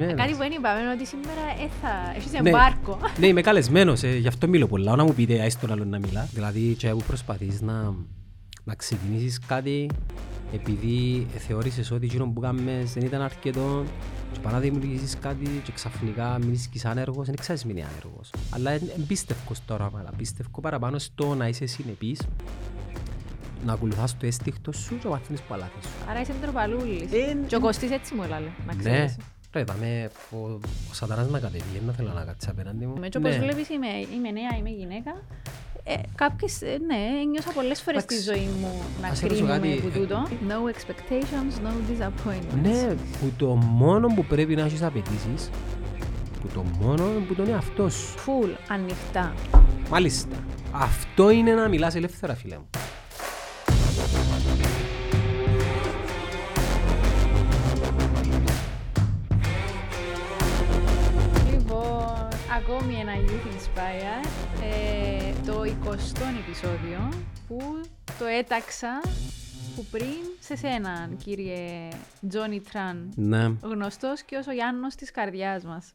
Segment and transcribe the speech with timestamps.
[0.00, 0.16] καλεσμένος.
[0.20, 2.48] Κάτι που δεν είπαμε ότι σήμερα ε, θα έχεις Ναι.
[2.48, 2.98] εμπάρκο.
[3.18, 4.96] Ναι, είμαι καλεσμένος, ε, γι' αυτό μιλώ πολλά.
[4.96, 6.28] Να μου πείτε, άις τον άλλον να μιλά.
[6.32, 7.94] Δηλαδή, και που προσπαθείς να,
[8.64, 9.90] να ξεκινήσεις κάτι
[10.52, 13.84] επειδή θεώρησες ότι εκείνο που κάνεις δεν ήταν αρκετό
[14.32, 18.30] και παρά να δημιουργήσεις κάτι και ξαφνικά μείνεις και σαν άνεργος, δεν ξέρεις μείνει άνεργος.
[18.50, 22.20] Αλλά εν- εμπίστευκος στο όραμα, αλλά πίστευκο παραπάνω στο να είσαι συνεπής,
[23.66, 25.88] να ακολουθάς το αίσθηκτο σου και μαθαίνεις που λάθη σου.
[26.10, 27.12] Άρα είσαι ντροπαλούλης.
[27.12, 29.14] Ε, Και ο Κωστής έτσι μου έλαλε, να Ναι,
[29.50, 29.68] ξέρεις.
[29.68, 30.36] ρε, δαμε, ο,
[30.90, 32.98] ο σατανάς να κατεβεί, δεν θέλω να κάτσει απέναντι μου.
[32.98, 33.38] Με έτσι όπως Ναι.
[33.38, 35.12] βλέπεις είμαι, είμαι νέα, είμαι γυναίκα.
[35.84, 38.32] Ε, κάποιες, ε, ναι, νιώσα πολλές φορές στη Εντάξει.
[38.32, 40.26] ζωή μου να Ας σε ρωτήσω κρίνουμε κάτι, που ε, τούτο.
[40.48, 42.60] No expectations, no disappointments.
[42.62, 45.50] Ναι, που το μόνο που πρέπει να έχεις απαιτήσεις,
[46.40, 48.14] που το μόνο που τον εαυτό σου.
[48.26, 49.34] Full, ανοιχτά.
[49.90, 50.36] Μάλιστα.
[50.72, 52.68] Αυτό είναι να μιλάς ελεύθερα, φίλε μου.
[62.60, 64.26] Ακόμη ένα Youth Inspire,
[64.62, 67.08] ε, το 20ο επεισόδιο
[67.48, 67.80] που
[68.18, 69.00] το έταξα
[69.76, 71.88] που πριν σε σένα, κύριε
[72.28, 73.44] Τζόνι Τραν, Ναι.
[73.62, 75.94] γνωστός και ως ο Γιάννος της καρδιάς μας.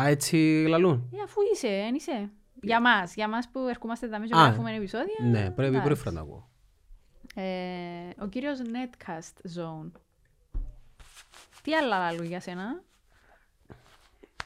[0.00, 1.10] Α, έτσι λαλούν.
[1.14, 2.30] Ε, αφού είσαι, εν είσαι.
[2.62, 5.24] Για μας, για μας που ερχόμαστε εδώ και Α, γράφουμε επεισόδια.
[5.30, 5.84] Ναι, πρέπει εντάξει.
[5.86, 6.48] πρώτη φορά να ακούω.
[7.34, 9.90] Ε, ο κύριος Netcast Zone.
[11.62, 12.82] Τι άλλα λαλού για σένα;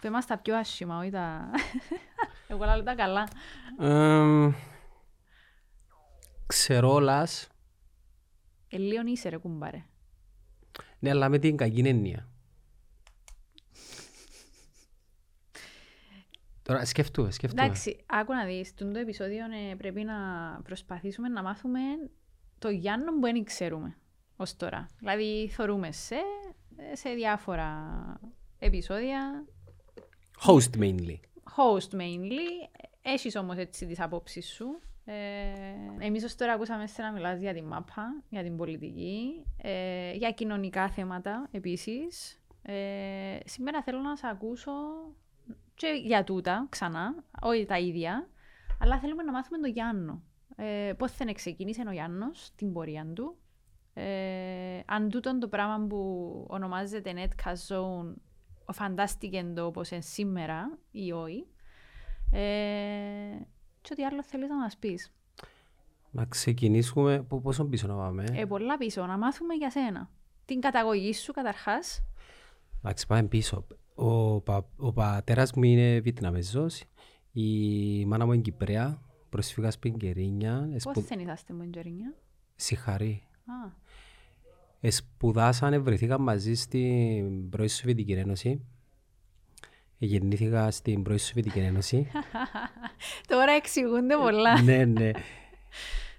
[0.02, 1.50] Πε μας τα πιο άσχημα, όχι τα...
[2.48, 3.28] Εγώ λαλού τα καλά.
[3.80, 4.52] Εμ,
[6.46, 7.48] Ξερόλας,
[8.68, 9.84] Ε, λίγο είσαι ρε κουμπάρε.
[10.98, 12.28] ναι, αλλά με την κακή έννοια.
[16.62, 17.62] Τώρα σκέφτομαι, σκέφτομαι.
[17.62, 20.14] Εντάξει, άκου να δεις, το επεισόδιο ε, πρέπει να
[20.62, 21.80] προσπαθήσουμε να μάθουμε
[22.58, 23.96] το Γιάννο που δεν ξέρουμε
[24.36, 24.86] ως τώρα.
[24.98, 26.16] Δηλαδή, θωρούμε σε,
[26.92, 27.94] σε διάφορα
[28.58, 29.44] επεισόδια,
[30.46, 31.20] Host mainly.
[31.56, 32.68] host mainly,
[33.02, 34.80] έχεις όμως έτσι τις απόψεις σου.
[35.04, 35.14] Ε,
[35.98, 40.30] εμείς ως τώρα ακούσαμε σε να μιλάς για την μάπα, για την πολιτική, ε, για
[40.30, 42.42] κοινωνικά θέματα επίσης.
[42.62, 44.72] Ε, σήμερα θέλω να σε ακούσω
[45.74, 48.28] και για τούτα ξανά, όχι τα ίδια,
[48.80, 50.22] αλλά θέλουμε να μάθουμε τον Γιάννο.
[50.56, 53.36] Ε, πώς θα ξεκίνησε ο Γιάννος, την πορεία του.
[53.94, 58.14] Ε, αν τούτον το πράγμα που ονομάζεται Netcast Zone
[58.72, 61.46] φαντάστηκε το όπως είναι σήμερα ή όχι.
[62.32, 62.40] Ε,
[63.80, 65.12] και ό,τι άλλο θέλεις να μας πεις.
[66.10, 70.10] Να ξεκινήσουμε, πο- πόσο πίσω να πάμε; Ε, πολλά πίσω, να μάθουμε για σένα.
[70.44, 72.02] Την καταγωγή σου καταρχάς.
[72.78, 73.66] Εντάξει, πάμε πίσω.
[73.94, 76.82] Ο, πα, ο πατέρας μου είναι Βιετναμεζός,
[77.32, 81.00] η μάνα μου είναι Κυπρέα, προσφύγα στην Κερίνια, Πώς εσπου...
[81.00, 82.14] δεν είσαστε μου Τζερίνια.
[82.54, 83.26] συγχαρεί.
[83.46, 83.72] Α,
[84.84, 88.60] Εσπουδάσανε, βρεθήκαν μαζί στην πρώην Σοβιετική Ένωση.
[89.98, 92.06] Γεννήθηκα στην πρώην Σοβιετική Ένωση.
[93.28, 94.62] Τώρα εξηγούνται πολλά.
[94.62, 95.10] ναι, ναι.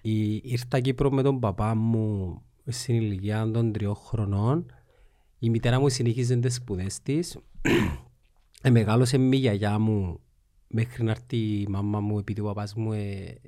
[0.01, 4.65] Η, ήρθα Κύπρο με τον παπά μου στην ηλικία των τριών χρονών.
[5.39, 7.37] Η μητέρα μου συνεχίζει τις σπουδές της.
[8.61, 10.19] ε, μεγάλωσε με η γιαγιά μου
[10.67, 13.39] μέχρι να έρθει η μάμα μου επειδή ο παπάς μου ε,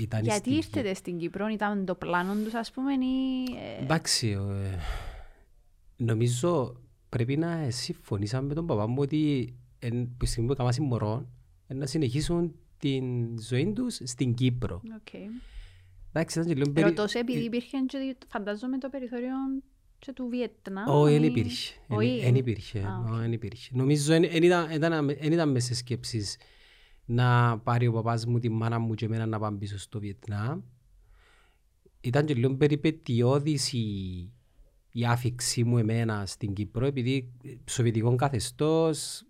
[0.00, 3.42] ήταν Γιατί στη- ήρθετε στην Κύπρο, ήταν το πλάνο τους ας πούμε ή...
[3.78, 4.78] ε, Εντάξει, ε,
[5.96, 10.74] νομίζω πρέπει να συμφωνήσαμε με τον παπά μου ότι εν, που τη στιγμή που έκαναν
[10.88, 11.28] μωρό
[11.66, 13.04] ε, να συνεχίσουν την
[13.40, 14.82] ζωή τους στην Κύπρο.
[14.96, 15.14] οκ.
[16.12, 19.34] Εντάξει, ήταν και λίγο περί- Ρωτώ σε επειδή υπήρχε και φαντάζομαι το περιθώριο
[19.98, 20.84] και του Βιετνάμ.
[20.88, 21.74] Όχι, δεν ή- υπήρχε.
[21.88, 22.38] Όχι, Δεν ε.
[22.38, 22.78] υπήρχε.
[22.78, 23.12] Α, οκ.
[23.12, 23.70] όχι, εν υπήρχε.
[23.74, 26.36] Νομίζω εν ήταν, ήταν, εν ήταν μέσα σε σκέψεις
[27.06, 30.60] να πάρει ο παπάς μου τη μάνα μου και εμένα να πάμε πίσω στο Βιετνάμ.
[32.00, 33.86] Ήταν και λίγο περιπετειώδης η,
[34.92, 37.32] η άφιξή μου εμένα στην Κύπρο επειδή
[37.64, 39.26] σοβιετικό καθεστώς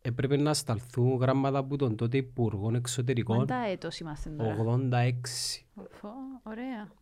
[0.00, 4.56] έπρεπε να σταλθούν γράμματα από τον τότε Υπουργό Εξωτερικών Μάντα έτος είμαστε τώρα.
[4.58, 5.12] 86.
[5.90, 6.08] Φω,
[6.42, 6.92] Ωραία.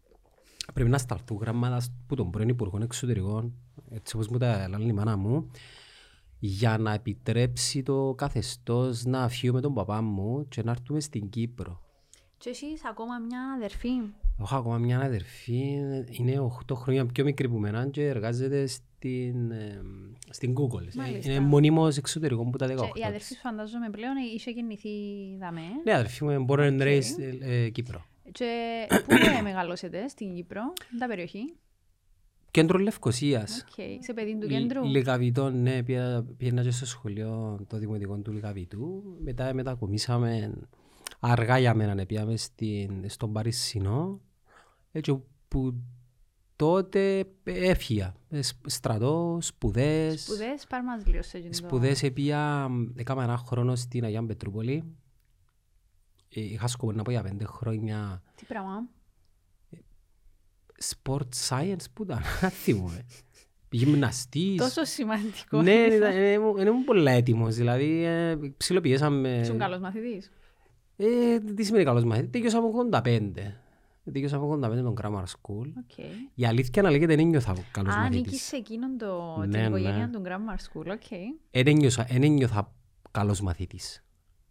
[0.74, 3.52] Πρέπει να σταλθούν γράμματα από τον πρώην Υπουργό Εξωτερικών,
[3.90, 5.50] έτσι όπως μου τα λέει η μάνα μου,
[6.44, 11.28] για να επιτρέψει το καθεστώς να φύγω με τον παπά μου και να έρθουμε στην
[11.28, 11.80] Κύπρο.
[12.38, 13.88] Και εσείς ακόμα μια αδερφή;
[14.40, 15.78] Έχω ακόμα μια αδερφή,
[16.10, 19.82] είναι 8 χρόνια πιο μικρή που μένα και εργάζεται στην, ε,
[20.30, 20.94] στην Google.
[20.94, 21.30] Μάλιστα.
[21.32, 23.04] Είναι μονίμως εξωτερικό που τα 18 Και η της.
[23.04, 24.88] αδερφή σου φαντάζομαι πλέον είχε γεννηθεί
[25.38, 25.66] δαμέ.
[25.84, 28.04] Ναι, αδερφή μου είναι born and raised ε, ε, Κύπρο.
[28.32, 31.54] Και πού ε, μεγαλώσετε στην Κύπρο, ποια περιοχή;
[32.52, 33.60] Κέντρο Λευκοσίας.
[33.68, 34.02] Οκ.
[34.02, 39.02] Σε παιδί του κέντρου; Λυκαβητόν, ναι, πήγα- πήγαινα και στο σχολείο το δημοτικό του Λυκαβητού.
[39.24, 40.54] Μετά μετακομίσαμε
[41.20, 44.20] αργά για μένα, ναι, πήγαμε στην, στον Παρισινό.
[44.92, 45.82] Έτσι που
[46.56, 48.14] τότε έφυγα.
[48.28, 50.22] Ε, σ- Στρατό, σπουδές.
[50.22, 51.52] Σπουδές, πάρ' μας λίγο σε εκείνο.
[51.52, 54.84] Σπουδές επήα, έκανα ένα χρόνο στην Αγία Πετρούπολη.
[56.28, 58.88] Ε, Είχα σκοπό να πω για πέντε χρόνια Τι πράγμα;
[60.90, 63.06] Sport science που ήταν, δεν θυμούμαι.
[63.70, 64.56] Γυμναστής.
[64.56, 65.62] Τόσο σημαντικό.
[65.62, 69.38] Ναι, ήταν- ε, ήμουν- ε, ήμουν πολλά έτοιμος, δηλαδή ε, ψιλοπιέσαμε.
[69.42, 70.30] Ήσουν καλός μαθητής;
[70.96, 73.54] Ε, τι σημαίνει καλός μαθητής, τέλειωσα από 85.
[74.12, 75.66] Τέλειωσα από 85 τον grammar school.
[75.78, 75.98] OK.
[76.34, 78.42] Η αλήθεια να λέγεται δεν ένιωθα καλός Α, ανήκεις μαθητής.
[78.42, 80.08] σε εκείνον το, την Ναι, οικογένεια ναι.
[80.12, 81.08] του Grammar School, OK.
[81.50, 82.72] Δεν ένιωσα, δεν ένιωθα
[83.10, 84.04] καλός μαθητής.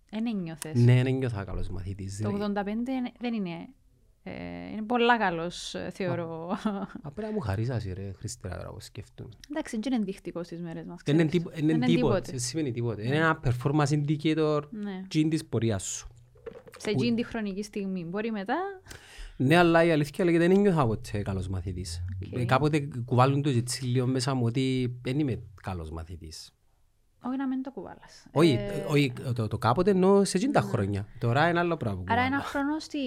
[0.10, 0.74] Εν ένιωθες.
[0.76, 2.20] Ναι, δεν ένιωθα καλός μαθητής.
[2.22, 2.54] Το δηλαδή.
[2.54, 3.68] 85 είναι- δεν είναι...
[4.24, 4.32] Ε,
[4.72, 6.58] είναι πολλά καλός, ε, θεωρώ.
[7.02, 9.30] Απλά να μου χαρίζασαι ρε Χριστέρα τώρα που σκέφτομαι.
[9.50, 11.02] Εντάξει, δεν είναι ενδεικτικό στις μέρες μας.
[11.06, 11.46] Δεν είναι ξέρεις.
[11.46, 13.06] τίπο- είναι Δεν τίποτε, δεν σημαίνει τίποτε.
[13.06, 15.02] Είναι ένα performance indicator Ναι.
[15.08, 16.08] τζιν της πορείας σου.
[16.78, 18.04] Σε εκείνη τη χρονική στιγμή.
[18.06, 18.56] Μπορεί μετά...
[19.38, 22.04] Ναι, αλλά η αλήθεια λέγεται δεν ένιωθα ποτέ καλός μαθητής.
[22.34, 22.40] Οκ.
[22.42, 26.54] Ε, Κάποτε κουβάλουν το έτσι λίγο μέσα μου ότι δεν είμαι καλός μαθητής.
[27.24, 28.26] Όχι να μην το κουβάλας.
[28.32, 31.06] Όχι, Ε, όχι, το, το κάποτε εννοώ σε εκείνα τα χρόνια.
[31.20, 31.98] Τώρα είναι άλλο πράγμα.
[32.00, 32.36] που Άρα κουβάλλω.
[32.36, 33.00] ένα χρόνο στην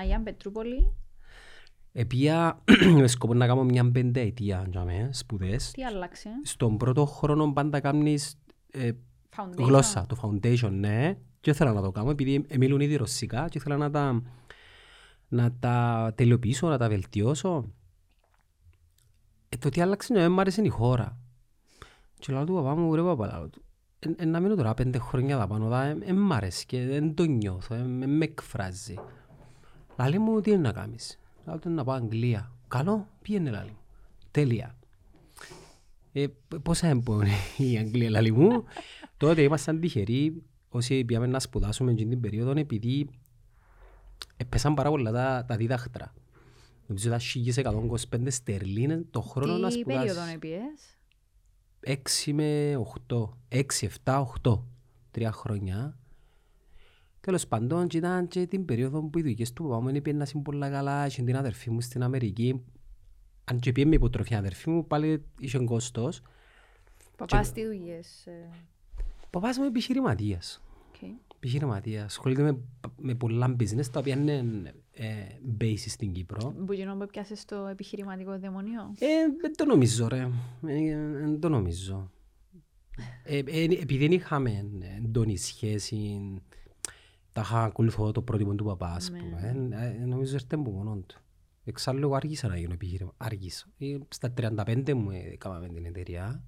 [0.00, 0.92] Αγία Πετρούπολη.
[1.92, 2.62] Επήα
[3.00, 5.70] με σκοπό να κάνω μια πενταετία για μέ, σπουδές.
[5.70, 8.34] Τι άλλαξε; Στον πρώτο χρόνο πάντα κάνεις
[8.70, 8.90] ε,
[9.36, 9.64] Foundation.
[9.66, 11.16] γλώσσα, το foundation, ναι.
[11.40, 14.22] Και ήθελα να το κάνω επειδή ε, μιλούν ήδη ρωσικά και ήθελα να τα,
[15.28, 17.72] να τα τελειοποιήσω, να τα βελτιώσω.
[19.48, 21.18] Ε, το τι άλλαξε είναι, μ' άρεσε η χώρα.
[22.18, 23.62] Και λέω του παπά μου, ρε παπά, λέω του,
[23.98, 26.86] «Ε, ε, να μείνω τώρα πέντε χρόνια τα πάνω, δα, ε, ε, μ' άρεσε και
[26.86, 28.94] δεν το νιώθω, ε, με, με εκφράζει.
[29.98, 32.52] Λαλή μου, τι είναι να κάνεις; Λέω του, να πάω Αγγλία.
[32.68, 33.78] Καλό, πήγαινε λαλή μου.
[34.30, 34.76] Τέλεια.
[36.12, 38.64] Ε, π- πόσα έμπονε η Αγγλία λαλή μου.
[39.16, 43.08] Τότε ήμασταν τυχεροί όσοι πήγαμε να σπουδάσουμε εκείνη την περίοδο επειδή
[44.36, 46.14] έπεσαν πάρα πολλά τα, τα δίδακτρα.
[46.86, 47.20] Νομίζω ήταν
[48.10, 50.34] 1125 στερλίνες το χρόνο να Τι περίοδο σπουδάσεις.
[50.34, 50.97] επίες.
[51.86, 52.76] 6 με
[53.08, 53.28] 8.
[53.48, 53.62] 6,
[54.04, 54.62] 7, 8.
[55.10, 55.98] Τρία χρόνια.
[57.20, 60.42] Τέλος πάντων, και ήταν και την περίοδο που οι δουλειές του παπά μου είναι πιένασαν
[60.42, 61.06] πολλά καλά.
[61.06, 62.62] Είχε την αδερφή μου στην Αμερική.
[63.44, 66.22] Αν και πήγε με υποτροφή αδερφή μου, πάλι είχε κόστος.
[67.16, 68.26] Παπάς τι δουλειές.
[68.26, 68.48] ε,
[69.24, 70.62] Ο παπάς μου είναι επιχειρηματίας.
[70.88, 71.08] οκ.
[71.36, 72.04] Επιχειρηματίας.
[72.04, 72.58] Ασχολείται με,
[72.96, 75.26] με πολλά business, τα οποία είναι ε,
[75.60, 76.54] based στην Κύπρο.
[76.66, 78.94] Που τζείνον που πιάσες το επιχειρηματικό δαιμονίο.
[78.98, 79.06] Ε,
[79.40, 80.28] δεν το νομίζω ρε.
[80.66, 82.10] Ε, Δεν το νομίζω.
[83.24, 84.64] Ε, ε, επειδή δεν είχαμε
[84.98, 86.20] έντονη σχέση,
[87.32, 89.18] τα είχα ακολουθώ το πρότυπο του παπά, ας Ναι.
[89.18, 89.68] πούμε.
[89.70, 91.20] Ε, ε, νομίζω έρθε από μόνον του.
[91.64, 93.12] Εξάλλου εγώ άργησα να γίνω επιχείρημα.
[93.16, 93.66] Άργησα.
[93.78, 96.42] Ε, Στα 35 μου ε, έκαναμε την εταιρεία.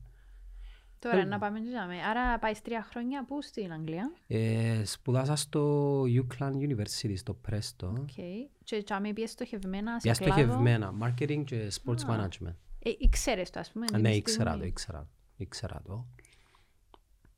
[1.00, 1.94] Τώρα να πάμε και δάμε.
[2.10, 4.12] Άρα πάει τρία χρόνια πού στην Αγγλία.
[4.26, 7.88] Ε, σπουδάσα στο UCLan University, στο Preston.
[7.98, 8.08] OK.
[8.64, 12.16] Και τζιαμέ επήες στοχευμένα σε Για κλάδο; στοχευμένα, marketing και sports Α.
[12.16, 12.54] management.
[12.82, 13.84] Ε, ήξερες το ας πούμε.
[13.84, 14.68] Α, εκείνη Ναι, τη ήξερα το, στιγμή.
[14.68, 16.06] ήξερα, ήξερα το.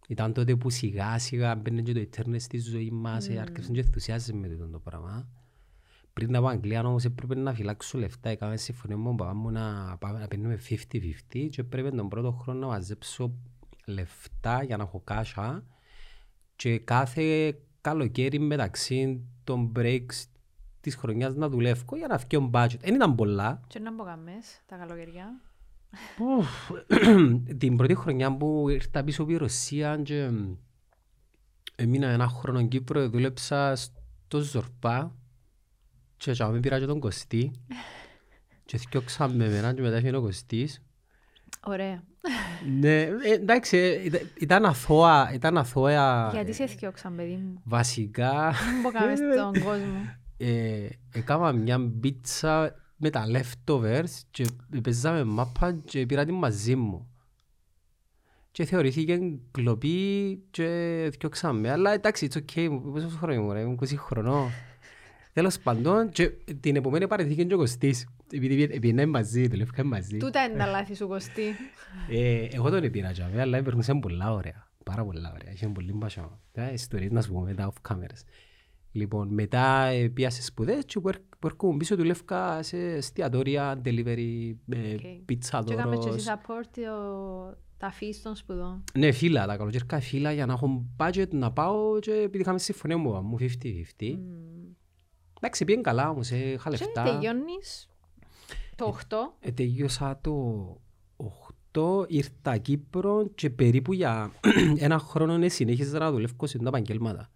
[0.09, 3.35] Ήταν τότε που σιγά σιγά μπαίνει και το ίντερνετ στη ζωή μας, mm.
[3.35, 5.29] άρχισαν και ενθουσιάζεσαι με αυτό το πράγμα.
[6.13, 9.51] Πριν να πάω Αγγλία όμως έπρεπε να φυλάξω λεφτά, έκαμε συμφωνία με τον παπά μου
[9.51, 10.77] να, πάμε- να παίρνουμε 50-50
[11.51, 13.35] και έπρεπε τον πρώτο χρόνο να μαζέψω
[13.85, 15.65] λεφτά για να έχω κάσα
[16.57, 20.25] και κάθε καλοκαίρι μεταξύ των breaks
[20.81, 22.79] της χρονιάς να δουλεύω για να φτιάξω budget.
[22.81, 25.41] Δεν ήταν πολλά, Και να μπογαμές τα καλοκαιριά.
[26.19, 26.71] Ουφ,
[27.59, 30.31] την πρώτη χρονιά που ήρθα πίσω από η Ρωσία και
[31.77, 35.17] έμεινα ένα χρόνο στην Κύπρο, δούλεψα στο Ζορπά
[36.17, 37.53] και έτσι πήρα και τον Κωστή
[38.65, 40.83] και θυκιώξα με εμένα και μετά έφυγε ο Κωστής.
[41.67, 42.03] Ωραία.
[42.81, 46.31] Ναι, ε, εντάξει, ε, ήταν- ήταν αθώα, ήταν αθώα.
[46.33, 47.61] Γιατί ε, σε θυκιώξαν παιδί μου.
[47.65, 50.17] Βασικά, Δεν μπογαμές στον κόσμο.
[50.37, 54.47] ε, έκανα μια πίτσα με τα leftovers και
[54.83, 57.07] παίζαμε μάπα και πήρα την μαζί μου.
[58.51, 60.67] Και θεωρήθηκε κλοπή και
[61.19, 61.71] διώξαμε.
[61.71, 64.51] Αλλά εντάξει, it's okay, πόσο χρόνο ήμουν, ρε, ήμουν 20 χρονών.
[65.33, 66.29] Τέλος πάντων, και
[66.61, 68.07] την επομένη παρεθήκε και ο Κωστής.
[68.35, 70.17] Επειδή πήγαινε μαζί, δουλεύκαμε μαζί.
[70.17, 71.43] Τούτα είναι τα λάθη σου Κωστή.
[72.11, 74.69] Ε, εγώ τον πήρα τζιαμέ, αλλά περνούσαν πολλά ωραία.
[74.85, 75.53] Πάρα πολλά ωραία.
[75.53, 76.41] Είχε πολύ μπασό.
[76.53, 78.23] Τα ιστορίες να σου πω μετά off cameras.
[78.93, 83.81] Λοιπόν, μετά ε, πήγα σε σπουδές και που έρ- που έρχομαι πίσω δουλεύκα σε εστιατόρια,
[83.85, 85.01] delivery, ε, Οκ.
[85.25, 86.17] πίτσα Και έκαμε και δώρος.
[86.17, 88.85] εσύ support το- τα φύση των σπουδών.
[88.99, 92.97] Ναι, φύλαα, τα καλοκαίρια φύλαα για να έχω budget να πάω και επειδή είχαμε συμφωνία
[92.97, 94.17] μου, μου 50-50.
[94.17, 94.71] Μμμ.
[95.41, 97.03] Εντάξει, πήγαινε καλά όμως, ε, είχα Και λεφτά.
[97.03, 97.89] τελειώνεις
[98.77, 99.17] το 8.
[99.41, 100.77] Ε, τελείωσα το
[101.73, 104.33] 8, ήρθα Κύπρο και περίπου για
[104.79, 107.31] ένα χρόνο ναι, συνέχιζα να δουλεύω σε τα επαγγέλματα.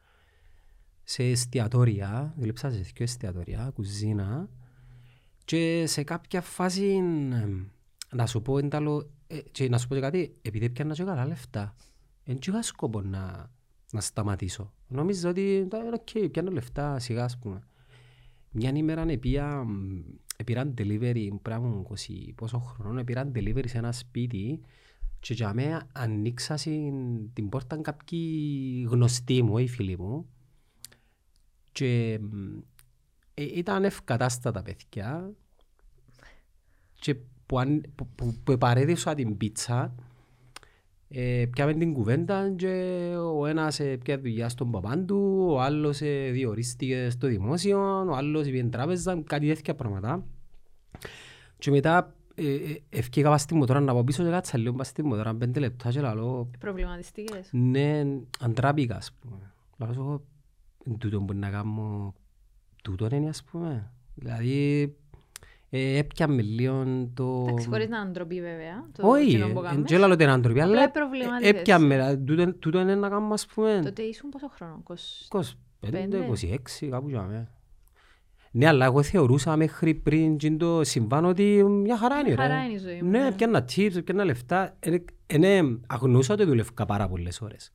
[1.02, 4.48] Σε εστιατόρια, δούλεψα σε δύο εστιατόρια, κουζίνα
[5.44, 7.00] Και σε κάποια φάση,
[7.32, 7.46] ε,
[8.16, 11.26] να σου πω εντάλλο, ε, και να σου πω και κάτι, επειδή πιάνα και καλά
[11.26, 11.74] λεφτά,
[12.24, 13.50] δεν είχα σκόπο να,
[13.92, 14.72] να σταματήσω.
[14.88, 17.62] Νόμιζα ότι, «Τα, οκ, πιάνω λεφτά σιγά, ας πούμε.
[18.50, 19.66] Μια ημέρα επήα,
[20.36, 24.60] επήραν delivery, πράγμα 20 πόσο χρόνο, επήραν delivery σε ένα σπίτι
[25.20, 26.54] και για μένα ανοίξα
[27.32, 30.26] την πόρτα κάποιοι γνωστοί μου, οι φίλοι μου
[31.72, 32.20] και
[33.34, 35.32] ε, ήταν ευκατάστατα παιδιά.
[36.92, 37.16] Και
[37.46, 39.94] που, αν, που, που, που παρέδωσα την πίτσα
[41.08, 42.68] ε, πιάμε την κουβέντα και
[43.36, 48.14] ο ένας ε, πια δουλειά στον παπάν του, ο άλλος ε, διορίστηκε στο δημόσιο, ο
[48.14, 50.24] άλλος πήγε τράπεζα, κάτι τέτοια πράγματα.
[51.58, 54.86] Και μετά ε, ε, ευκήγα πας στη μοτόρα να πάω πίσω και κάτσα λίγο πας
[54.88, 57.48] στη μοτόρα, πέντε λεπτά και λαλώ, Προβληματιστικές.
[57.52, 58.02] ναι,
[58.40, 59.52] αντράπηκα ας πούμε.
[59.78, 60.24] Λαλώ σου εγώ,
[60.84, 62.14] «Εν τούτο μπορεί να κάνω,
[62.82, 63.90] τούτο είναι ας πούμε.
[64.14, 64.88] Δηλαδή, ε,
[65.70, 67.44] έπιαμε λίγο το...
[67.48, 68.88] Εντάξει, χωρίς να είναι ντροπή βέβαια.
[68.92, 69.90] το Όχι, κοινό που ε, κάνεις.
[69.90, 71.56] δεν λέω την άντροπη, Απλά αλλά προβληματίζεσαι.
[71.58, 74.94] έπιαμε, δηλαδή, τούτο- τούτο είναι να κάνουμε ας πούμε Τότε ήσουν πόσο χρόνο, 20...
[75.80, 77.48] 25, 26, κάπου για μέ.
[78.50, 82.26] Ναι, αλλά εγώ θεωρούσα μέχρι πριν τζιν το συμβάν ότι μια χαρά είναι.
[82.28, 82.42] Μια ρε.
[82.42, 83.32] χαρά είναι η ζωή μου, Ναι, ναι.
[83.32, 84.76] πιάνα tips, πιάνα λεφτά.
[84.80, 84.96] Ε,
[85.26, 87.72] ε, ναι, αγνούσα ότι δουλεύκα πάρα πολλές ώρες.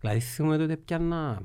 [0.00, 1.42] Δηλαδή θυμούμαι τότε πιάνα...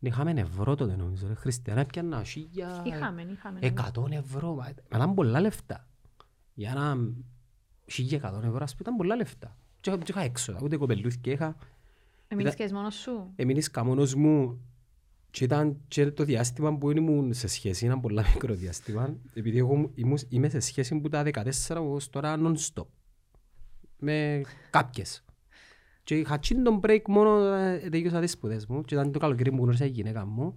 [0.00, 2.82] Είχαμε ευρώ τότε νομίζω, ρε Χριστιανά, πιάνα χίλια...
[2.86, 3.58] Είχαμε, είχαμε.
[3.60, 3.66] ναι.
[3.66, 4.54] Εκατόν ευρώ, μα
[4.90, 5.88] μα ήταν πολλά λεφτά.
[6.54, 6.98] Για ένα
[7.86, 9.56] χίλια εκατόν ευρώ, ας πούμε, ήταν πολλά λεφτά.
[9.80, 11.56] Και είχα- και είχα έξοδα, ούτε κοπελούθηκες είχα.
[12.28, 14.60] Έμεινες και μόνος σου; Έμεινες καμόνος μου
[15.30, 19.90] και ήταν και το διάστημα που ήμουν σε σχέση, ένα πολλά μικρό διάστημα, επειδή εγώ
[19.94, 22.86] ήμουν, είμαι σε σχέση που τα 14 ως τώρα non-stop.
[23.98, 24.40] Με
[24.70, 25.24] κάποιες.
[26.10, 29.50] Και είχα τσιν τον break μόνο ε, τελείωσα τις σπουδές μου και ήταν το καλοκαίρι
[29.50, 30.54] που γνώρισα η γυναίκα μου.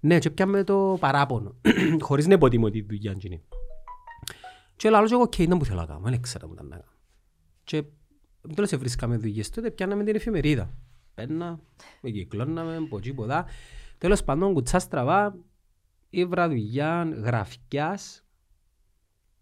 [0.00, 1.54] Ναι, και πιάμε το παράπονο,
[2.00, 3.42] χωρίς να υποτιμώ τη δουλειά εκείνη.
[4.76, 6.92] Και λέω εγώ, οκ, ήταν που θέλω να κάνω, δεν ήξερα που ήταν να κάνω.
[7.64, 7.84] Και
[8.54, 10.74] τέλος βρίσκαμε δουλειές τότε, πιάναμε την εφημερίδα.
[11.14, 11.60] Παίρνα,
[12.00, 13.44] με κυκλώναμε, από εκεί, από εδώ.
[13.98, 15.36] Τέλος πάντων, κουτσά στραβά,
[16.10, 18.24] ήβρα δουλειά γραφικιάς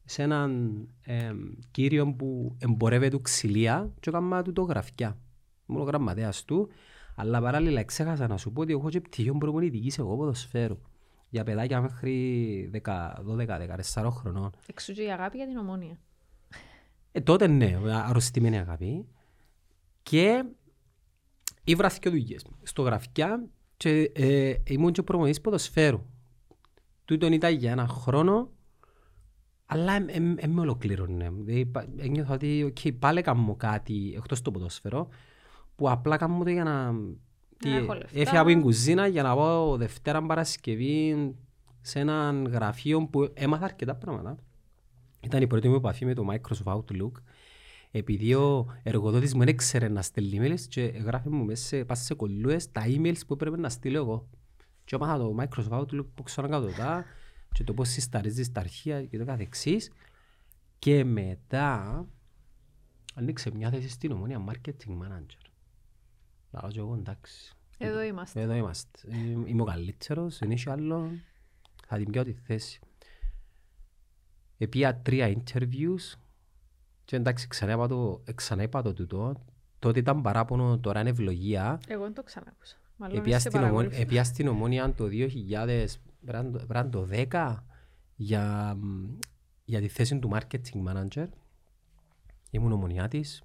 [0.05, 1.33] σε έναν ε,
[1.71, 5.19] κύριο που εμπορεύεται ξυλία και έκανα του το γραφικιά.
[5.67, 6.69] Μόνο γραμματέας του,
[7.17, 10.79] αλλά παράλληλα ξέχασα να σου πω ότι έχω και πτυχίο προπονητικής εγώ ποδοσφαίρου.
[11.29, 12.71] Για παιδάκια μέχρι
[13.95, 14.51] 12-14 χρονών.
[14.67, 15.99] Εξού και η αγάπη για την ομόνια.
[17.13, 19.07] Ε, τότε ναι, αρρωστημένη αγάπη.
[20.03, 20.45] Και
[21.65, 26.03] ήβρα και δουλειές στο γραφικιά και ε, ήμουν και προμονής ποδοσφαίρου.
[27.05, 28.51] Τούτον ήταν για ένα χρόνο,
[29.67, 31.31] αλλά δεν με ολοκλήρωνε.
[31.31, 35.09] Δηλαδή, πα- Ένιωθα ότι okay, πάλι κάνω κάτι εκτός το ποδοσφαίρο,
[35.76, 36.95] που απλά κάνω το για να...
[37.56, 38.21] τι, έχω λεφτά.
[38.21, 41.35] Έφυγα από την κουζίνα για να πάω Δευτέρα Παρασκευή
[41.80, 44.37] σε έναν γραφείο που έμαθα αρκετά πράγματα.
[45.21, 47.12] Ήταν η πρώτη μου επαφή με το Microsoft Outlook.
[47.90, 52.00] Επειδή ο εργοδότης μου δεν ήξερε να στέλνει emails και γράφει μου μέσα σε, πας
[52.00, 54.28] σε κολλούες τα emails που έπρεπε να στείλω εγώ.
[54.85, 57.04] Και έμαθα το Microsoft Outlook που ξέρω να κάνω τα
[57.52, 59.90] και το πώς συσταρίζεις τα αρχεία και το καθεξής.
[60.78, 62.06] Και μετά
[63.14, 65.46] ανοίξε μια θέση στην ομόνια Marketing Manager.
[66.61, 67.53] Λάω και εγώ εντάξει.
[67.79, 68.41] Εδώ είμαστε.
[68.41, 68.99] Εδώ είμαστε.
[69.17, 71.11] Είμαι- Είμαι ο καλύτερος, δεν έχει άλλο.
[71.87, 72.81] Θα την πιάω τη θέση.
[74.59, 76.19] Επία τρία interviews
[77.05, 79.45] και εντάξει ξανά είπα το, ε, ξανά είπα το τούτο.
[79.79, 81.81] Τότε ήταν παράπονο, τώρα είναι ευλογία.
[81.89, 82.77] Εγώ δεν το ξανάκουσα.
[82.97, 83.69] Μάλλον Επία είσαι στην, ομο...
[83.71, 84.01] παρακολουθείς.
[84.03, 85.87] επία στην ομόνια το 2000,
[86.25, 87.65] πρέπει να το- πρέπει να το 10
[88.17, 89.05] για, μ,
[89.65, 91.27] για τη θέση του marketing manager.
[92.51, 93.43] Ήμουν ομονιάτης,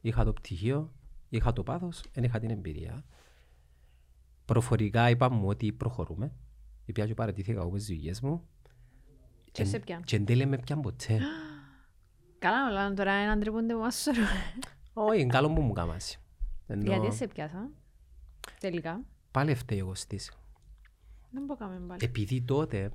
[0.00, 0.92] είχα το πτυχίο,
[1.36, 3.04] είχα το πάθος, δεν είχα την εμπειρία.
[4.44, 6.32] Προφορικά είπα μου ότι προχωρούμε.
[6.86, 8.48] Επία και παρατήθηκα εγώ με τις δουλειές μου.
[9.52, 10.04] Και σε πιάνουν.
[10.04, 11.20] Και εν τέλει με πιάν ποτέ.
[12.38, 14.24] Καλά, αλλά τώρα έναν τρεπούνται που μας σωρούν.
[14.92, 16.18] Όχι, είναι καλό που μου κάμασε.
[16.66, 17.70] Ενώ Γιατί σε πιάσα.
[18.60, 20.32] Τελικά; Πάλι φταίει εγώ στις.
[21.30, 22.00] Δεν μπορούμε πάλι.
[22.04, 22.90] Επειδή τότε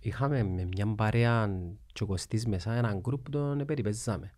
[0.00, 1.50] είχαμε με μια παρέα
[1.92, 4.32] και ο Κωστής μέσα έναν γκρουπ που τον περιπέζαμε.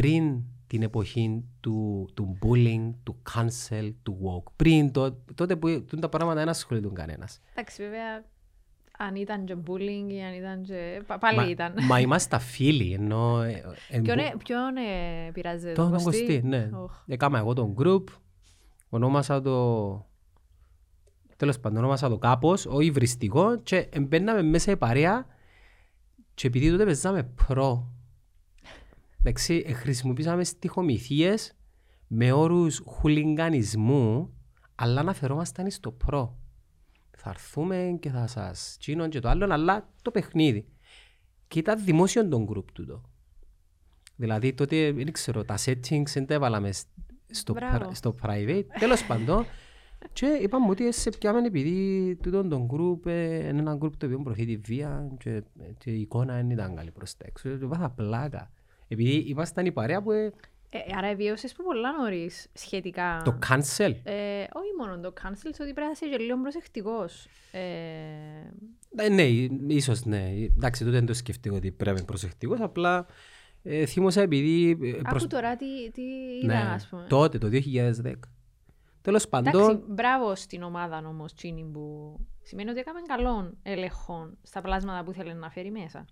[0.00, 4.52] Πριν την εποχή του, του bullying, του cancel, του woke.
[4.56, 7.40] Πριν το, τότε που τούν τα πράγματα δεν ασχολούνταν κανένας.
[7.52, 8.24] Εντάξει, βέβαια,
[8.98, 11.02] αν ήταν και bullying ή αν ήταν και...
[11.06, 11.74] πα- Πάλι Μα, ήταν.
[11.88, 13.42] μα είμαστε φίλοι, ενώ...
[13.42, 16.70] ε, ε, Ποιον, μπο- ε- ποιον ε, πειράζεται, Τον τον τον Κωστή, ναι.
[16.72, 17.02] Οχ.
[17.06, 18.04] Έκανα εγώ τον group,
[18.88, 20.06] ονόμασα το...
[21.36, 25.26] Τέλος πάντων, ονόμασα το κάπως, όχι βριστικό και μπαίναμε μέσα η παρέα
[26.34, 27.88] και επειδή τότε παίζαμε προ.
[29.26, 31.56] Εντάξει, ε, χρησιμοποιήσαμε στοιχομηθείες
[32.06, 34.34] με όρους χουλιγκανισμού,
[34.74, 36.38] αλλά αναφερόμασταν στο προ.
[37.16, 40.68] Θα έρθουμε και θα σας τσίνω και το άλλο, αλλά το παιχνίδι.
[41.48, 43.02] και ήταν δημόσιο τον group τούτο.
[44.16, 46.70] Δηλαδή τότε, δεν ξέρω, τα settings δεν τα έβαλαμε
[47.30, 47.94] στο, Μπράβο.
[47.94, 48.66] στο private.
[48.78, 49.44] Τέλος πάντων,
[50.12, 54.18] και είπαμε ότι σε πιάμε επειδή τούτο τον group ε, είναι ένα group το οποίο
[54.22, 55.42] προωθεί τη βία και,
[55.78, 57.48] και η εικόνα δεν ήταν καλή προς τα έξω.
[57.56, 58.52] Και πάθα πλάκα.
[58.94, 60.30] Επειδή ήμασταν η παρέα που ε,
[60.70, 63.22] Ε, άρα βιώσες που πολλά νωρίς σχετικά.
[63.24, 63.94] το cancel.
[64.02, 67.26] Ε, όχι μόνο το cancel, ότι πρέπει να είσαι και λίγο προσεκτικός.
[67.52, 67.60] Ε,
[68.96, 69.22] Ε, ναι,
[69.74, 70.30] ίσως ναι.
[70.56, 73.06] Εντάξει, τότε δεν το σκεφτήκα ότι πρέπει να είμαι προσεκτικός, απλά
[73.62, 74.78] ε, θύμωσα επειδή...
[74.82, 76.02] ε, Άκου τώρα τι, τι
[76.42, 77.06] είδα, ναι, ας πούμε.
[77.08, 77.60] τότε, το 2010.
[79.02, 84.60] Τέλος Εντάξει, πάντων, μπράβο στην ομάδα όμως, Τσίνη, που σημαίνει ότι έκαμε καλών ελεγχών στα
[84.60, 86.04] πλάσματα που ήθελε να φέρει μέσα.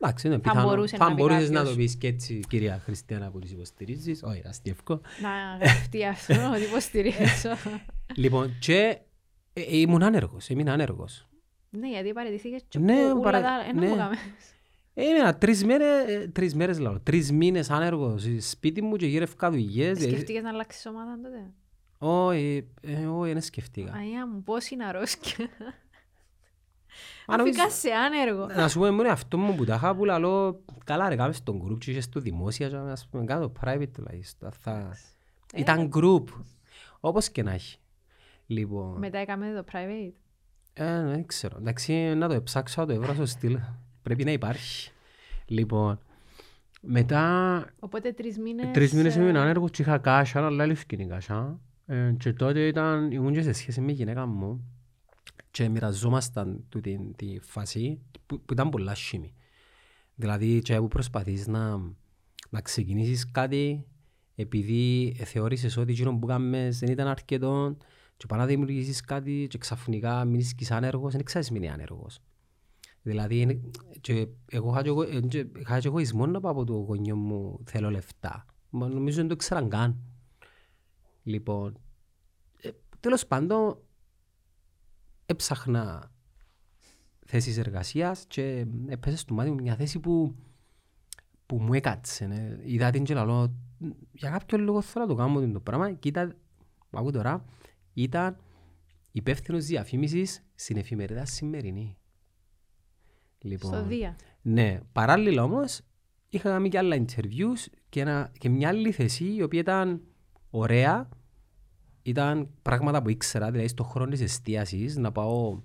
[0.00, 0.68] Εντάξει, είναι Θα πιθανό.
[0.68, 1.70] μπορούσε Θα να πει μπορούσες να κάποιος.
[1.74, 4.22] το πεις και έτσι, κυρία Χριστιανά, που τις υποστηρίζεις.
[4.22, 5.00] Όχι, αστιευκό.
[5.22, 5.28] Να
[5.60, 7.18] γραφτεί αυτό, ότι υποστηρίζω.
[8.16, 8.98] Λοιπόν, και
[9.52, 11.28] ε, ε, ήμουν άνεργος, έμεινα άνεργος.
[11.70, 13.64] ναι, γιατί παραιτηθήκες και Ναι, που ούλα παρα- τα...
[13.68, 13.88] Ένα ναι.
[13.88, 14.14] που κάμε.
[14.94, 19.50] Έμεινα τρεις μέρες, ε, τρεις μέρες λέω, τρεις μήνες άνεργος ε, σπίτι μου και γύρευκα
[19.50, 19.98] δουλειές.
[19.98, 21.50] ε, Σκεφτήκες να αλλάξεις ομάδα τότε;
[21.98, 23.92] Όχι, ε, όχι, δεν σκεφτήκα.
[23.92, 25.48] Αγία μου, πώς είναι αρρώσκια.
[27.26, 28.46] Μα νομίζω- Αφήκα σε άνεργο.
[28.46, 31.62] Να σου πω μόνο αυτό μου που τα είχα που λαλώ καλά ρε κάμε στον
[31.64, 34.50] group και είσαι στο δημόσια και ας πούμε κάτω private τουλάχιστον.
[34.52, 34.90] Θα...
[35.52, 35.60] Ε.
[35.60, 36.24] Ήταν group.
[37.00, 37.78] Όπως και να έχει.
[38.46, 40.12] Λοιπόν, Μετά έκαμε το private.
[40.72, 41.56] ε, δεν ξέρω.
[41.58, 43.58] Εντάξει, να το ψάξω, να το έβρω στο στυλ.
[44.02, 44.90] Πρέπει να υπάρχει.
[45.46, 45.98] Λοιπόν,
[46.80, 48.70] μετά Οπότε τρεις μήνες...
[48.72, 51.60] τρεις μήνες ε, ήμουν άνεργος και είχα κάσα, αλλά άλλη σκηνή κάσα.
[51.86, 54.64] Ε, και τότε ήταν, ήμουν και σε σχέση με γυναίκα μου
[55.58, 59.34] και μοιραζόμασταν τούτη τη φάση που, που ήταν πολλά σχήμη.
[60.14, 61.76] Δηλαδή, και που προσπαθείς να,
[62.50, 63.86] να ξεκινήσεις κάτι
[64.34, 67.76] επειδή θεώρησες ότι εκείνο που κάνεις δεν ήταν αρκετό
[68.16, 72.18] και πάει να δημιουργήσεις κάτι και ξαφνικά μείνεις και είσαι άνεργος, δεν ξέρεις μείνει άνεργος.
[73.02, 73.60] Δηλαδή, είναι-
[74.00, 77.16] και εγώ είχα και εγω- ε, και είχα και εγωισμό να πάω από το γονιό
[77.16, 78.46] μου θέλω λεφτά.
[78.70, 79.96] Μα νομίζω δεν το ξέραν καν.
[81.22, 81.78] Λοιπόν,
[82.60, 83.78] ε, τέλος πάντων,
[85.30, 86.10] έψαχνα
[87.26, 90.34] θέσεις εργασίας και έπεσε στο μάτι μου μια θέση που,
[91.46, 92.26] που μου έκατσε.
[92.26, 92.56] Ναι.
[92.64, 93.54] Είδα την και λαλώ,
[94.12, 96.36] για κάποιο λόγο θέλω να το κάνω το πράγμα και ήταν,
[96.90, 97.44] ακούω τώρα,
[97.92, 98.36] ήταν
[99.12, 101.96] υπεύθυνος διαφήμισης στην εφημερίδα σημερινή.
[103.38, 104.16] Λοιπόν, Στο Δία.
[104.42, 105.80] ναι, παράλληλα όμως
[106.28, 110.02] είχα κάνει και άλλα interviews και, ένα, και μια άλλη θέση η οποία ήταν
[110.50, 111.08] ωραία.
[112.08, 115.62] Ήταν πράγματα που ήξερα, δηλαδή στο χρόνο της εστίασης να πάω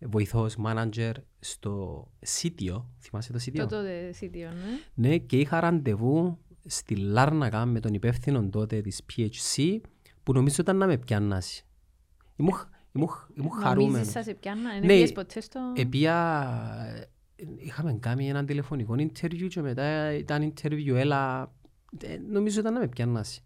[0.00, 2.90] βοηθός manager στο σίτιο.
[2.98, 5.08] Θυμάσαι το σίτιο; Το τότε σίτιο, ναι.
[5.08, 9.80] Ναι, και είχα ραντεβού στη Λάρνακα με τον υπεύθυνο τότε της PHC
[10.22, 11.64] που νομίζω ήταν να με πιάννασει.
[12.36, 12.54] Ήμουν,
[12.92, 13.92] ήμουν, ήμουν χαρούμενος.
[13.92, 15.60] Νομίζεις σας επιάνα, Ναι, δεν πήγες ποτέ στο...
[15.76, 17.06] Επία,
[17.56, 21.52] είχαμε κάνει ένα τηλεφωνικό interview και μετά ήταν interview, έλα,
[22.02, 23.42] ε, νομίζω ήταν να με πιάννασει.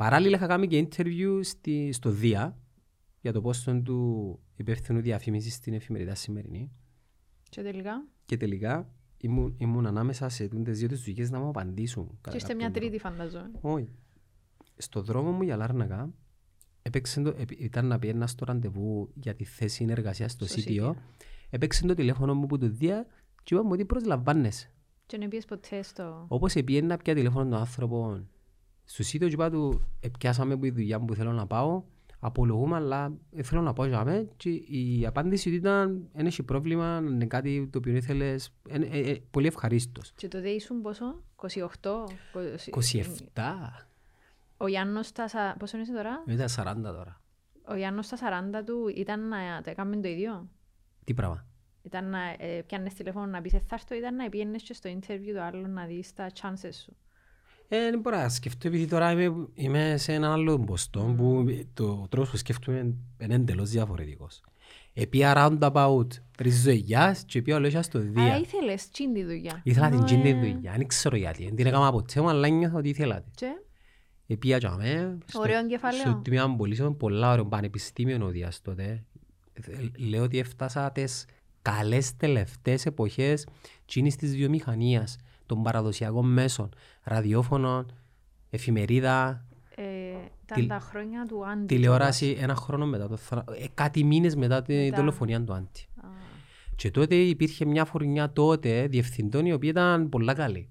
[0.00, 2.58] Παράλληλα είχα κάνει και interview στη, στο Δία
[3.20, 6.70] για το πόστο του υπεύθυνου διαφήμισης στην εφημερίδα σημερινή
[7.48, 12.06] Και τελικά; και τελικά ήμουν, ήμουν ανάμεσα σε τούντες δύο τις δουλειές να μου απαντήσουν.
[12.06, 12.86] κατά Και είστε κάποιον μια τρόπο.
[12.88, 13.58] τρίτη φανταζόμαι.
[13.60, 13.88] Όχι.
[14.76, 16.12] Στο δρόμο μου για Λάρνακα
[16.82, 20.92] έπαιξε το, επ- ήταν να πιένα στο ραντεβού για τη θέση εργασίας στο Στο CTO.
[21.50, 23.06] Έπαιξε το τηλέφωνο μου που του δια
[23.42, 24.70] και είπα μου ότι προσλαμβάνεσαι;
[25.06, 26.24] Και δεν πήγες ποτέ στο...
[26.28, 28.24] Όπως πιένα πια τηλέφωνο τον άνθρωπο
[28.92, 31.82] στο CTO και είπα του επιάσαμε που η δουλειά που θέλω να πάω
[32.20, 36.42] απολογούμε αλλά ε, θέλω να πάω για μέ και η απάντηση του ήταν δεν έχει
[36.42, 40.12] πρόβλημα, είναι κάτι το οποίο ήθελες ε, ε, ε, πολύ ευχαρίστως.
[40.16, 41.46] Και τότε ήσουν πόσο, 28,
[43.34, 43.42] 27,
[44.56, 45.28] Ο Γιάννος στα...
[45.28, 47.20] σα- Πόσο είσαι τώρα; ήταν 40 τώρα.
[47.68, 48.16] Ο Γιάννος στα
[48.60, 50.48] 40 του ήταν να το έκαμε το ίδιο;
[51.04, 51.46] Τι πράγμα;
[51.82, 54.90] Ήταν να ε, πιάνες τηλέφωνο να πεις «Ε, θα έρθω, ήταν να πιένες και στο
[54.90, 56.96] interview το άλλο να δεις τα chances σου.
[57.72, 62.06] Ε, δεν μπορώ να σκεφτώ επειδή τώρα είμαι, είμαι σε έναν άλλο ποστό που το
[62.10, 64.40] τρόπος που σκέφτομαι είναι εντελώς διαφορετικός.
[64.92, 66.06] Επία roundabout
[66.36, 68.38] τρεις ζωγιάς και επία ολόγια στο Άρα δία.
[68.38, 69.60] ήθελες τσιν τη δουλειά.
[69.64, 71.44] Ήθελα την Ενώ, τσίντη ε, δουλειά, δεν ξέρω γιατί.
[71.44, 73.32] Δεν την έκανα ποτέ μου, αλλά νιώθω ότι ήθελα την.
[73.34, 73.46] Και;
[74.26, 76.00] Επία για μέ, στο- Ωραίο κεφάλαιο.
[76.00, 79.04] Στο τμήμα πωλήσεων, πολλά ωραίο πανεπιστήμιο οδείας τότε.
[79.52, 79.60] Ε,
[80.08, 81.24] Λέω ότι έφτασα τις
[81.62, 83.46] καλές τελευταίες εποχές
[83.86, 85.16] τσίνης της βιομηχανίας,
[85.54, 86.68] των παραδοσιακών μέσων,
[87.02, 87.86] ραδιόφωνο,
[88.50, 91.66] εφημερίδα, ε, ήταν Τηλε- τα χρόνια του Άντι.
[91.74, 93.44] τηλεόραση ένα χρόνο μετά το θρα...
[93.58, 94.96] ε, κάτι μήνες μετά τη Μετά.
[94.96, 95.80] δολοφονία του Άντι.
[95.96, 96.08] Α,
[96.76, 100.68] Και τότε υπήρχε μια φορνιά τότε διευθυντών η οποία ήταν πολλά καλή.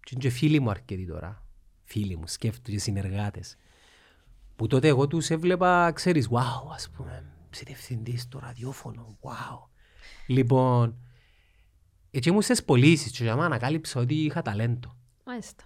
[0.00, 1.42] Και είναι και φίλοι μου αρκετοί τώρα.
[1.84, 3.56] Φίλοι μου, σκέφτομαι και συνεργάτες.
[4.56, 9.68] Που τότε εγώ τους έβλεπα, ξέρεις, wow, ας πούμε, σε διευθυντής στο ραδιόφωνο, wow.
[10.26, 10.96] Λοιπόν,
[12.10, 14.96] Έτσι ήμουν στις πωλήσεις και για μένα ανακάλυψα ότι είχα ταλέντο.
[15.24, 15.64] Μάλιστα.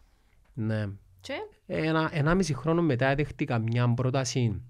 [0.55, 0.89] Ναι.
[1.21, 1.35] Και;
[1.67, 4.63] Ένα, ενάμιση χρόνο μετά δέχτηκα μια πρόταση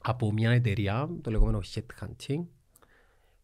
[0.00, 2.44] από μια εταιρεία, το λεγόμενο headhunting,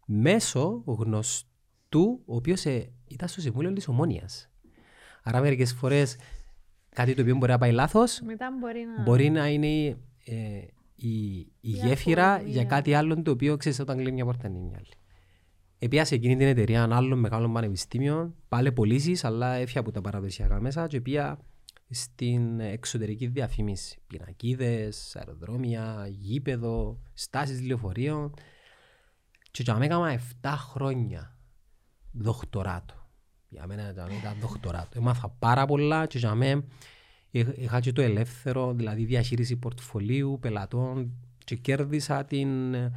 [0.06, 4.50] μέσω γνωστού, ο οποίος ε, ήταν στο Συμβούλιο της Ομόνιας.
[5.22, 6.16] Άρα μερικές φορές
[6.88, 9.02] κάτι το οποίο μπορεί να πάει λάθος, μετά μπορεί να...
[9.02, 12.52] μπορεί να είναι ε, η, η γέφυρα αφορμία.
[12.52, 14.94] για κάτι άλλο το οποίο ξέρεις όταν κλείνει μια πόρτα είναι μια άλλη.
[15.82, 20.86] Επίασε εκείνη την εταιρεία άλλων μεγάλων πανεπιστήμιων, πάλι πωλήσεις, αλλά έφυγε από τα παραδοσιακά μέσα
[20.86, 21.38] και πήγα
[21.90, 24.00] στην εξωτερική διαφήμιση.
[24.06, 28.34] Πινακίδες, αεροδρόμια, γήπεδο, στάσεις λεωφορείων.
[29.50, 31.36] Και για μένα έκανα 7 χρόνια
[32.12, 32.94] δοκτοράτο.
[33.48, 34.98] Για μένα για μένα ήταν δοκτοράτο.
[34.98, 36.62] Έμαθα πάρα πολλά και για μένα
[37.30, 41.12] είχα- είχα και το ελεύθερο, δηλαδή διαχείριση πορτφολίου, πελατών
[41.44, 42.92] και κέρδισα την, ε,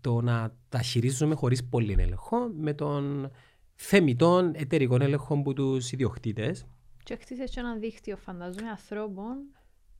[0.00, 3.30] το να τα χειρίζομαι χωρίς πολύ έλεγχο με τον
[3.74, 6.66] θεμητών εταιρικών έλεγχο από τους ιδιοκτήτες.
[7.02, 9.36] Και χτίσες και ένα δίκτυο φανταζόμαι ανθρώπων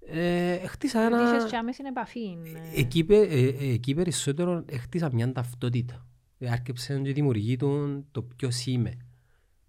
[0.08, 1.36] Ε, χτίσα γιατί ένα...
[1.36, 2.36] είχες και άμεση επαφή.
[2.52, 2.60] ναι.
[2.74, 6.06] Εκεί, πε- ε, ε, εκεί περισσότερο χτίσα μια ταυτότητα.
[6.38, 8.92] Ε, Άρχισε και δημιουργεί τον το ποιος είμαι.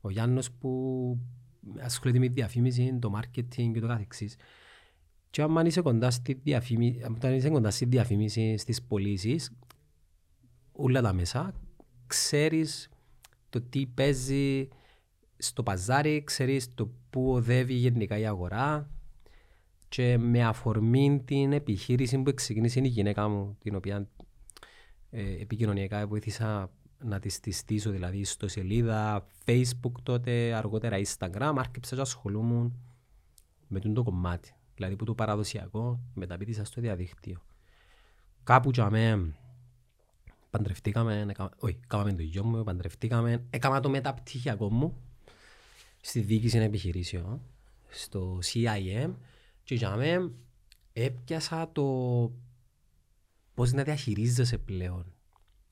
[0.02, 1.18] Ο Γιάννος που
[1.80, 4.36] ασχολείται με τη διαφήμιση, το marketing και το καθεξής.
[5.30, 9.52] Και άμα είσαι κοντά στη διαφήμιση, όταν είσαι κοντά στη διαφήμιση, στις πωλήσεις,
[10.78, 11.54] όλα τα μέσα,
[12.08, 12.90] ξέρεις
[13.50, 14.68] το τι παίζει
[15.38, 18.90] στο παζάρι, ξέρεις το πού οδεύει γενικά η αγορά,
[19.90, 24.08] και με αφορμή την επιχείρηση που ξεκίνησε η γυναίκα μου, την οποία
[25.10, 26.72] ε, επικοινωνιακά βοήθησα
[27.04, 32.80] να τη τη στήσω, δηλαδή στο σελίδα, facebook τότε, αργότερα Instagram, άρχισα και ασχολούμουν
[33.68, 34.52] με τούτο το κομμάτι.
[34.76, 37.42] Δηλαδή που το παραδοσιακό μεταπίτησα στο διαδίκτυο.
[38.44, 39.34] Κάπου για με
[40.58, 45.02] παντρευτήκαμε, έκα- όχι, κάναμε το γιο μου, παντρευτήκαμε, έκανα το μεταπτυχιακό μου
[46.02, 47.42] στη διοίκηση επιχειρήσεων,
[47.90, 49.14] στο CIM
[49.64, 50.32] και για μέ
[50.94, 51.84] έπιασα το
[53.54, 55.14] πώς να διαχειρίζεσαι πλέον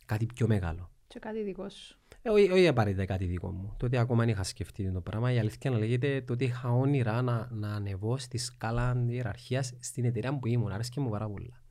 [0.06, 0.90] κάτι πιο μεγάλο.
[1.08, 1.98] Και κάτι δικό σου.
[2.22, 3.74] Ε, όχι, όχι απαραίτητα κάτι δικό μου.
[3.78, 5.32] Τότε ακόμα δεν είχα σκεφτεί το πράγμα.
[5.32, 10.40] Η αλήθεια να λέγεται τότε είχα όνειρα να, να ανεβώ στη σκάλα ιεραρχίας στην εταιρεία
[10.40, 10.72] που ήμουν.
[10.72, 11.64] Άρεσκε μου πάρα πολλά.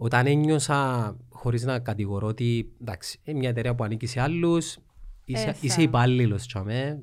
[0.00, 4.78] Όταν ένιωσα, χωρίς να κατηγορώ ότι εντάξει, είναι μια εταιρεία που ανήκει σε άλλους,
[5.24, 5.58] είσαι, Ε, θα.
[5.60, 7.02] είσαι υπάλληλος τσάμε.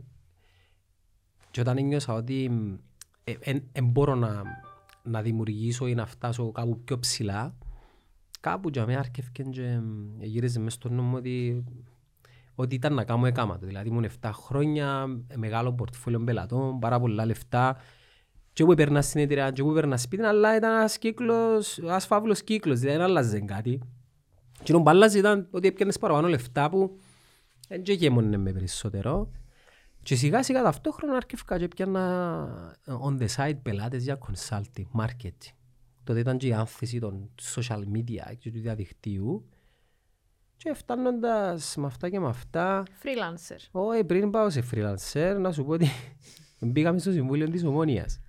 [1.52, 2.52] Και όταν ένιωσα ότι
[3.72, 4.44] δεν μπορώ να,
[5.04, 7.58] να δημιουργήσω ή να φτάσω κάπου πιο ψηλά,
[8.40, 9.62] κάπου για μένα άρκευκε και
[10.20, 11.64] ε, γύριζε μες στο νόμο ότι
[12.56, 13.66] ό,τι ήταν να κάνω έκαμα το.
[13.66, 17.78] Δηλαδή ήμουν 7 χρόνια, ε, μεγάλο πορτφόλιο πελατών, πάρα πολλά λεφτά
[18.56, 22.44] και εγώ έπαιρνα στην εταιρεία και εγώ έπαιρνα σπίτι, αλλά ήταν ένας κύκλος, ένας φαύλος
[22.44, 23.80] κύκλος, δηλαδή δεν άλλαζε κάτι.
[24.64, 26.98] Και ο μπάλας ήταν ότι έπαιρνες παραπάνω λεφτά που
[27.68, 29.32] δεν και γέμονε με περισσότερο.
[30.04, 35.54] Και σιγά σιγά ταυτόχρονα άρχιφκα και έπαιρνα on the side πελάτες για consulting, marketing.
[36.04, 39.50] Τότε ήταν και η άνθηση των social media και του διαδικτύου.
[40.58, 43.68] Και φτάνοντας με αυτά και με αυτά, Freelancer.
[43.72, 45.88] όχι πριν πάω σε freelancer, να σου πω ότι
[46.72, 48.20] μπήκαμε στο Συμβούλιο της Ομόνιας.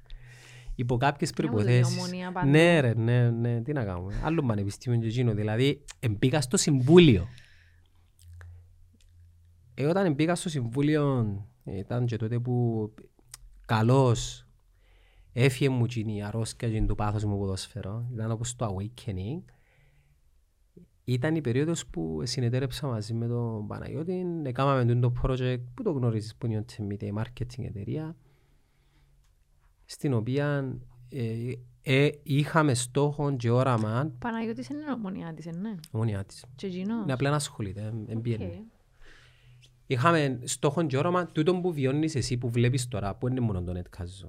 [0.78, 1.98] Υπό κάποιες Μια μου δίνει προϋποθέσεις.
[1.98, 2.50] ομόνια παντού.
[2.50, 4.20] Ναι ρε, ναι, ναι, τι να κάνουμε.
[4.24, 7.26] Άλλο πανεπιστήμιο και εκείνο, δηλαδή μπήκα στο Συμβούλιο.
[9.74, 11.26] Ε, όταν μπήκα στο Συμβούλιο,
[11.64, 12.88] ε, ήταν και τότε που
[13.66, 14.46] καλώς
[15.32, 18.08] έφυγε μου εκείνη η αρρώσκια και το πάθος μου ποδόσφαιρο.
[18.12, 19.42] Ήταν όπως το awakening.
[21.04, 24.26] Ήταν η περίοδος που συνεταίρεψα μαζί με τον Παναγιώτη.
[24.42, 28.16] Έκαναμε το project που το γνωρίζεις που είναι η η marketing εταιρεία
[29.86, 30.76] στην οποία
[31.08, 35.74] ε, ε, είχαμε στόχο και όραμα Παναγιώτης είναι ομονιά της, ε, ναι.
[35.90, 36.44] ομονιά της.
[36.56, 37.02] Και εκείνος.
[37.02, 38.22] Είναι απλά να ασχολείται, δεν Οκ.
[38.22, 38.62] πιένει.
[39.86, 43.72] Είχαμε στόχο και όραμα τούτο που βιώνεις εσύ που βλέπεις τώρα, που είναι μόνο το
[43.72, 44.28] netcast.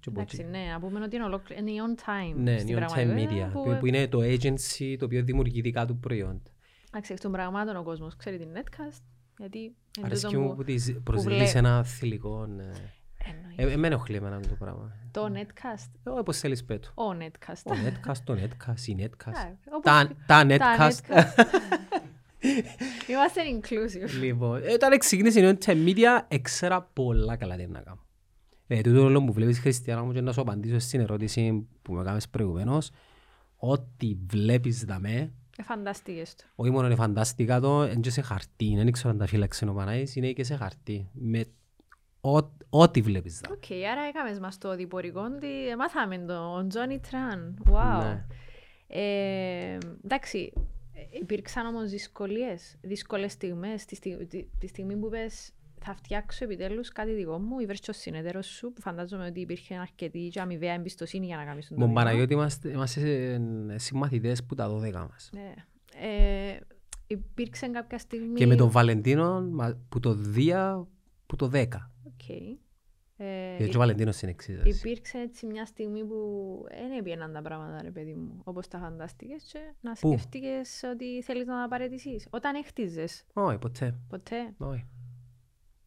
[0.00, 1.56] Και που- Εντάξει, ναι, να πούμε ότι είναι, ολόκλη...
[1.58, 2.36] είναι η on time.
[2.36, 5.22] Ναι, στην είναι on time πραγματικότητα, media, που- που, που είναι το agency το οποίο
[5.24, 6.50] δημιουργεί δικά του προϊόντα.
[6.88, 9.02] Εντάξει, εκ των πραγμάτων ο κόσμος ξέρει την netcast,
[9.38, 9.74] γιατί είναι
[10.06, 12.46] Αρέσκει τούτο μου που που της βλέ- προσδίδεις ένα θηλυκό.
[12.46, 12.70] ναι.
[13.28, 13.54] Εννοεί.
[13.56, 14.96] Ε, Εμένα ενοχλεί εμένα το πράγμα.
[15.10, 16.88] Το netcast, Ε, Όπως θέλεις πέτω.
[16.94, 17.62] ο netcast.
[17.64, 19.32] Ο netcast, το netcast, η netcast.
[19.32, 20.90] Α, όπως- Τα, τα Τα netcast.
[20.90, 21.44] netcast.
[23.08, 24.20] Είμαστε inclusive.
[24.20, 27.98] Λοιπόν, ε, όταν ξεκίνησε η Newton Media, έξερα πολλά καλά τι να κάνω.
[28.66, 32.02] Ε, τούτο όλο που βλέπεις Χριστιανά μου και να σου απαντήσω στην ερώτηση που με
[32.04, 32.90] κάνεις προηγουμένως,
[33.56, 36.44] ό,τι βλέπεις δαμέ, Ε, φανταστείες του.
[36.54, 39.72] όχι μόνο είναι φανταστικά το, είναι και σε χαρτί, δεν ξέρω αν τα φύλαξε ο
[39.72, 41.08] Παναής, είναι και σε χαρτί.
[41.12, 41.44] Με ό-
[42.70, 43.56] ό,τι βλέπεις δαμέ.
[43.56, 45.46] Οκ, άρα έκαμε μας το οδοιπορικό ότι
[45.78, 47.58] μάθαμε τον Γιάννο Τραν.
[47.70, 48.02] Wow.
[48.02, 48.24] Ναι.
[48.86, 50.52] Ε, εντάξει,
[51.20, 55.50] υπήρξαν όμως δυσκολίες, δύσκολες στιγμές, τη, στι- τη- τη στιγμή που πες
[55.86, 60.28] θα φτιάξω επιτέλους κάτι δικό μου, ή βρίσκω συνεταίρος σου, που φαντάζομαι ότι υπήρχε αρκετή
[60.32, 62.02] και αμοιβαία εμπιστοσύνη για να κάνεις τον Μον βήμα.
[62.02, 63.32] Παναγιώτη είμαστε, είμαστε
[63.70, 65.30] ε, συμμαθητές που τα 12 μας.
[65.32, 65.54] Ναι.
[66.08, 66.58] Ε,
[67.06, 68.34] υπήρξε κάποια στιγμή...
[68.34, 70.86] Και με τον Βαλεντίνο μα- που το 2
[71.26, 71.66] που το 10.
[72.06, 72.28] Οκ.
[73.16, 74.60] Ε, Γιατί ο Βαλεντίνος είναι εξής.
[74.64, 76.16] Υπήρξε έτσι μια στιγμή που
[76.68, 81.22] δεν έπιαναν τα πράγματα, ρε παιδί μου, όπως τα φαντάστηκες και να Πού; σκεφτήκες ότι
[81.22, 82.26] θέλεις να τα παραιτήσεις.
[82.30, 83.94] Όταν έχτιζες, Όχι, ποτέ.
[84.08, 84.54] ποτέ.
[84.58, 84.84] Όχι.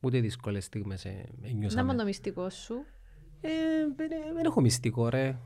[0.02, 1.96] Ούτε δύσκολες στιγμές ε, Να είναι ένιωσαμε.
[1.96, 2.74] το μυστικό σου.
[3.42, 3.50] Ε,
[3.96, 5.38] δεν δεν έχω μυστικό ρε.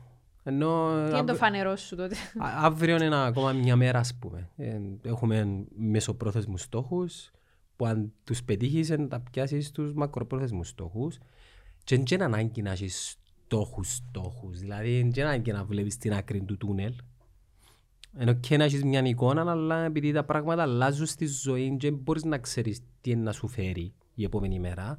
[0.44, 3.98] Ενώ Τι είναι το αύριο- φανερό σου τότε; α- αύριο είναι ένα- ακόμα μια μέρα
[3.98, 4.50] ας πούμε.
[4.56, 7.30] Ε, Έχουμε μεσοπρόθεσμους στόχους
[7.76, 11.18] που αν τους πετύχεις ε, να τα πιάσεις τους μακροπρόθεσμους στόχους
[11.84, 14.58] και δεν είναι ανάγκη να έχεις στόχους στόχους.
[14.58, 16.94] Δηλαδή δεν είναι ανάγκη να βλέπεις την άκρη του τούνελ.
[18.16, 21.98] Ενώ και να έχεις μια εικόνα, αλλά επειδή τα πράγματα αλλάζουν στη ζωή και δεν
[22.02, 24.98] μπορείς να ξέρεις τι είναι να σου φέρει η επόμενη μέρα.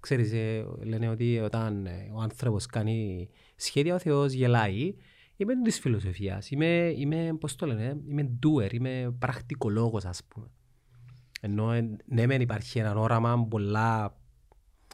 [0.00, 4.94] Ξέρεις, ε, λένε ότι όταν ε, ο άνθρωπος κάνει σχέδια, ο Θεός γελάει.
[5.36, 6.50] Είμαι της φιλοσοφίας.
[6.50, 10.46] Είμαι, είμαι, πώς το λένε, είμαι doer, είμαι πρακτικολόγος ας πούμε.
[11.46, 14.16] Ενώ ε, ναι μεν υπάρχει ένα όραμα πολλά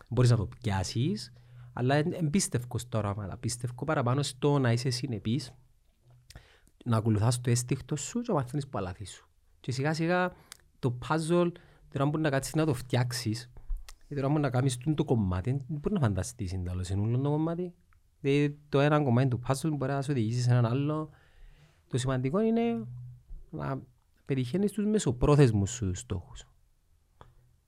[0.09, 1.33] μπορείς να το πιάσεις,
[1.73, 3.37] αλλά δεν πίστευκος στο όραμα.
[3.41, 5.55] Πίστευκο παραπάνω στο να είσαι συνεπής,
[6.85, 9.29] να ακολουθάς το αίσθηκτο σου και να μαθαίνεις που αλάθη σου.
[9.61, 10.33] Και σιγά σιγά
[10.79, 11.53] το puzzle,
[11.89, 13.51] τώρα που να κάτσεις να το φτιάξεις,
[14.09, 16.95] ή τώρα που να κάνεις τούτο το κομμάτι, δεν μπορεί να φανταστείς είναι άλλο σε
[16.95, 17.75] όλο το κομμάτι.
[18.21, 21.11] Δηλαδή το ένα κομμάτι του puzzle μπορεί να σου οδηγήσει σε έναν άλλο.
[21.89, 22.87] Το σημαντικό είναι
[23.51, 23.83] να
[24.35, 26.45] πετυχαίνεις τους μεσοπρόθεσμους σου στόχους.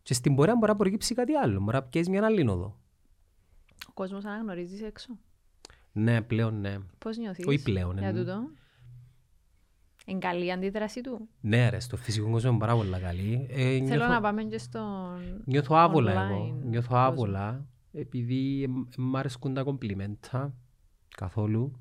[0.02, 2.78] Και στην πορεία μπορεί να προκύψει κάτι άλλο, μπορεί να πιέσεις μια άλλη οδό.
[3.88, 5.18] Ο κόσμος αναγνωρίζεις έξω.
[5.92, 6.78] Ναι, πλέον ναι.
[6.98, 8.50] Πώς νιώθεις; Όχι πλέον, για εν- τούτο.
[10.06, 11.28] Είναι καλή η αντίδραση του.
[11.40, 13.46] Ναι ρε, στο φυσικό κόσμο είναι πάρα πολύ καλή.
[13.50, 15.42] Ε, Θέλω νιώθω, να πάμε και στον...
[15.44, 16.60] νιώθω άβολα online εγώ.
[16.64, 17.04] Νιώθω κόσμο.
[17.04, 20.54] άβολα επειδή εμ- μ' αρέσκουν τα κομπλιμέντα
[21.16, 21.80] καθόλου.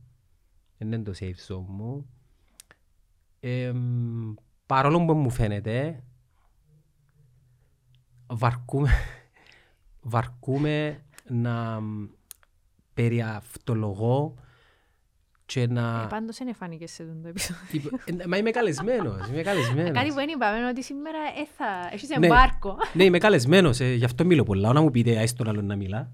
[0.78, 2.10] Δεν είναι το safe zone μου.
[3.40, 4.34] Ε, μ,
[4.72, 6.04] παρόλο που μου φαίνεται
[8.28, 8.90] βαρκούμε,
[10.02, 12.08] βαρκούμε να μ,
[12.94, 14.34] περιαυτολογώ
[15.46, 16.02] και να...
[16.04, 17.90] Ε, πάντως δεν φάνηκες σε αυτό το επεισόδιο.
[18.06, 19.92] Ε, Μα είμαι καλεσμένος, είμαι καλεσμένος.
[19.92, 21.90] Κάτι που δεν είπαμε είναι ότι σήμερα ε, θα...
[21.94, 22.26] Έχεις Ναι.
[22.26, 22.78] εμπάρκο.
[22.94, 24.74] Ναι, είμαι καλεσμένος, ε, γι' αυτό μιλώ πολλά.
[24.74, 26.12] Να μου πείτε, άις τον άλλον να μιλά.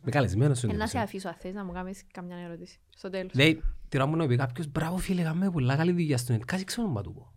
[0.00, 0.58] Είμαι καλεσμένος.
[0.58, 1.04] στον Ε, να σε επεισόδιο.
[1.04, 2.78] αφήσω αν θες να μου κάνεις καμιά ερώτηση.
[2.96, 3.34] Στο τέλος.
[3.34, 6.42] Λέει, την ώρα μου να πει κάποιος, μπράβο φίλε, κάνουμε πολλά καλή δουλειά στον net.
[6.46, 7.32] Κάτι ξέρω να του πω.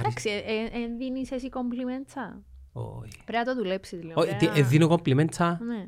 [0.00, 2.42] Εντάξει, ε, ε, ε, δίνεις εσύ κομπλιμέντσα.
[2.72, 3.16] Όχι.
[3.24, 4.20] Πρέπει να το δουλέψεις λίγο.
[4.20, 5.58] Όχι, πρέπει τι, ε, να- δίνω κομπλιμέντσα.
[5.62, 5.86] Ναι.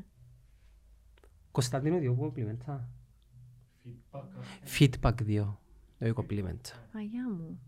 [1.50, 2.88] Κωνσταντίνο, δύο κομπλιμέντσα.
[4.78, 5.60] Feedback δύο.
[6.02, 6.74] Όχι κομπλιμέντσα.
[6.92, 7.58] Αγιά μου.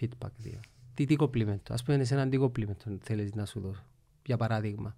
[0.00, 0.60] Feedback δύο.
[0.94, 3.82] Τι, τι κομπλιμέντο; Ας πούμε εσένα τι κομπλιμέντο θέλεις να σου δώσω.
[4.26, 4.96] Για παράδειγμα.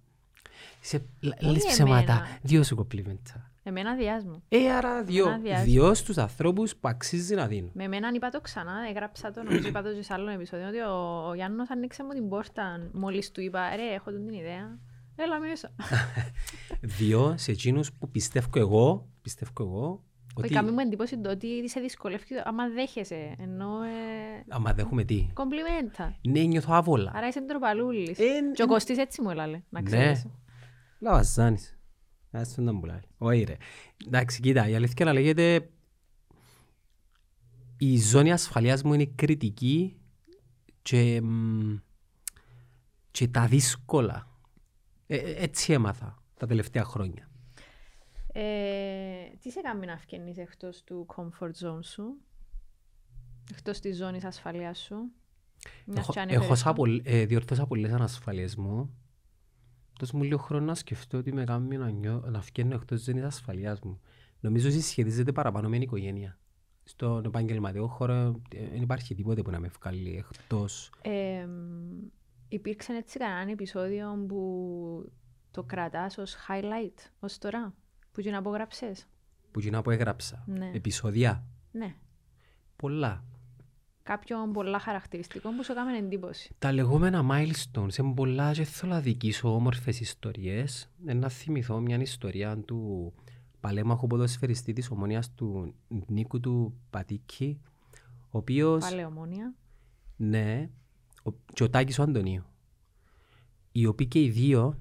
[0.81, 1.65] Είσαι, λ- λες εμένα.
[1.67, 2.21] ψέματα.
[2.41, 3.51] Δύο σου κομπλιμέντσα.
[3.63, 4.43] Εμένα διάς μου.
[4.49, 5.27] Ε, άρα δύο.
[5.27, 5.63] Ένα διάστημα.
[5.63, 7.71] Δύο στους ανθρώπους που αξίζει να δίνουν.
[7.73, 10.79] Με εμένα είπα το ξανά, έγραψα το, νομίζω είπα το και σε άλλο επεισόδιο, ότι
[10.79, 14.79] ο, ο Γιάννος άνοιξε μου την πόρτα μόλις του είπα, ρε, έχω την ιδέα.
[15.15, 15.69] Έλα μέσα.
[16.97, 20.03] Δύο σε εκείνους που πιστεύω εγώ, πιστεύω εγώ,
[20.35, 25.03] Όχι, ότι κάνει μου εντύπωση το ότι σε δυσκολεύει άμα δέχεσαι, ενώ ε, άμα δέχομαι
[25.03, 26.15] τι; κομπλιμέντα.
[26.21, 27.11] Ναι, νιώθω άβολα.
[27.15, 28.19] Άρα είσαι ντροπαλούλης.
[28.19, 28.23] Ε,
[28.53, 29.85] Και ο ε, Κωστής έτσι μου έλαλε, να Ναι.
[29.85, 30.25] ξέρεις.
[32.33, 32.47] Λαβαζάνεις.
[32.49, 32.99] Ας τον να μπουλάει.
[33.17, 33.55] Όχι ρε.
[34.07, 35.69] Εντάξει, κοίτα, η αλήθεια να λέγεται
[37.77, 39.97] η ζώνη ασφαλείας μου είναι κριτική
[40.81, 41.75] και, μ,
[43.11, 44.27] και τα δύσκολα.
[45.07, 47.27] Ε, ε, έτσι έμαθα τα τελευταία χρόνια.
[48.33, 48.43] Ε,
[49.39, 52.15] τι σε κάνει να φκαινείς εκτός του comfort zone σου,
[53.51, 54.95] εκτός της ζώνης ασφαλείας σου;
[55.85, 56.81] Μιας Έχω, και έχω ανέφερες σαν το.
[56.81, 58.93] πολλ- ε, διορθώσα πολλές ανασφαλίες μου.
[59.99, 63.05] Δώσ' μου λίγο χρόνος να σκεφτώ ότι με κάνει να, νιώ, να φκένω εκτός της
[63.05, 64.01] ζώνης ασφαλείας μου.
[64.39, 66.37] Νομίζω ότι σχετίζεται παραπάνω με την οικογένεια.
[66.83, 70.89] Στον επαγγελματικό χώρο ε, δεν υπάρχει τίποτε που να με βγάλει εκτός.
[71.01, 71.47] Ε,
[72.47, 75.11] υπήρξε έτσι κανένα επεισόδιο που
[75.51, 77.73] το κρατάς ως highlight ως τώρα,
[78.11, 79.07] που και να απογράψες;
[79.51, 80.43] Που κοινά που έγραψα.
[80.47, 80.71] Ναι.
[80.73, 81.43] Επεισόδια.
[81.71, 81.95] Ναι.
[82.75, 83.23] Πολλά.
[84.03, 86.55] Κάποιον πολλά χαρακτηριστικό που σου έκαμε εντύπωση.
[86.59, 90.89] Τα λεγόμενα milestones είναι πολλά και θέλω να δικήσω όμορφες ιστορίες.
[91.05, 93.13] Ε, Να θυμηθώ μια ιστορία του
[93.59, 95.73] παλέμαχου ποδοσφαιριστή της ομονίας του
[96.07, 97.59] Νίκου του Πατήκη,
[98.31, 99.53] ο οποίος, Πάλι ομόνια.
[100.15, 100.69] ναι,
[101.23, 102.43] ο, και ο Τάκης ο Αντωνίου,
[103.71, 104.79] οι οποίοι και οι δύο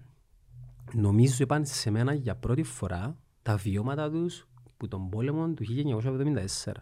[0.92, 6.72] νομίζω είπαν σε μένα για πρώτη φορά τα βιώματα τους που τον πόλεμο του 1974.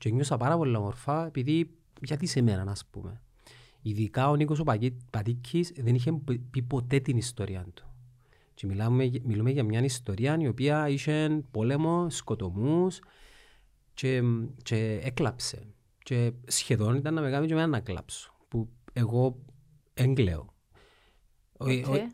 [0.00, 3.20] Και νιώσα πάρα πολύ όμορφα επειδή γιατί σε μένα, ας πούμε.
[3.82, 4.64] Ειδικά ο Νίκος ο
[5.10, 6.12] Πατήκης δεν είχε
[6.50, 7.84] πει ποτέ την ιστορία του.
[8.54, 13.00] Και μιλάμε, μιλούμε για μια ιστορία η οποία είχε πόλεμο, σκοτωμούς
[13.94, 14.22] και,
[14.62, 15.66] και έκλαψε.
[16.02, 18.34] Και σχεδόν ήταν να με κάνει και εμένα να κλάψω.
[18.48, 19.38] Που εγώ
[19.94, 20.54] έγκλαιω.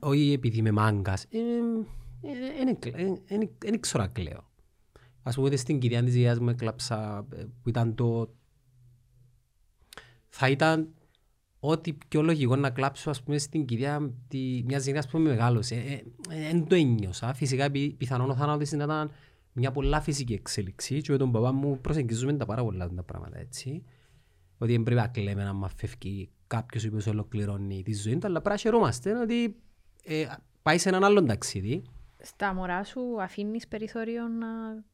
[0.01, 1.27] Όχι επειδή είμαι μάγκας.
[3.59, 4.45] Δεν ξέρω να κλαίω.
[5.27, 8.35] Ας πούμε στην κυρία της γιαγιάς μου έκλαψα ε, που ήταν το...
[10.29, 10.89] Θα ήταν
[11.61, 15.69] ό,τι πιο λογικό να κλάψω ας πούμε στην κυρία τη, μιας γενιάς που είμαι μεγάλος.
[15.69, 15.79] Δεν
[16.31, 17.35] ε, ε, το ένιωσα.
[17.35, 19.11] Φυσικά πιθανόν ο θάνατος ήταν
[19.53, 23.39] μια πολλά φυσική εξέλιξη και με τον παπά μου προσεγγίζουμε τα πάρα πολλά τα πράγματα
[23.39, 23.83] έτσι.
[24.59, 28.27] Ότι δεν πρέπει να κλαίμε να μας φεύγει κάποιος ο οποίος ολοκληρώνει τη ζωή του,
[28.27, 29.57] αλλά πρέπει να χαιρόμαστε ότι
[30.05, 30.27] ε,
[30.63, 31.83] πάει σε έναν άλλον ταξίδι.
[32.27, 34.47] Στα μωρά σου αφήνεις περιθώριο να,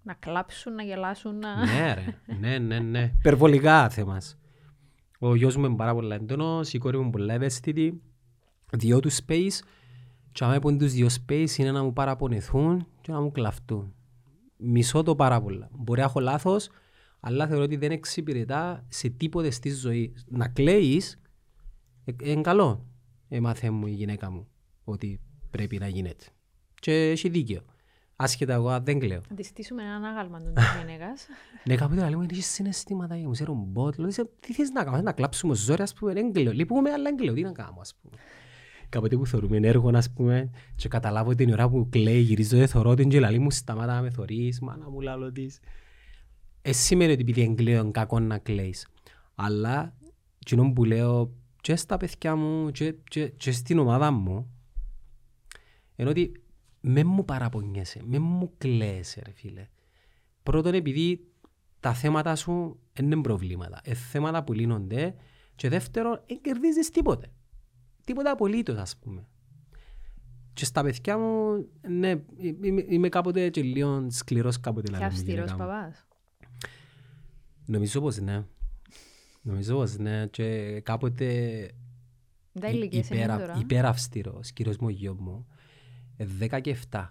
[0.02, 1.66] να κλάψουν, να γελάσουν, να...
[1.66, 3.12] Ναι ρε, ναι, ναι, ναι.
[3.22, 4.38] Περβολικά θέμας.
[5.18, 8.02] Ο γιος μου είναι πάρα πολύ έντονος, η κόρη μου είναι πολύ ευαίσθητη.
[8.72, 9.58] Δυο τους space
[10.32, 13.94] και άμα έχουν τους δύο space είναι να μου παραπονεθούν και να μου κλαφτούν.
[14.56, 15.68] Μισώ το πάρα πολλά.
[15.72, 16.70] Μπορεί να έχω λάθος,
[17.20, 20.12] αλλά θεωρώ ότι δεν εξυπηρετά σε τίποτε στη ζωή.
[20.26, 21.20] Να κλαίεις
[22.22, 22.86] είναι καλό.
[23.28, 24.46] Έμαθε μου η γυναίκα μου
[24.84, 26.24] ότι πρέπει να γίνεται.
[26.82, 27.60] Και έχει δίκαιο.
[28.16, 29.20] Άσχετα εγώ δεν κλαίω.
[29.30, 31.26] Αντιστήσουμε έναν άγαλμα των γυναίκας.
[31.64, 33.94] Ναι, κάποτε λέμε, έχεις συναισθήματα για μου, ξέρω μπότ.
[34.40, 36.52] Τι θες να κάνουμε, να κλάψουμε ζόρια, ας πούμε, δεν κλαίω.
[36.52, 38.22] Λείπουμε, αλλά δεν κλαίω, τι να κάνουμε, ας πούμε.
[38.88, 42.94] Κάποτε που θεωρούμε έργο, ας πούμε, και καταλάβω την ώρα που κλαίει, γυρίζω, δεν θωρώ
[42.94, 45.58] την και λαλή μου, σταμάτα να με θωρείς, μάνα μου λάλο της.
[46.62, 48.88] Εσύ σημαίνει ότι επειδή δεν κλαίω, είναι κακό να κλαίεις.
[49.34, 49.94] Αλλά,
[50.38, 54.50] κοινό που λέω και στα παιδιά μου και, και, και στην ομάδα μου,
[55.96, 56.41] είναι ότι
[56.84, 59.68] με μου παραπονιέσαι, με μου κλαίσαι ρε φίλε.
[60.42, 61.26] Πρώτον επειδή
[61.80, 65.14] τα θέματα σου είναι προβλήματα, είναι θέματα που λύνονται
[65.54, 67.32] και δεύτερον δεν κερδίζεις τίποτε.
[68.04, 69.26] Τίποτα απολύτως ας πούμε.
[70.52, 72.14] Και στα παιδιά μου, ναι,
[72.60, 74.92] είμαι, είμαι κάποτε και λίγο σκληρός κάποτε.
[74.98, 76.06] Και αυστηρός παπάς.
[77.66, 78.44] Νομίζω πως ναι.
[79.42, 80.26] Νομίζω πως ναι.
[80.26, 81.26] Και κάποτε
[82.90, 85.46] υπερα, υπεραυστηρός, κύριος μου ο γιος μου.
[86.18, 87.10] 10 και 7.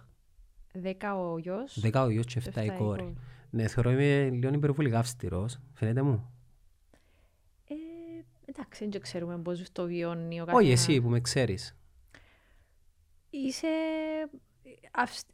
[0.72, 1.80] 10 ο γιος.
[1.82, 3.14] 10 ο γιος και 7 η κόρη.
[3.50, 5.58] Ναι, θεωρώ είμαι λίγο υπερβολικά αυστηρός.
[5.72, 6.30] Φαίνεται μου.
[7.68, 7.74] Ε,
[8.44, 10.62] εντάξει, δεν ξέρουμε πώς το βιώνει ο καθένας.
[10.62, 11.76] Όχι, εσύ που με ξέρεις.
[13.30, 13.66] Είσαι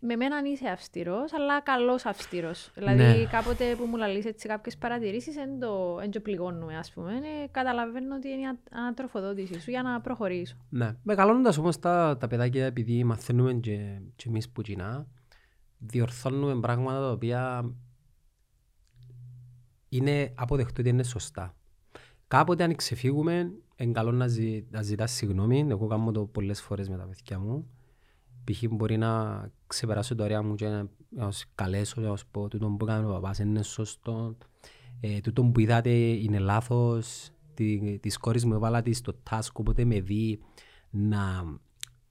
[0.01, 2.70] με μένα είσαι αυστηρός, αλλά καλός αυστηρός.
[2.74, 3.24] Δηλαδή, ναι.
[3.24, 7.12] κάποτε που μου λαλείς έτσι κάποιες παρατηρήσεις, δεν το, το πληγώνουμε, ας πούμε.
[7.12, 10.57] Ε, καταλαβαίνω ότι είναι η ανατροφοδότηση σου για να προχωρήσω.
[10.68, 10.96] Ναι.
[11.03, 15.07] Μεγαλώνοντας όμως τα, τα παιδάκια, επειδή μαθαίνουμε και, και εμείς που κοινά,
[15.79, 17.72] διορθώνουμε πράγματα τα οποία
[19.88, 21.55] είναι αποδεκτό ότι είναι σωστά.
[22.29, 25.66] Κάποτε αν ξεφύγουμε, είναι καλό να, ζη, να ζητάς συγγνώμη.
[25.68, 27.68] Εγώ κάνω το πολλές φορές με τα παιδιά μου
[28.44, 28.64] π.χ.
[28.70, 30.87] μπορεί να ξεπεράσω το ωραία μου και να
[31.18, 34.37] σας καλέσω να σας πω τούτο που έκανε ο παπάς είναι σωστό,
[35.01, 39.85] ε, τούτο που είδατε είναι λάθος, τη, της κόρης μου έβαλα τη στο task οπότε
[39.85, 40.40] με δει
[40.90, 41.44] να,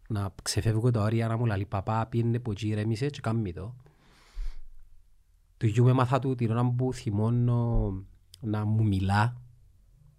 [0.09, 3.75] να ξεφεύγω τα όρια να μου λέει παπά πήγαινε που εκεί ρέμισε και κάνουμε το.
[5.57, 7.93] Του γιου με μάθα του την ώρα που θυμώνω
[8.39, 9.41] να μου μιλά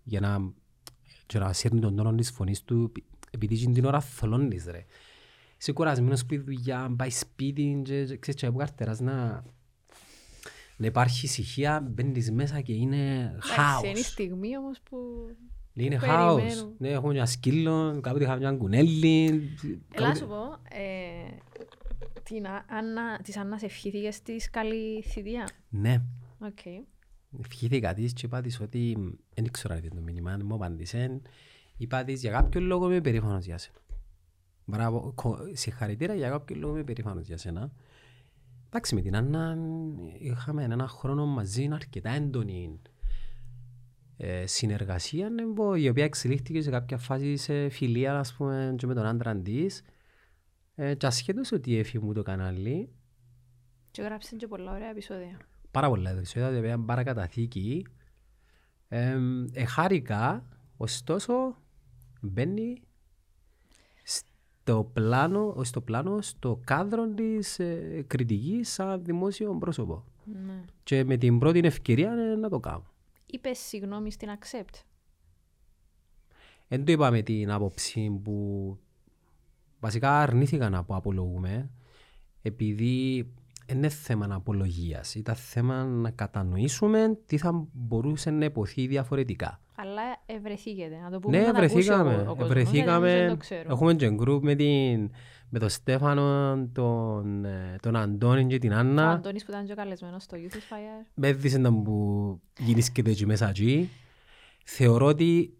[0.04, 0.52] για να,
[1.26, 2.92] και να σύρνει τον τόνο της φωνής του
[3.30, 4.84] επειδή την ώρα θολώνεις ρε
[5.58, 9.44] είσαι κουρασμένος που η δουλειά, πάει σπίτι και ξέρεις και καρτεράς να...
[10.80, 13.88] Να υπάρχει ησυχία, μπαίνεις μέσα και είναι χάος.
[13.88, 14.96] Είναι η στιγμή όμως που...
[15.74, 16.70] Είναι χάος.
[16.78, 19.50] Ναι, έχουμε μια σκύλο, κάποτε είχαμε μια κουνέλη.
[19.94, 21.36] Ελά σου πω, ε,
[22.22, 26.02] την Άννα, της Άννας ευχήθηκες της καλή θητεία; Ναι.
[26.44, 26.84] Okay.
[27.40, 28.96] Ευχήθηκα της και είπα της ότι
[29.34, 31.20] δεν ξέρω αν το μήνυμα, μου απάντησε.
[31.76, 33.76] Είπα της για κάποιο λόγο είμαι περήφανος για σένα.
[34.70, 35.14] Μπράβο,
[35.52, 37.72] συγχαρητήρα για κάποιο λόγο είμαι περήφανος για σένα.
[38.66, 39.56] Εντάξει, με την Άννα
[40.18, 42.80] είχαμε ένα χρόνο μαζί αρκετά έντονη
[44.16, 45.42] ε, συνεργασία, ναι,
[45.80, 49.82] η οποία εξελίχθηκε σε κάποια φάση σε φιλία, ας πούμε, και με τον άντρα της.
[50.74, 52.92] Ε, και ασχέτως ότι έφυγε μου το κανάλι.
[53.90, 55.38] Και γράψε και πολλά ωραία επεισόδια.
[55.70, 57.86] Πάρα πολλά επεισόδια, τα οποία παρακαταθήκη.
[58.88, 59.18] Ε,
[59.52, 60.44] ε, χάρηκα,
[60.76, 61.56] ωστόσο,
[62.20, 62.82] μπαίνει
[64.68, 70.04] στο πλάνο, στο, πλάνο, στο κάδρο της ε, κριτικής σαν δημόσιο πρόσωπο.
[70.24, 70.64] Ναι.
[70.82, 72.84] Και με την πρώτη ευκαιρία ε, να το κάνω.
[73.26, 74.82] Είπες συγγνώμη στην Accept.
[76.68, 78.76] Δεν το είπα με την άποψη που
[79.80, 81.70] βασικά αρνήθηκα να πω απολογούμε
[82.42, 83.26] επειδή
[83.66, 85.14] είναι θέμα απολογίας.
[85.14, 89.60] Ήταν θέμα να κατανοήσουμε τι θα μπορούσε να υποθεί διαφορετικά.
[89.80, 92.14] Αλλά ευρεθήκετε, να το πούμε Ναι, να τα ακούσει ο- βρεθήκαμε.
[92.22, 93.06] ο κόσμος, βρεθήκαμε.
[93.08, 93.70] γιατί δεν το ξέρω.
[93.70, 95.10] Έχουμε και γκρουπ με, την,
[95.48, 99.10] με τον Στέφανο, τον, ε, τον Αντώνη και την Ο Άννα.
[99.10, 101.06] Αντώνης που ήταν και ο καλεσμένος στο YOUth Inspire.
[101.14, 103.88] Με έδισε να μου γυρίσκεται εκεί μέσα εκεί.
[104.64, 105.56] Θεωρώ ότι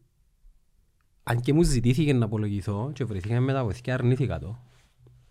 [1.22, 4.58] αν και μου ζητήθηκε να απολογηθώ και βρεθήκαμε με τα βοηθιά αρνήθηκα το.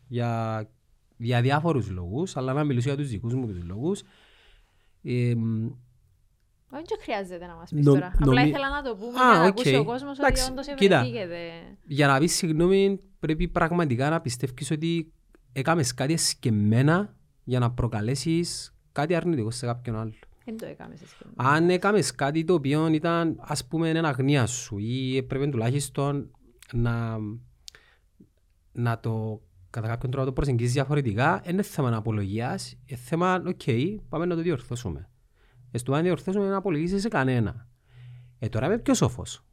[0.08, 0.64] Για,
[1.18, 4.04] για διάφορους λόγους, αλλά να μιλήσω για τους δικούς μου τους λόγους.
[5.04, 5.68] Ε, μ,
[6.74, 8.07] Όχι, δεν χρειάζεται να μας πεις Νο- τώρα.
[8.07, 9.47] Απλά νομι- ήθελα να το πούμε Α, για να οκ.
[9.47, 10.95] ακούσει ο κόσμος ότι Εντάξει, όντως κοίτα.
[10.97, 11.38] ευρεθήκετε.
[11.88, 15.11] για να πεις συγγνώμη πρέπει πραγματικά να πιστεύεις ότι
[15.53, 20.13] έκαμες κάτι εσκεμμένα για να προκαλέσεις κάτι αρνητικό σε κάποιον άλλο.
[20.45, 21.30] Δεν το έκαμες σε σχέση.
[21.36, 26.32] Αν έκαμες κάτι το οποίο ήταν ας πούμε ένα άγνοιά σου ή πρέπει τουλάχιστον
[26.74, 27.18] να,
[28.72, 33.61] να το κατά κάποιον τρόπο να το προσεγγίσεις διαφορετικά, είναι θέμα απολογίας, είναι θέμα, οκ,
[34.09, 35.09] πάμε να το διορθώσουμε.
[35.72, 37.68] Ε, στο να διορθώσουμε να απολογήσεις σε κανένα.
[38.39, 39.45] Ε, τώρα είμαι πιο σοφός.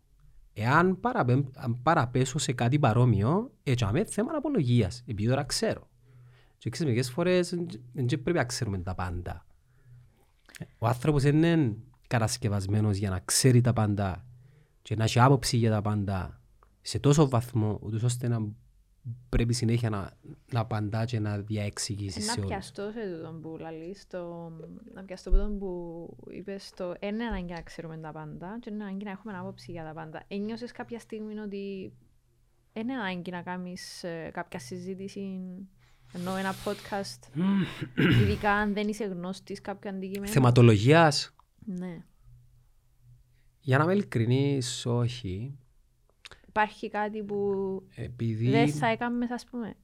[0.53, 5.89] Εάν παραπέμ- αν παραπέσω σε κάτι παρόμοιο, έτσι είναι θέμα απολογίας, επειδή τώρα ξέρω.
[6.59, 7.55] Και ξέρεις, μερικές φορές
[7.93, 9.47] δεν πρέπει να ξέρουμε τα πάντα.
[10.79, 14.27] Ο άνθρωπος δεν είναι κατασκευασμένος για να ξέρει τα πάντα
[14.83, 16.41] και να έχει άποψη για τα πάντα
[16.81, 18.47] σε τόσο βαθμό, ούτως ώστε να
[19.29, 20.13] πρέπει συνέχεια να,
[20.53, 22.49] να απαντάς και να διαεξηγήσεις σε Να όλους.
[22.51, 24.53] πιαστώ σε τούτον που λαλείς, το...
[24.95, 28.71] να πιαστώ από τον που είπες το «Εν είναι ανάγκη να ξέρουμε τα πάντα και
[28.73, 30.25] είναι ανάγκη να έχουμε άποψη για τα πάντα».
[30.29, 31.93] Ένιωσες κάποια στιγμή ότι
[32.73, 35.41] εν είναι ανάγκη να κάνεις ε, κάποια συζήτηση
[36.13, 37.29] ενώ ένα podcast,
[38.23, 40.33] ειδικά αν δεν είσαι γνώστης κάποιο αντικείμενο.
[40.33, 41.35] Θεματολογίας,
[41.65, 42.05] Ναι.
[43.61, 45.59] για να είμαι ειλικρινής, όχι.
[46.57, 48.51] Υπάρχει κάτι που Επειδή...
[48.51, 49.75] δεν θα έκαμε, ας πούμε,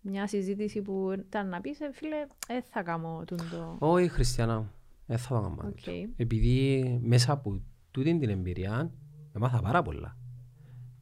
[0.00, 3.76] μια συζήτηση που ήταν να πεις, «Ε, φίλε, δεν θα κάνω τούτο.
[3.78, 4.72] Όχι, Χριστιάνα,
[5.06, 5.68] δεν θα το κάνω.
[5.68, 5.86] Οκ.
[6.16, 8.90] Επειδή μέσα από τούτη την εμπειρία
[9.32, 10.16] έμαθα πάρα πολλά.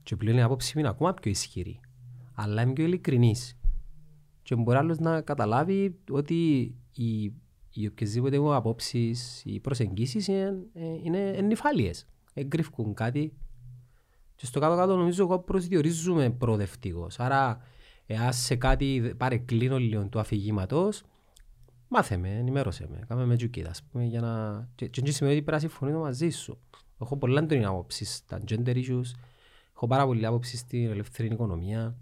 [0.03, 1.81] Και πλέον η άποψη μου είναι ακόμα πιο ισχυρή.
[2.35, 3.59] Αλλά είμαι πιο ειλικρινής.
[4.43, 7.33] Και μπορεί άλλος να καταλάβει ότι οι,
[7.71, 12.09] οι οποιασδήποτε μου απόψεις, οι προσεγγίσεις είναι, ε, είναι ενυφάλιες.
[12.35, 13.33] Εγκρυφκούν κάτι.
[14.37, 17.21] Και στο κάτω-κάτω νομίζω εγώ προσδιορίζουμε προοδευτικός.
[17.21, 17.61] Άρα,
[18.07, 21.03] εάν σε κάτι παρεκκλίνω λίγο του αφηγήματος,
[21.89, 24.65] Μάθε με, ενημέρωσε με, κάμε με τζουκίδα, ας πούμε, για να...
[24.75, 26.59] Και και έτσι σημαίνει ότι πρέπει να συμφωνήσω μαζί σου.
[27.01, 29.05] Έχω πολλά έντονη άποψη στα gender issues,
[29.75, 31.97] έχω πάρα πολύ άποψη στην ελεύθερη οικονομία,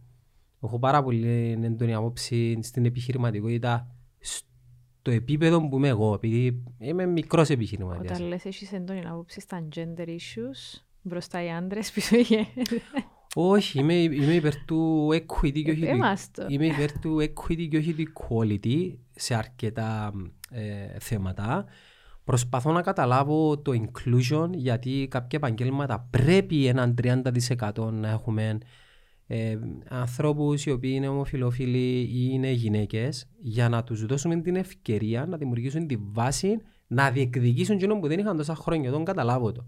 [0.63, 7.51] έχω πάρα πολύ έντονη άποψη στην επιχειρηματικότητα στο επίπεδο που είμαι εγώ, επειδή είμαι μικρός
[7.51, 8.17] επιχειρηματίας.
[8.17, 12.69] Όταν λες έχεις έντονη άποψη στα gender issues, μπροστά οι άντρες, πίσω οι γέννες.
[13.35, 16.47] Όχι, είμαι, είμαι υπέρ του equity και όχι του, Είμαστε.
[16.49, 20.13] είμαι υπέρ του equity και όχι του equality σε αρκετά
[20.51, 21.65] ε, θέματα.
[22.25, 28.59] Προσπαθώ να καταλάβω το inclusion γιατί κάποια επαγγέλματα πρέπει έναν 30% να έχουμε
[29.27, 35.27] ε, ανθρώπους οι οποίοι είναι ομοφιλόφιλοι ή είναι γυναίκες για να τους δώσουμε την ευκαιρία
[35.27, 38.91] να δημιουργήσουν τη βάση να διεκδικήσουν εκείνο που δεν είχαν τόσα χρόνια.
[38.91, 39.67] Τον καταλάβω το.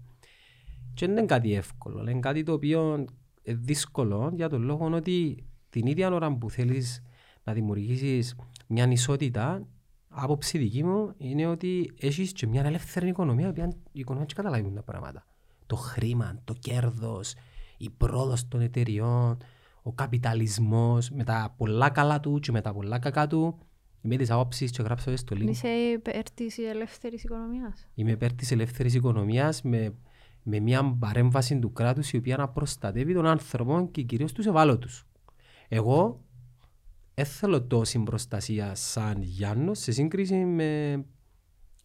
[0.97, 2.01] Και δεν είναι κάτι εύκολο.
[2.01, 3.05] Είναι κάτι το οποίο είναι
[3.57, 7.03] δύσκολο για τον λόγο ότι την ίδια ώρα που θέλεις
[7.43, 8.35] να δημιουργήσεις
[8.67, 9.67] μια ισότητα,
[10.09, 14.35] άποψη δική μου είναι ότι έχεις και μια ελεύθερη οικονομία, η οποία η οικονομία δεν
[14.35, 15.25] καταλαβαίνει τα πράγματα.
[15.65, 17.33] Το χρήμα, το κέρδος,
[17.77, 19.37] η πρόοδος των εταιριών,
[19.81, 23.57] ο καπιταλισμός, με τα πολλά καλά του και με τα πολλά κακά του.
[24.01, 25.49] Είμαι της άποψης και γράψω στο link.
[25.49, 29.93] Είσαι υπέρ της ελεύθερης οικονομίας; Είμαι υπέρ της ελεύθερης οικονομίας με,
[30.49, 35.07] με μια παρέμβαση του κράτους η οποία να προστατεύει τον άνθρωπο και κυρίως τους ευάλωτους.
[35.67, 36.23] Εγώ
[37.13, 41.03] δεν θέλω τόση προστασία σαν Γιάννος σε σύγκριση με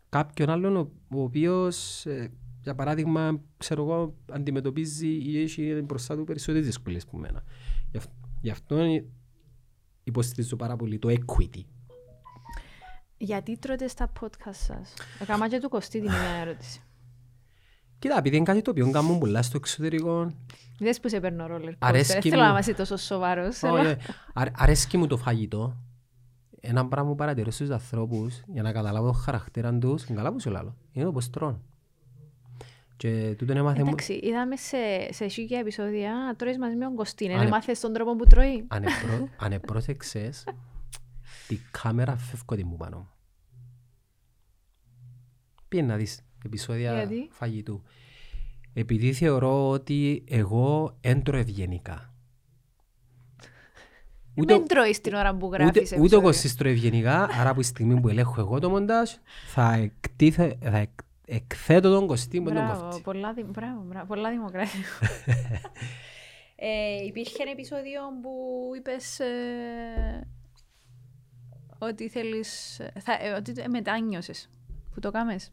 [0.08, 2.32] κάποιον άλλον ο, ο οποίος ε,
[2.62, 7.42] για παράδειγμα ξέρω εγώ αντιμετωπίζει ή έχει μπροστά του περισσότερες δυσκολίες που μένα.
[7.90, 8.10] Γι' αυ-
[8.40, 8.76] Γι' αυτό
[10.04, 11.60] υποστηρίζω πάρα πολύ το equity.
[13.16, 16.82] Γιατί τρώτε στα podcast σας; Έκανα και του Κωστή την ίδια ερώτηση.
[18.02, 20.32] Κοίτα, επειδή είναι κάτι το οποίο κάνουν πολλά στο εξωτερικό,
[20.78, 21.74] Δες που σε παίρνω roller coaster.
[21.78, 22.52] Αρέσκει Δεν θέλω μου.
[22.52, 23.62] να είσαι τόσο σοβαρός.
[23.62, 23.96] Όχι, αλλά- όχι.
[24.34, 25.76] Αρ- αρέσκει μου το φαγητό.
[26.60, 30.40] Ένα πράγμα που παρατηρώ στους ανθρώπους για να καταλάβω το χαρακτήρα τους, είναι καλά που
[30.40, 31.60] σου λέω, είναι το πώς τρώνε.
[32.96, 34.76] Και τούτον έμαθε μου, Εντάξει, είδαμε σε,
[35.12, 37.24] σε σίγια επεισόδια να τρώεις μαζί με τον Κωστή.
[37.26, 40.44] Ανε- Είναι μάθες τον τρόπο που τρώει; αν επρό- αν επρόσεξες,
[41.48, 43.08] τη κάμερα φεύγω την μου πάνω μου.
[45.68, 47.82] Πήγαινε να δεις επεισόδια Γιατί; φαγητού.
[48.74, 52.14] Επειδή θεωρώ ότι εγώ έντρω ευγενικά.
[54.36, 56.20] Ούτε- Μην τρώεις την ώρα που Ούτε, γράφεις ούτε ο επεισόδιο.
[56.20, 59.10] Κωστής τρώει ευγενικά, άρα από τη στιγμή που ελέγχω εγώ το μοντάζ,
[59.48, 60.90] θα, εκτίθε, θα εκ,
[61.26, 63.00] εκθέτω τον Κωστή που δεν τον Μπράβο, κόφτει.
[63.02, 64.88] πολλά, δη- μπράβο, μπράβο, πολλά δημοκρατικό.
[66.56, 68.30] ε, υπήρχε ένα επεισόδιο που
[68.76, 70.26] είπες ε,
[71.78, 74.48] ότι θέλεις, θα, ε, ότι ε, μετάνιωσες
[74.94, 75.52] που το κάμες;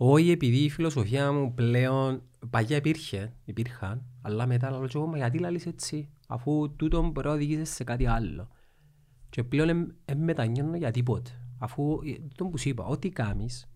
[0.00, 5.16] Όχι επειδή η φιλοσοφία μου πλέον παγιά υπήρχε, υπήρχαν, αλλά μετά λέω και εγώ, μα
[5.16, 8.48] γιατί λαλείς έτσι, αφού τούτο μπορεί να οδηγήσεις σε κάτι άλλο.
[9.30, 11.30] Και πλέον δεν μετανιώνω για τίποτε.
[11.58, 13.66] Αφού ε, το που σου είπα, ό,τι κάνεις,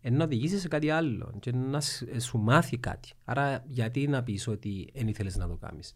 [0.00, 3.08] είναι να οδηγήσεις σε κάτι άλλο και να σ- ε, σου μάθει κάτι.
[3.24, 5.94] Άρα γιατί να πεις ότι δεν ήθελες να το κάνεις.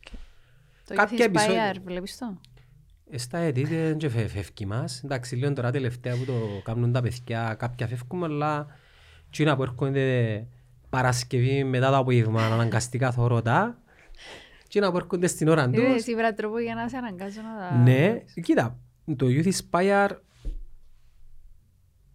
[0.86, 2.40] Το Κάποια Youth επεισόδια- Inspire, βλέπεις το;
[3.10, 5.02] Ε, Στα έτη δεν και φε- φεύγει μας.
[5.04, 6.32] Εντάξει, λίγο τώρα τελευταία που το
[6.64, 8.66] κάνουν τα παιδιά, κάποια φεύγουμε, αλλά
[9.30, 10.46] εκείνα που έρχονται
[10.90, 13.78] Παρασκευή μετά το απόγευμα αναγκαστικά θωρώ τα,
[14.64, 16.06] εκείνα που έρχονται στην ώρα Είδες, τους.
[16.06, 17.76] ήβρα τρόπο για να σε αναγκάζω να τα...
[17.76, 18.78] Ναι, κοίτα,
[19.16, 20.10] το Youth Inspire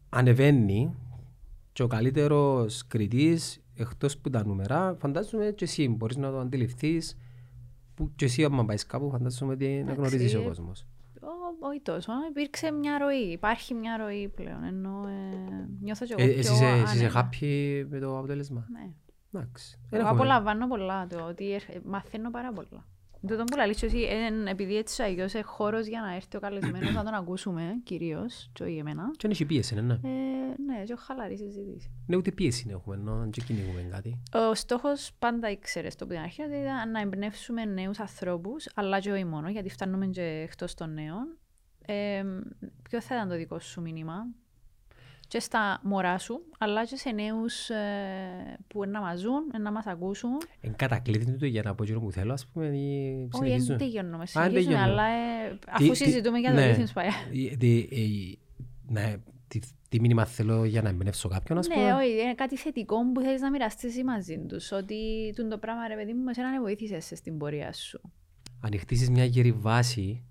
[0.10, 0.96] ανεβαίνει
[1.74, 7.18] και ο καλύτερος κριτής εκτός που τα νούμερα, φαντάζομαι και εσύ μπορείς να το αντιληφθείς
[7.96, 10.86] που και εσύ άμα πάεις κάπου φαντάζομαι ότι να Εντάξει, γνωρίζεις ο κόσμος.
[11.26, 16.24] Ω, Όχι τόσο, υπήρξε μια ροή, υπάρχει μια ροή πλέον, ενώ ε, νιώθω και εγώ
[16.24, 17.30] Ε, πιο εσύ είσαι, εσύ είσαι άνετα.
[17.30, 18.90] happy με το αποτέλεσμα; Ναι.
[19.34, 19.80] Εντάξει.
[19.90, 22.86] Δεν Εγώ έχουμε- απολαμβάνω πολλά το ότι έρχε- μαθαίνω πάρα πολλά.
[23.28, 26.40] Τούτο που λαλείς και εσύ, εν- επειδή έτσι αγιώς είναι χώρος για να έρθει ο
[26.40, 29.12] καλεσμένος να τον ακούσουμε κυρίως, και όχι εμένα.
[29.18, 29.94] Και αν έχει πίεση, ναι, ναι.
[29.94, 31.92] Ε, ναι, και χαλαρή συζήτηση.
[32.08, 34.22] Ναι, ούτε πίεση έχουμε, ενώ και κυνηγούμε κάτι.
[34.34, 39.00] Ο στόχος πάντα ήξερε το που την αρχή ότι ήταν να εμπνεύσουμε νέους ανθρώπους, αλλά
[39.00, 41.38] και όχι μόνο, γιατί φτάνουμε και εκτός των νέων.
[41.86, 42.24] Ε,
[42.90, 44.28] ποιο θα ήταν το δικό σου μήνυμα;
[45.28, 49.86] Και στα μωρά σου, αλλά και σε νέους ε, που να μας ζουν, να μας
[49.86, 50.38] ακούσουν.
[50.62, 53.78] Εν κατακλείδη του για να πω εκείνο που θέλω, ας πούμε, ή Όχι, δεν συνεχίζουν.
[53.78, 54.18] τελειώνουμε.
[54.18, 55.02] δεν Συνεχίζουμε, τελειώνουμε.
[55.02, 56.76] αλλά ε, Τι- αφού τι- συζητούμε για το ναι.
[56.78, 57.52] Youth Inspire.
[57.52, 58.38] Ε, τι- ε,
[58.92, 59.16] Ναι,
[59.48, 59.60] τι-
[59.90, 61.94] τι μήνυμα θέλω για να εμπνεύσω κάποιον, ας Ναι, πούμε.
[61.94, 64.72] όχι, είναι κάτι θετικό που θέλεις να μοιραστείς εσύ μαζί τους.
[64.72, 64.96] Ότι
[65.36, 68.02] τούτο το πράγμα, ρε παιδί μου, εσένα να βοήθησες σε στην πορεία σου.
[68.62, 70.24] Αν χτίσεις μια γερή βάση,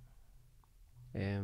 [1.12, 1.40] ε,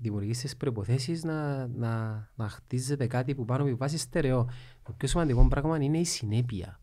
[0.00, 4.48] δημιουργείς τις προϋποθέσεις να, να, να χτίζεται κάτι που πάνω από τη βάση στερεό.
[4.82, 6.80] Το πιο σημαντικό πράγμα είναι η συνέπεια.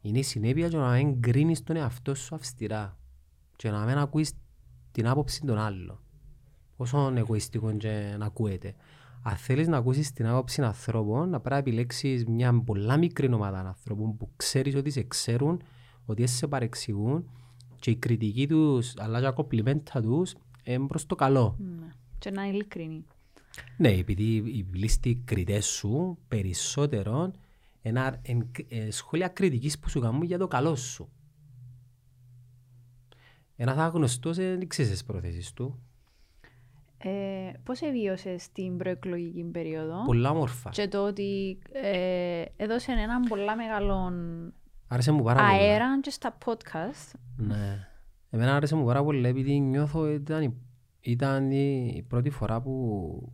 [0.00, 2.96] Είναι η συνέπεια και να μην κρίνεις τον εαυτό σου αυστηρά
[3.56, 4.32] και να μην ακούεις
[4.92, 5.98] την άποψη των άλλων.
[6.76, 8.74] Όσο εγωιστικό και να ακούεται.
[9.22, 13.58] Αν θέλεις να ακούσεις την άποψη ανθρώπων, να πρέπει να επιλέξεις μια πολλά μικρή ομάδα
[13.58, 15.62] ανθρώπων που ξέρεις ότι σε ξέρουν,
[16.04, 17.30] ότι σε παρεξηγούν
[17.78, 21.56] και η κριτική τους, αλλά και τα κοπλιμέντα τους, είναι προς το καλό.
[21.58, 21.88] Ναι.
[22.22, 23.04] Και να είναι ειλικρινή.
[23.76, 27.30] Ναι, επειδή οι πλήστοι κριτές σου περισσότερο
[27.82, 31.08] είναι εν, ε, σχόλια κριτικής που σου κάνουν για το καλό σου.
[33.56, 35.78] Ένας θα γνωστός δεν ξέρεις τις προθέσεις του.
[36.98, 40.70] Ε, πώς εβίωσες την προεκλογική περίοδο; Πολλά όμορφα.
[40.70, 44.12] και το ότι ε, έδωσε έναν πολλά μεγάλο
[44.88, 45.58] Άρεσε μου πάρα πολύ.
[45.60, 47.12] αέρα και στα podcast.
[47.36, 47.88] Ναι.
[48.30, 50.56] Εμένα άρεσε μου πάρα πολύ επειδή νιώθω ήταν, η-
[51.02, 53.32] ήταν η πρώτη φορά που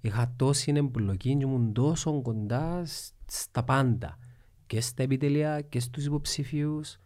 [0.00, 4.18] είχα τόση εμπλοκή και ήμουν τόσο κοντά σ- στα πάντα.
[4.66, 6.98] Και στα επιτελεία και στους υποψηφίους.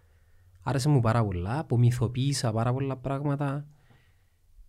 [0.63, 1.59] Άρεσε μου πάρα πολλά.
[1.59, 3.67] Απομυθοποίησα πάρα πολλά πράγματα.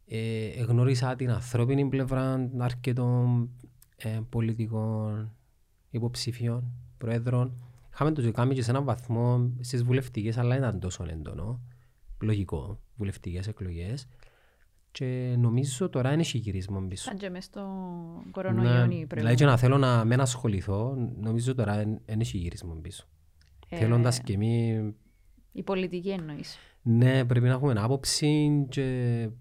[0.06, 3.50] Ε, εγνώρισα την ανθρώπινη πλευρά αρκετών
[3.96, 5.36] ε, πολιτικών
[5.90, 7.58] υποψηφίων, προέδρων.
[7.94, 11.62] Είχαμε το κάνει και σε έναν βαθμό στις βουλευτικές, αλλά ήταν τόσο έντονο.
[12.20, 14.08] Λογικό, βουλευτικές εκλογές.
[14.94, 17.04] Και νομίζω τώρα είναι γυρισμό πίσω.
[17.04, 17.62] Σαν και μες στο
[18.32, 23.06] κορονοϊό Ναι, δηλαδή και να θέλω να μην ασχοληθώ, νομίζω τώρα είναι γυρισμό πίσω.
[23.70, 24.94] Ε, Θέλοντας και εμείς
[25.52, 26.58] Η πολιτική εννοείς.
[26.82, 28.84] ναι, πρέπει να έχουμε άποψη και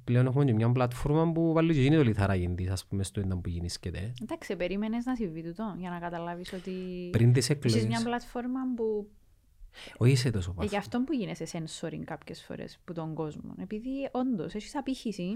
[0.05, 3.21] πλέον έχουμε και μια πλατφόρμα που βάλει και γίνει το λιθαράκι της, ας πούμε, στο
[3.21, 4.13] ήταν που γίνησκεται.
[4.23, 6.73] Εντάξει, περίμενες να συμβεί τούτο για να καταλάβεις ότι
[7.13, 7.87] Πριν τις είσαι εκλογές.
[7.87, 9.09] μια πλατφόρμα που
[9.97, 10.71] Όχι σε τόσο Ε, βαθμό.
[10.71, 13.55] γι' αυτό που γίνεσαι censoring κάποιες φορές που τον κόσμο.
[13.59, 15.33] Επειδή όντως έχεις απήχηση,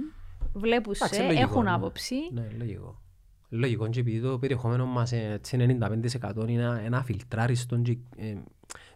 [0.53, 1.72] βλέπουν σε, Εντάξει, λογικό, έχουν ναι.
[1.72, 2.14] άποψη.
[2.32, 3.01] Ναι, λογικό.
[3.49, 5.78] Λογικό και επειδή το περιεχόμενο μας ε, έτσι
[6.22, 8.34] 95% είναι ένα φιλτράριστο και ε,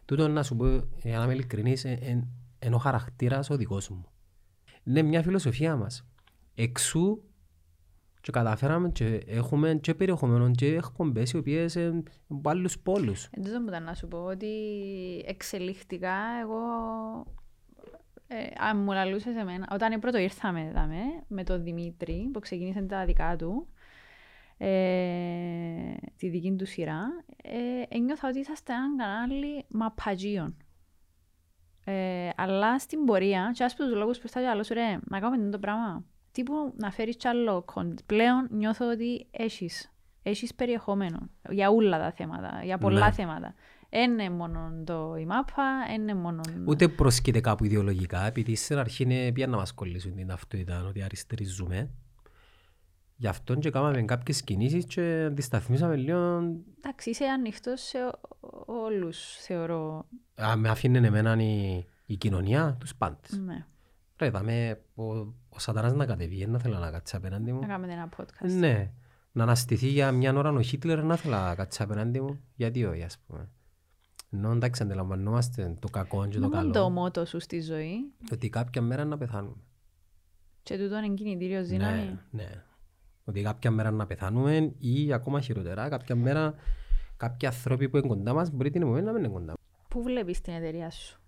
[0.04, 0.66] τούτο να σου πω,
[1.02, 2.10] για να είμαι ειλικρινής, ε, ε,
[2.66, 4.04] είναι ο χαρακτήρας ο δικός μου.
[4.84, 6.04] Είναι μια φιλοσοφία μας.
[6.54, 7.22] Εξού
[8.20, 13.28] και καταφέραμε και έχουμε και περιεχομένο και εκπομπές οι οποίες είναι από άλλους πόλους.
[13.30, 14.48] Εν τούτο που ήταν να σου πω ότι
[15.26, 16.60] εξελιχτικά εγώ
[18.32, 23.04] ε, αν μου λαλούσες εμένα, όταν πρώτο ήρθαμε δάμε, με τον Δημήτρη που ξεκίνησε τα
[23.04, 23.68] δικά του,
[24.56, 30.56] ε, τη δική του σειρά, ε, ένιωθα ότι είσαστε έναν κανάλι μαπατζίων.
[31.84, 35.50] Ε, αλλά στην πορεία, και ας πω τους λόγους που θα άλλος ρε, να κάνουμε
[35.50, 36.04] το πράγμα.
[36.32, 37.94] Τύπου να φέρεις κι άλλο content.
[38.06, 41.18] Πλέον νιώθω ότι έχεις, έχεις περιεχόμενο
[41.50, 43.12] για όλα τα θέματα, για πολλά Ναι.
[43.12, 43.54] θέματα.
[43.92, 45.62] Είναι μόνο το η μάπα,
[45.94, 46.40] είναι μόνο...
[46.66, 51.02] Ούτε προσκείται κάπου ιδεολογικά, επειδή στην αρχή είναι πια να μας κολλήσουν την ταυτότητα, ότι
[51.02, 51.90] αριστερίζουμε.
[53.16, 56.18] Γι' αυτό και κάναμε κάποιες κινήσεις και αντισταθμίσαμε λίγο.
[56.78, 60.06] Εντάξει, είσαι ανοιχτός σε ό- όλους, θεωρώ.
[60.42, 63.38] Α, με αφήνει εμένα η, η κοινωνία, τους πάντες.
[63.44, 63.64] Ναι.
[64.20, 65.04] Ρε, δαμε, ο,
[65.48, 67.60] ο σατανάς να κατεβεί, να θέλω να κάτσει απέναντι μου.
[67.60, 68.50] Να κάνουμε ένα podcast.
[68.58, 68.90] Ναι,
[69.32, 72.40] να αναστηθεί για μια ώρα ο Χίτλερ να θέλω να κάτσει απέναντι μου.
[72.54, 73.48] Γιατί όχι, ας πούμε.
[74.32, 76.90] Ενώ εντάξει, αντιλαμβανόμαστε το κακό και το Να μόνο το καλό.
[76.90, 79.56] μότο σου στη ζωή Ότι κάποια μέρα να πεθάνουμε.
[80.62, 81.96] και τούτο είναι κινητήριο δύναμη.
[82.30, 82.62] Ναι, ναι.
[83.24, 86.54] Ότι κάποια μέρα να πεθάνουμε ή ακόμα χειρότερα, κάποια μέρα
[87.16, 89.56] κάποιοι άνθρωποι που είναι κοντά μας μπορεί την επόμενη να μην είναι κοντά μας.
[89.88, 91.19] Πού βλέπεις την εταιρεία σου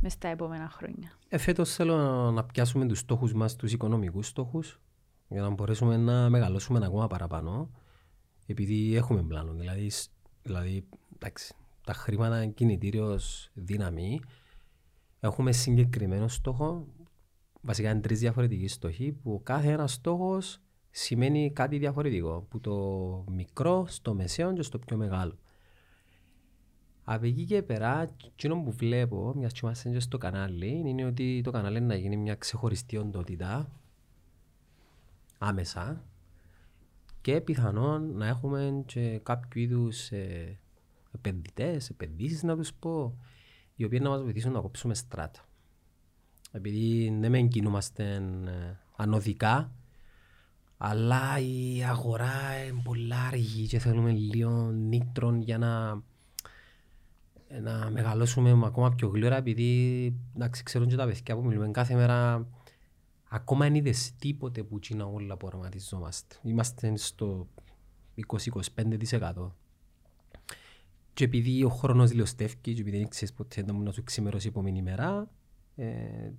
[0.00, 1.10] μες στα επόμενα χρόνια.
[1.28, 1.96] Ε, φέτος θέλω
[2.30, 4.80] να πιάσουμε τους στόχους μας, τους οικονομικούς στόχους,
[5.28, 7.70] για να μπορέσουμε να μεγαλώσουμε ακόμα παραπάνω,
[8.46, 9.52] επειδή έχουμε πλάνο.
[9.52, 10.10] Δηλαδή, σ-
[10.42, 10.84] δηλαδή
[11.14, 14.20] εντάξει, τα χρήματα είναι κινητήριος δύναμη.
[15.20, 16.86] Έχουμε συγκεκριμένο στόχο,
[17.60, 22.76] βασικά είναι τρεις διαφορετικοί στόχοι, που ο κάθε ένας στόχος σημαίνει κάτι διαφορετικό, που το
[23.30, 25.38] μικρό, στο μεσαίο και στο πιο μεγάλο.
[27.10, 31.40] Από εκεί και πέρα, εκείνο που βλέπω, μιας και είμαστε και στο κανάλι, είναι ότι
[31.44, 33.70] το κανάλι να γίνει μια ξεχωριστή οντότητα,
[35.38, 36.04] άμεσα,
[37.20, 40.58] και πιθανόν να έχουμε και κάποιου είδους ε,
[41.14, 43.18] επενδυτές, επενδύσεις να τους πω,
[43.74, 45.40] οι οποίοι να μας βοηθήσουν να κόψουμε στράτα.
[46.50, 48.14] Επειδή ναι μεν κινούμαστε
[48.46, 49.72] ε, ανωδικά,
[50.76, 56.02] αλλά η αγορά είναι πολλά αργή και θέλουμε λίγο νύκτρον για να
[57.62, 62.48] να μεγαλώσουμε ακόμα πιο γλύωρα επειδή εντάξει, ξέρουν και τα παιδιά που μιλούμε κάθε μέρα
[63.28, 66.36] ακόμα δεν είδες τίποτε που τσίνα όλα που οραματιζόμαστε.
[66.42, 67.46] Είμαστε στο
[68.26, 69.50] 20-25%
[71.14, 74.46] και επειδή ο χρόνος λιωστεύει και επειδή δεν ξέρεις ποτέ να μου να σου ξημερώσει
[74.46, 75.30] η επόμενη μέρα
[75.76, 76.30] ε,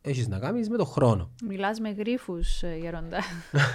[0.00, 1.30] έχεις να κάνεις με το χρόνο.
[1.48, 3.18] Μιλάς με γρίφους, ε, Γεροντά.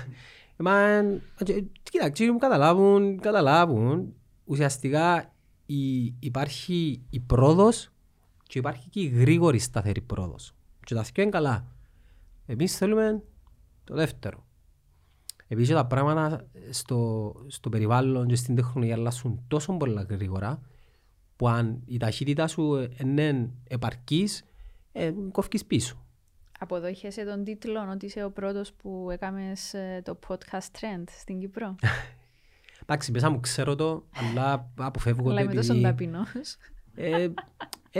[0.58, 4.14] Μα, ε, ε, κοίταξε, μου καταλάβουν, καταλάβουν.
[4.46, 5.34] Ουσιαστικά
[5.74, 7.90] η, υπάρχει η πρόοδος
[8.44, 10.54] και υπάρχει και η γρήγορη σταθερή πρόοδος.
[10.84, 11.66] Και τα δύο είναι καλά.
[12.46, 13.24] Εμείς θέλουμε
[13.84, 14.46] το δεύτερο.
[15.48, 20.62] Επίσης τα πράγματα στο, στο περιβάλλον και στην τεχνολογία αλλάσουν τόσο πολλά γρήγορα
[21.36, 24.44] που αν η ταχύτητα σου είναι επαρκής,
[24.92, 26.06] ε, κόφκεις πίσω.
[26.60, 31.76] Αποδόχεσαι τον τίτλο ότι είσαι ο πρώτος που έκαμες ε, το podcast trend στην Κύπρο;
[32.92, 35.86] Εντάξει, μέσα μου ξέρω το, αλλά αποφεύγω το Αλλά είμαι τόσο επειδή...
[35.86, 36.28] ταπεινός.
[36.96, 37.30] Ε, ε,
[37.92, 38.00] ε,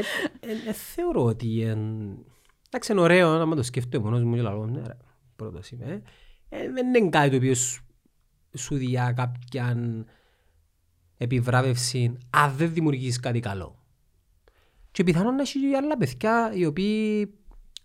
[0.68, 2.26] ε, θεωρώ ότι εν-
[2.68, 4.98] εντάξει είναι ωραίο να το σκέφτομαι μόνος μου και λέω ναι ρε,
[5.36, 6.02] πρώτος είμαι.
[6.50, 7.84] Ε, δεν είναι κάτι το οποίο σου,
[8.58, 9.78] σου διά κάποια
[11.18, 13.84] επιβράβευση αν δεν δημιουργείς κάτι καλό.
[14.92, 17.34] Και πιθανόν να έχει και άλλα παιδιά οι οποίοι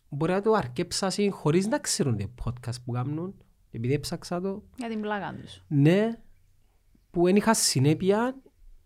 [0.08, 3.34] μπορεί να το αρκέψασαν χωρίς να ξέρουν τι podcast που κάνουν
[3.70, 5.62] επειδή έψαξα το Για την πλάκα τους.
[5.68, 6.10] ναι,
[7.14, 8.36] που δεν είχα συνέπεια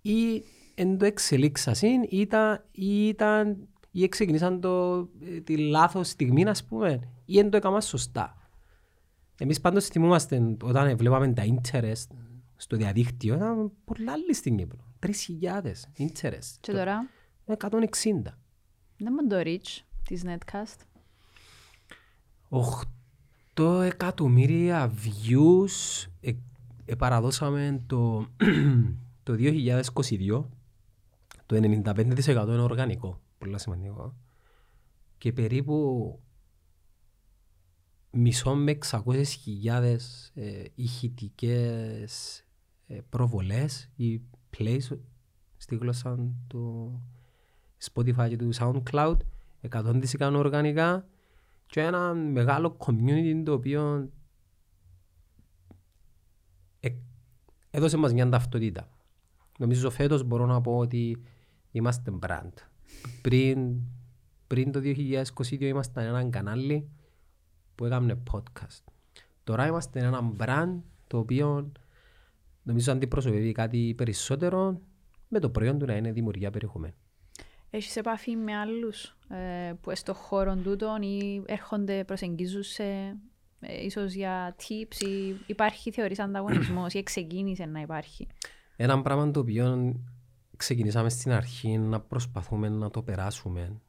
[0.02, 0.42] ή
[0.74, 6.64] εν το εξελίξασαν ή ήταν, ή, ήταν, ή ξεκινήσαν το, ε, τη λάθος στιγμή, ας
[6.64, 8.36] πούμε, ή εν το έκαναν σωστά.
[9.38, 12.06] Εμείς πάντως θυμούμαστε όταν βλέπαμε τα interest
[12.56, 14.78] στο διαδίκτυο, ήταν πολλά άλλη στην Κύπρο.
[15.00, 15.12] 3.000
[15.98, 16.56] interest.
[16.60, 17.08] Και τώρα,
[17.46, 18.38] 160.
[18.96, 20.76] δεν μου το reach της Netcast.
[23.56, 26.36] 8 εκατομμύρια views ε, ε,
[26.96, 28.26] παραδώσαμε το,
[29.22, 30.44] το 2022
[31.46, 34.14] το 95% είναι οργανικό πολύ σημαντικό
[35.18, 36.18] και περίπου
[38.10, 42.44] μισό με 600 χιλιάδες ε, ηχητικές
[42.86, 44.20] ε, προβολές ή
[44.56, 44.98] plays
[45.56, 46.92] στη γλώσσα του
[47.92, 49.16] Spotify και του SoundCloud
[49.70, 51.06] 100% οργανικά
[51.66, 54.08] και ένα μεγάλο community το οποίο ε,
[57.70, 58.88] έδωσε μας μια ταυτότητα.
[59.58, 61.22] Νομίζω φέτος μπορώ να πω ότι
[61.70, 62.52] είμαστε brand.
[63.22, 63.74] Πριν,
[64.46, 66.88] πριν το 2022 ήμασταν ένα κανάλι
[67.74, 68.84] που έκαμε podcast.
[69.44, 71.72] Τώρα είμαστε ένα brand το οποίο
[72.62, 74.80] νομίζω αντιπροσωπεύει κάτι περισσότερο
[75.28, 76.94] με το προϊόν του να είναι δημιουργία περιεχομένου.
[77.70, 82.84] Έχεις επαφή με άλλους ε, που στο χώρο τούτον ή έρχονται, προσεγγίζουν σε,
[83.60, 88.26] ε, ίσως για tips ή υπάρχει θεωρείς ανταγωνισμός ή ξεκίνησε να υπάρχει;
[88.76, 89.94] Ένα πράγμα το οποίο
[90.56, 93.80] ξεκινήσαμε στην αρχή να προσπαθούμε να το περάσουμε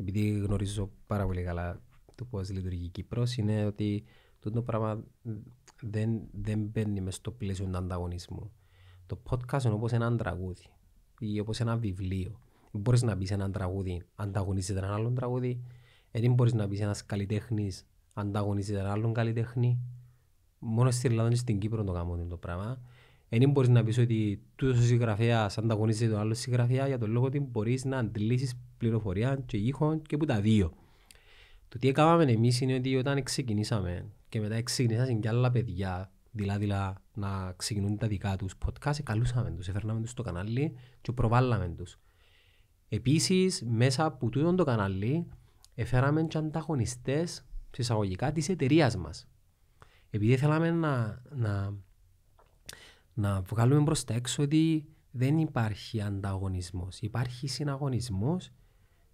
[0.00, 1.80] επειδή γνωρίζω πάρα πολύ καλά
[2.14, 4.04] το πώς λειτουργεί η Κύπρος, είναι ότι
[4.38, 5.04] το πράγμα
[5.80, 8.50] δεν, δεν μπαίνει μες στο πλαίσιο του ανταγωνισμού.
[9.06, 10.64] Το podcast είναι όπως ένα τραγούδι
[11.18, 12.40] ή όπως ένα βιβλίο.
[12.72, 15.60] Μπορείς να πεις ένα τραγούδι, ανταγωνίζεται έναν άλλον τραγούδι.
[16.10, 19.78] Δεν μπορείς να πεις ένας καλλιτέχνης, ανταγωνίζεται έναν άλλον καλλιτέχνη.
[20.58, 22.80] Μόνος στην Ελλάδα και στην Κύπρο το κάνουμε το πράγμα.
[23.28, 27.26] Δεν μπορείς να πεις ότι τούτος ο συγγραφέας ανταγωνίζεται τον άλλο συγγραφέα για τον λόγο
[27.26, 30.72] ότι μπορείς να αντιλήσεις πληροφορία και ήχο και που τα δύο.
[31.68, 36.66] Το τι έκαναμε εμείς είναι ότι όταν ξεκινήσαμε και μετά ξεκινήσαν και άλλα παιδιά, δηλαδή
[37.14, 41.98] να ξεκινούν τα δικά τους podcast, καλούσαμε τους, έφερναμε τους στο κανάλι και προβάλλαμε τους.
[42.88, 45.26] Επίσης, μέσα από τούτο το κανάλι,
[45.74, 47.44] έφεραμε και ανταγωνιστές
[47.78, 49.28] εισαγωγικά της εταιρείας μας.
[50.10, 51.74] Επειδή θέλαμε να, να,
[53.14, 58.50] να βγάλουμε προς τα έξω ότι δεν υπάρχει ανταγωνισμός, υπάρχει συναγωνισμός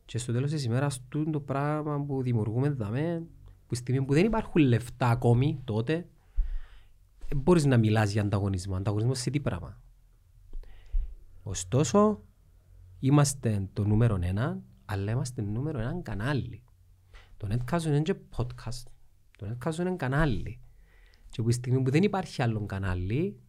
[0.05, 3.27] και στο τέλος της ημέρας το πράγμα που δημιουργούμε δαμε,
[3.67, 6.09] που στιγμή που δεν υπάρχουν λεφτά ακόμη τότε,
[7.37, 8.77] μπορείς να μιλάς για ανταγωνισμό.
[8.77, 9.81] Ανταγωνισμός σε τι πράγμα;
[11.43, 12.23] Ωστόσο,
[12.99, 16.63] είμαστε το νούμερο ένα, αλλά είμαστε το νούμερο ένα κανάλι.
[17.37, 18.83] Το Netcast είναι και podcast.
[19.39, 20.61] Το Netcast είναι κανάλι.
[21.29, 23.41] Και από τη στιγμή που δεν υπάρχει άλλο κανάλι,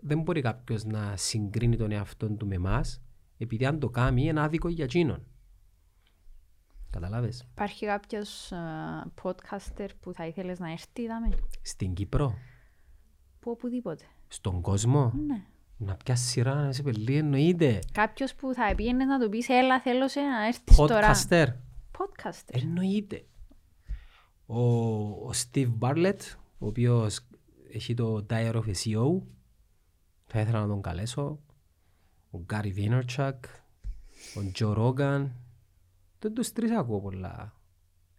[0.00, 3.02] δεν μπορεί κάποιος να συγκρίνει τον εαυτό του με εμάς,
[3.38, 5.26] επειδή αν το κάνει είναι άδικο για εκείνον.
[6.90, 11.28] Καταλάβες; Υπάρχει κάποιος uh, podcaster που θα ήθελες να έρθει, είδαμε.
[11.62, 12.34] Στην Κύπρο.
[13.40, 14.04] Που οπουδήποτε.
[14.28, 15.12] Στον κόσμο.
[15.26, 15.42] Ναι.
[15.76, 17.78] Να πιάσει σειρά, να σε πελεί, εννοείται.
[17.92, 21.12] Κάποιος που θα πήγαινε να του πεις, έλα θέλω σε να έρθεις τώρα.
[21.12, 21.46] Podcaster.
[21.98, 22.60] Podcaster.
[22.62, 23.24] Εννοείται.
[24.46, 26.18] Ο, ο Steve Bartlett,
[26.58, 27.20] ο οποίος
[27.72, 29.20] έχει το Diary of a CEO,
[30.26, 31.38] θα ήθελα να τον καλέσω.
[32.30, 33.38] Ο Gary Vaynerchuk,
[34.36, 35.30] ο Joe Rogan,
[36.18, 37.54] δεν τους τρεις ακούω πολλά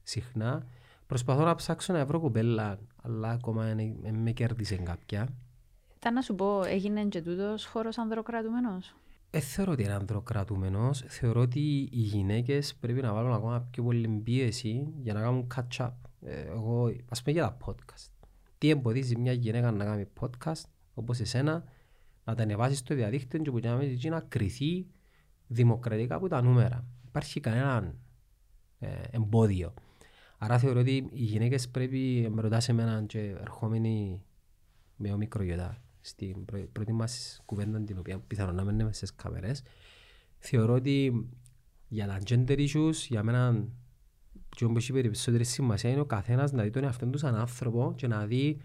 [0.04, 0.68] συχνά.
[1.08, 3.64] Προσπαθώ να ψάξω να βρω κοπέλα, αλλά ακόμα
[4.02, 5.28] δεν με κέρδισε κάποια.
[5.96, 8.96] Ήταν να σου πω, έγινε και τούτος χώρος ανδροκρατούμενος.
[9.30, 11.04] Δεν θεωρώ ότι είναι ανδροκρατούμενος.
[11.08, 15.92] Θεωρώ ότι οι γυναίκες πρέπει να βάλουν ακόμα πιο πολύ πίεση για να κάνουν catch-up.
[16.22, 18.10] Ε, εγώ, ας πούμε για τα podcast.
[18.58, 20.64] Τι εμποδίζει μια γυναίκα να κάνει podcast,
[20.94, 21.64] όπως εσένα,
[22.24, 24.88] να τα ανεβάσεις στο διαδίκτυο και που να, να κρυθεί
[25.48, 27.94] δημοκρατικά από τα νούμερα υπάρχει κανένα
[28.80, 29.74] ε, εμπόδιο.
[30.38, 34.24] Άρα θεωρώ ότι οι γυναίκες πρέπει, με ρωτάς εμένα και ερχόμενοι
[34.96, 39.64] με ο μικρογιώτα στην πρώτη μας κουβέντα την οποία πιθανόν να μένουμε στις κάμερες,
[40.38, 41.28] θεωρώ ότι
[41.88, 43.68] για τα gender issues, για μένα
[44.50, 47.94] και όπως είπε περισσότερη σημασία είναι ο καθένας να δει τον εαυτό του σαν άνθρωπο
[47.96, 48.62] και να δει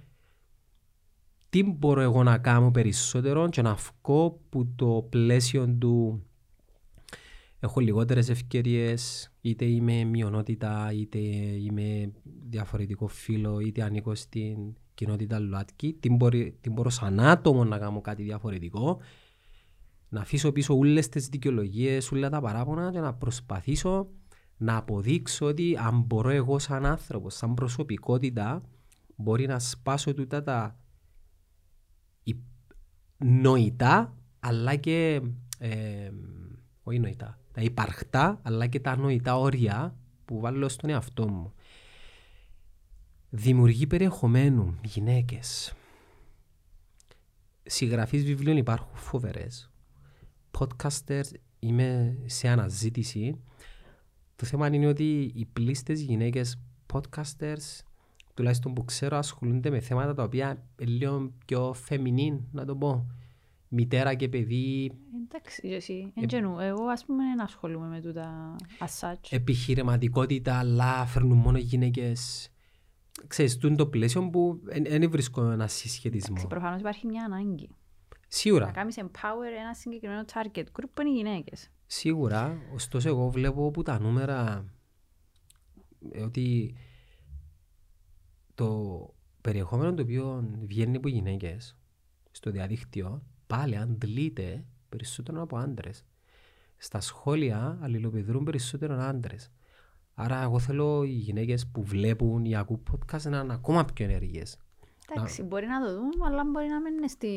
[1.49, 6.25] τι μπορώ εγώ να κάνω περισσότερο και να βγω που το πλαίσιο του
[7.61, 12.13] έχω λιγότερες ευκαιρίες, είτε είμαι μειονότητα, είτε είμαι
[12.49, 18.01] διαφορετικό φύλλο, είτε ανήκω στην κοινότητα ΛΟΑΤΚΙ, τι, μπορεί, τι μπορώ σαν άτομο να κάνω
[18.01, 18.99] κάτι διαφορετικό,
[20.09, 24.09] να αφήσω πίσω όλες τις δικαιολογίες, όλα τα παράπονα και να προσπαθήσω
[24.57, 28.63] να αποδείξω ότι αν μπορώ εγώ σαν άνθρωπος, σαν προσωπικότητα,
[29.17, 30.81] μπορεί να σπάσω τούτα τα
[33.25, 35.21] νοητά, αλλά και
[35.59, 36.11] ε,
[36.83, 41.53] όχι νοητά, τα υπαρχτά αλλά και τα νοητά όρια που βάλω στον εαυτό μου.
[43.33, 45.75] Δημιουργεί περιεχομένου γυναίκες.
[47.63, 49.71] Συγγραφείς βιβλίων υπάρχουν φοβερές.
[50.59, 53.41] Podcasters είμαι σε αναζήτηση.
[54.37, 56.61] Το θέμα είναι ότι οι πλήστες γυναίκες
[56.93, 57.81] podcasters
[58.35, 63.07] τουλάχιστον που ξέρω ασχολούνται με θέματα τα οποία είναι λίγο πιο φεμινίν να το πω
[63.69, 64.93] μητέρα και παιδί.
[65.25, 66.13] Εντάξει, εσύ.
[66.15, 72.50] Ε, Εγώ ας πούμε δεν ασχολούμαι με τούτα as Επιχειρηματικότητα, αλλά φέρνουν μόνο γυναίκες.
[73.27, 76.29] Ξέρεις, τούν το πλαίσιο που δεν βρίσκω ένα συσχετισμό.
[76.31, 77.69] Εντάξει, προφανώς υπάρχει μια ανάγκη.
[78.29, 78.67] Σίγουρα.
[78.67, 81.71] Να κάνεις empower ένα συγκεκριμένο target group που είναι οι γυναίκες.
[81.87, 84.65] Σίγουρα, ωστόσο εγώ βλέπω από τα νούμερα
[86.13, 86.75] ε, ότι
[88.55, 89.11] το
[89.41, 91.77] περιεχόμενο το οποίο βγαίνει από γυναίκες
[92.31, 96.05] στο διαδίκτυο πάλι αντλείται περισσότερο από άντρες.
[96.77, 99.51] Στα σχόλια αλληλοπιδρούν περισσότερο άντρες.
[100.23, 104.59] Άρα, εγώ θέλω οι γυναίκες που βλέπουν ή ακούν podcast να είναι ακόμα πιο ενεργές.
[105.11, 105.47] Εντάξει, να...
[105.47, 107.29] μπορεί να το δουν, αλλά μπορεί να μην στη...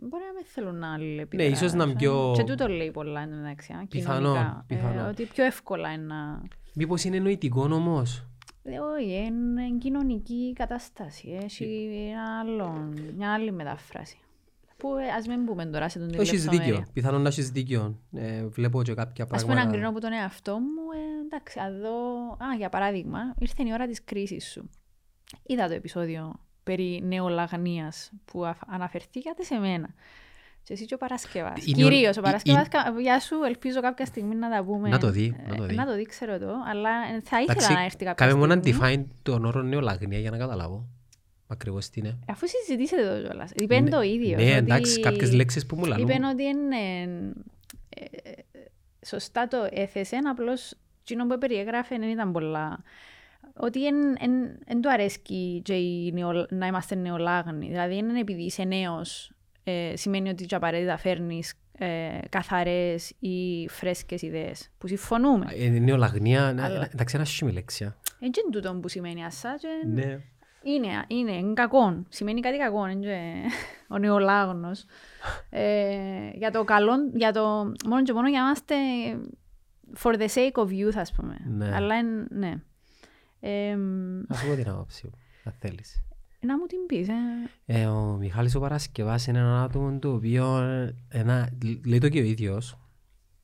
[0.00, 1.48] Μπορεί να μην θέλουν να αλληλεπιδρούν.
[1.48, 2.32] Ναι, ίσως να είναι πιο.
[2.36, 3.72] Και τούτο λέει πολλά εντάξει.
[3.88, 4.64] Πιθανό.
[4.66, 5.00] πιθανό.
[5.00, 6.42] Ε, ότι πιο εύκολα είναι να.
[6.74, 8.26] Μήπως είναι νοητικό όμως;
[8.62, 11.38] Ε, όχι, είναι κοινωνική κατάσταση.
[11.42, 14.18] Έχει ένα άλλο, μια άλλη μεταφράση.
[14.84, 16.64] Που ε, ας μην πούμε τώρα σε τον Έχεις λεπτομέρεια.
[16.74, 16.84] δίκιο.
[16.92, 17.98] Πιθανόν να έχεις δίκιο.
[18.12, 19.70] Ε, βλέπω και κάποια Ας πούμε να πράγματα.
[19.70, 21.96] κρίνω από τον εαυτό μου, ε, εντάξει, εδώ,
[22.30, 24.70] α, για παράδειγμα, ήρθε η ώρα της κρίσης σου.
[25.46, 29.88] Είδα το επεισόδιο περί νεολαγνίας που αφ- αναφερθήκατε σε μένα.
[30.62, 31.66] Και εσύ και ο Παρασκευάς.
[31.66, 34.88] Είναι ο- Κυρίως ο η- Παρασκευάς, κα- γεια σου, ελπίζω κάποια στιγμή να τα πούμε.
[34.88, 35.74] Να το δει, Ε, να το δει.
[35.74, 38.46] Να το δει, ξέρω το, αλλά ε, θα ήθελα Εντάξει, να έρθει κάποια κάμε μου
[38.46, 38.80] να στιγμή.
[38.82, 40.86] define τον όρο νεολαγνία για να καταλάβω.
[41.46, 42.18] Ακριβώς τι είναι.
[42.28, 43.50] Αφού συζητήσετε το κιόλας.
[43.54, 44.36] Είπε Ναι, το ίδιο.
[44.36, 46.08] Ναι, ότι- εντάξει, κάποιες λέξεις που μου λαλούν.
[46.08, 47.02] Είπε ότι είναι,
[47.88, 48.32] ε, ε,
[49.06, 52.82] σωστά το έθεσε, απλώς εκείνο που περιέγραφε δεν ήταν πολλά.
[53.56, 53.78] Ότι
[54.66, 57.66] δεν του αρέσκει και η νεο- να είμαστε νεολάγνοι.
[57.68, 59.32] Δηλαδή, είναι επειδή είσαι νέος,
[59.64, 64.68] ε, σημαίνει ότι και απαραίτητα φέρνεις ε, καθαρές ή φρέσκες ιδέες.
[64.78, 65.46] Που συμφωνούμε.
[65.58, 67.96] Ε, νεολαγνία, ναι, Αλλά- εντάξει, ένα σχήμη λέξια.
[68.18, 70.18] Δεν είναι τούτο που σημαίνει ασά και Ναι.
[70.64, 72.02] Είναι, είναι, είναι κακό.
[72.08, 73.42] Σημαίνει κάτι κακό, είναι και
[73.88, 74.84] ο νεολάγνος.
[75.50, 78.74] Ε, για το καλό, για το, μόνο και μόνο για να είμαστε
[80.02, 81.36] for the sake of youth, ας πούμε.
[81.48, 81.74] Ναι.
[81.74, 82.54] Αλλά, εν- ναι.
[83.40, 83.76] Ε,
[84.28, 86.02] Ας πω την άποψη μου, αν θέλεις.
[86.40, 87.12] να μου την πεις, ε.
[87.66, 91.48] Ε, ο Μιχάλης ο Παρασκευάς είναι ένα άτομο το οποίο ε, ένα,
[91.86, 92.78] λέει το και ο ίδιος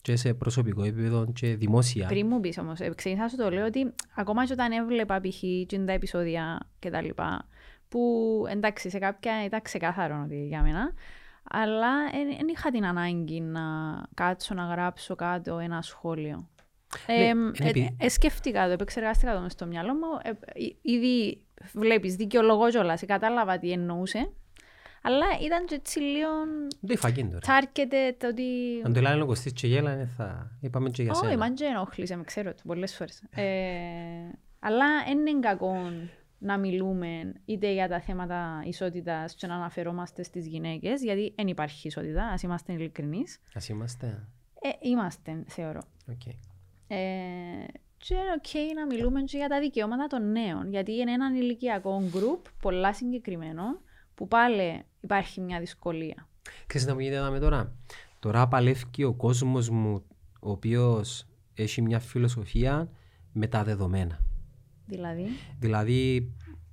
[0.03, 2.07] και σε προσωπικό επίπεδο και δημόσια.
[2.07, 5.39] Πριν μου πεις όμως, ε, ξεκινά σου το λέω ότι ακόμα και όταν έβλεπα π.χ.
[5.67, 7.49] και τα επεισόδια και τα λοιπά,
[7.89, 10.93] που εντάξει σε κάποια ήταν ξεκάθαρο ότι για μένα,
[11.51, 11.91] αλλά
[12.39, 13.61] δεν είχα την ανάγκη να
[14.15, 16.49] κάτσω να γράψω κάτω ένα σχόλιο.
[17.07, 20.21] Ναι, Ε, είναι ε, επει- ε, σκέφτηκα το, επεξεργάστηκα το μες στο μυαλό μου.
[20.23, 20.35] Ε, ε,
[20.83, 21.43] ήδη
[21.73, 24.33] βλέπεις δικαιολογώ κιόλας, κατάλαβα τι εννοούσε.
[25.03, 26.29] Αλλά ήταν και έτσι λίγο
[26.81, 27.39] Δεν το φαγγεί τώρα.
[27.47, 28.45] targeted ότι
[28.85, 31.37] Αν το λέει ο Κωστής και γέλανε θα είπαμε και για όχι, σένα.
[31.37, 33.23] μαν και ενόχλησε, με ξέρω το πολλές φορές.
[33.31, 33.43] Ε,
[34.59, 35.77] αλλά δεν είναι κακό
[36.39, 41.87] να μιλούμε είτε για τα θέματα ισότητας και να αναφερόμαστε στις γυναίκες, γιατί δεν υπάρχει
[41.87, 43.39] ισότητα, ας είμαστε ειλικρινείς.
[43.55, 44.07] Ας είμαστε.
[44.63, 45.81] Ε, είμαστε, θεωρώ.
[46.11, 46.27] Οκ.
[46.89, 46.97] Ε,
[47.97, 52.03] και είναι οκ να μιλούμε και για τα δικαιώματα των νέων, γιατί είναι ένα ηλικιακό
[52.11, 53.63] γκρουπ, πολλά συγκεκριμένο,
[54.15, 56.29] που πάλι υπάρχει μια δυσκολία.
[56.67, 57.75] Ξέρεις να μου γίνεται εδώ με τώρα;
[58.19, 60.05] Τώρα παλεύει ο κόσμος μου
[60.41, 62.91] ο οποίος έχει μια φιλοσοφία
[63.33, 64.19] με τα δεδομένα.
[64.87, 65.27] Δηλαδή,
[65.59, 66.33] Δηλαδή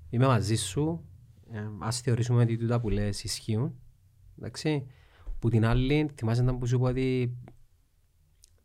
[0.10, 1.06] είμαι μαζί σου,
[1.52, 3.76] ε, ας θεωρήσουμε ότι τούτα που λες ισχύουν,
[4.38, 4.88] εντάξει.
[5.40, 7.38] Που την άλλη θυμάσαι να που σου πω ότι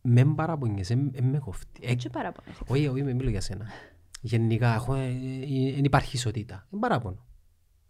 [0.03, 1.81] μεν παραπονιέσαι, εν με κοφτεί.
[1.81, 2.61] Ε, έτσι παραπονές.
[2.67, 3.67] όχι, όχι, με μιλώ για σένα.
[4.21, 6.67] Γενικά, έχω, ε, ε, δεν υπάρχει ισότητα.
[6.71, 7.27] Δεν παράπονο.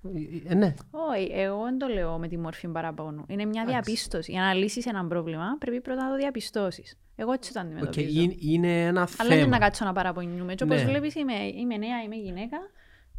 [0.04, 0.74] Ε, ε, ναι.
[0.90, 3.24] Όχι, εγώ δεν το λέω με τη μορφή παραπώνου.
[3.28, 3.82] Είναι μια Εντάξει.
[3.90, 4.32] διαπίστωση.
[4.32, 6.98] Για να λύσεις ένα πρόβλημα, πρέπει πρώτα να το διαπιστώσεις.
[7.16, 8.20] Εγώ έτσι το Οκ, αντιμετωπίζω.
[8.20, 9.58] είναι, είναι ένα Αλλά δεν είναι να θέμα.
[9.58, 10.54] κάτσω να παραπονιούμε.
[10.54, 10.88] Και όπως Ναι.
[10.88, 12.58] βλέπεις, είμαι, είμαι νέα, είμαι γυναίκα.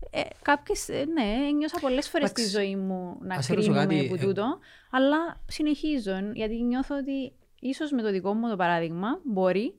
[0.10, 2.60] Ε, κάποιες, ε, ναι, νιώσα πολλές φορές στη Εντάξει.
[2.60, 4.60] ζωή μου να Ας σε ρωτήσω κρίνουμε κάτι, από ε, τούτο.
[4.92, 9.74] Αλλά συνεχίζω, γιατί νιώθω ότι ίσως με το δικό μου το παράδειγμα μπορεί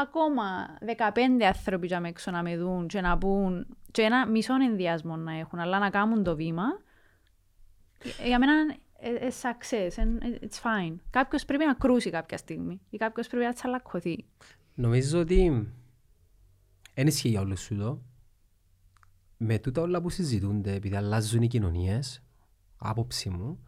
[0.00, 0.78] ακόμα
[1.14, 5.16] 15 άνθρωποι για με έξω να με δουν και να πούν και ένα μισό ενδοιασμό
[5.16, 6.64] να έχουν, αλλά να κάνουν το βήμα.
[8.22, 10.96] Ε, Για μένα είναι ε, success, and it's fine.
[11.10, 14.24] Κάποιος πρέπει να κρούσει κάποια στιγμή ή κάποιος πρέπει να τσαλακωθεί.
[14.74, 15.72] Νομίζω ότι
[16.94, 18.02] δεν ισχύει για όλους σου το.
[19.36, 22.22] Με τούτα όλα που συζητούνται, επειδή αλλάζουν οι κοινωνίες,
[22.76, 23.62] άποψη μου,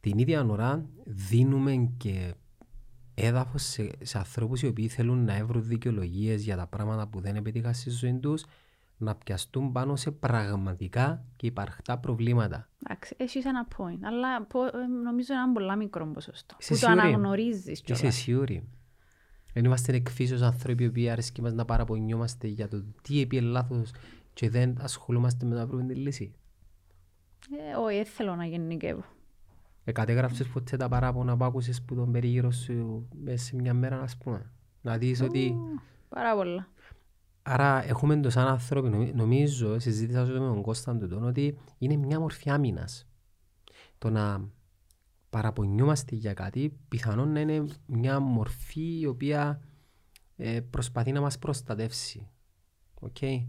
[0.00, 2.34] την ίδια ώρα δίνουμε και
[3.14, 7.36] έδαφος σε, σε ανθρώπους οι οποίοι θέλουν να βρουν δικαιολογίες για τα πράγματα που δεν
[7.36, 8.44] επέτυχαν στη ζωή τους,
[8.96, 12.68] να πιαστούν πάνω σε πραγματικά και υπαρχτά προβλήματα.
[12.84, 16.56] Εντάξει, έχεις ένα point, αλλά πο- ε, νομίζω είναι ένα πολύ μικρό ποσοστό.
[16.60, 18.14] Είσαι που το σίγουρη; αναγνωρίζεις Είσαι κιόλας.
[18.14, 18.68] σίγουροι.
[19.52, 23.90] Δεν είμαστε εκφύσεως άνθρωποι οι οποίοι αρέσκει μας να παραπονιόμαστε για το τι έπιε λάθος
[24.34, 26.34] και δεν ασχολούμαστε με να βρούμε τη λύση.
[27.72, 29.04] Ε, Όχι, δεν θέλω να γενικεύω.
[29.84, 34.00] Ε, κατέγραψες ποτέ τα παράπονα που άκουσες που τον περίγυρο σου μέσα σε μια μέρα,
[34.00, 34.52] ας πούμε.
[34.80, 35.54] Να δεις ότι...
[36.08, 36.68] Πάρα πολλά.
[37.42, 41.58] Άρα έχουμε το σαν άνθρωποι, νομι- νομίζω, συζήτησα το με τον Κώσταν του τον, ότι
[41.78, 43.06] είναι μια μορφή άμυνας.
[43.98, 44.48] Το να
[45.30, 49.60] παραπονιόμαστε για κάτι πιθανόν να είναι μια μορφή η οποία
[50.36, 52.28] ε, προσπαθεί να μας προστατεύσει.
[53.00, 53.46] Okay.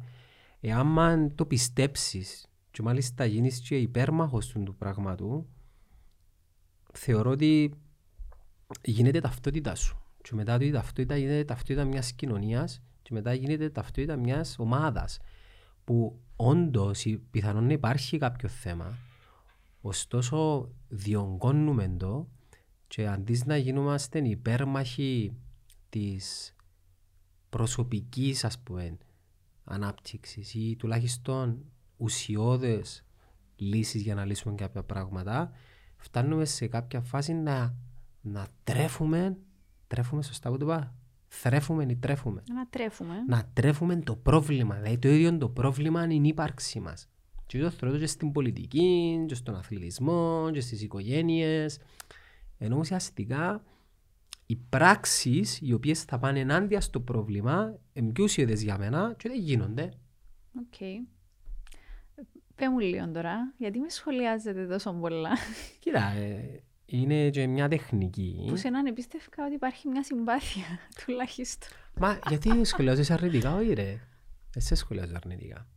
[0.60, 5.48] Εάν το πιστέψεις και μάλιστα γίνεις και υπέρμαχος του, του πράγματου,
[6.94, 7.74] θεωρώ ότι
[8.82, 9.98] γίνεται ταυτότητά σου.
[10.22, 15.20] Και μετά το η ταυτότητα γίνεται ταυτότητα μιας κοινωνίας και μετά γίνεται ταυτότητα μιας ομάδας
[15.84, 18.98] που όντως η- πιθανόν να υπάρχει κάποιο θέμα
[19.82, 22.28] ωστόσο διονγκώνουμε το
[22.88, 25.34] και αντί να γινόμαστε υπέρμαχοι
[25.90, 26.56] της
[27.50, 28.98] προσωπικής ας πούμε
[29.64, 31.66] ανάπτυξης ή τουλάχιστον
[31.98, 33.04] ουσιώδες
[33.56, 35.52] λύσεις για να λύσουμε κάποια πράγματα
[36.04, 37.76] φτάνουμε σε κάποια φάση να,
[38.22, 39.38] να τρέφουμε,
[39.88, 40.94] τρέφουμε σωστά που το είπα,
[41.28, 42.44] θρέφουμε ή τρέφουμε.
[42.54, 43.14] Να τρέφουμε.
[43.28, 47.08] Να τρέφουμε το πρόβλημα, δηλαδή το ίδιο το πρόβλημα είναι η ύπαρξή μας.
[47.46, 51.80] Και το θεωρώ και στην πολιτική, και στον αθλητισμό, και στις οικογένειες.
[52.58, 53.64] Ενώ ουσιαστικά
[54.46, 59.30] οι πράξεις οι οποίες θα πάνε ενάντια στο πρόβλημα είναι πιο ουσιαίες για μένα και
[59.30, 59.94] δεν γίνονται.
[60.60, 60.76] Οκ.
[62.56, 65.30] Πες μου λίγο τώρα, γιατί με σχολιάζετε τόσο πολλά.
[65.80, 68.46] Κοίτα, ε, είναι και μια τεχνική.
[68.48, 70.64] Που σε έναν πίστευκα ότι υπάρχει μια συμπάθεια,
[71.06, 71.70] τουλάχιστον.
[71.98, 74.00] Μα γιατί σχολιάζεις αρνητικά, όχι ρε.
[74.56, 75.68] Εσύ σχολιάζεις αρνητικά.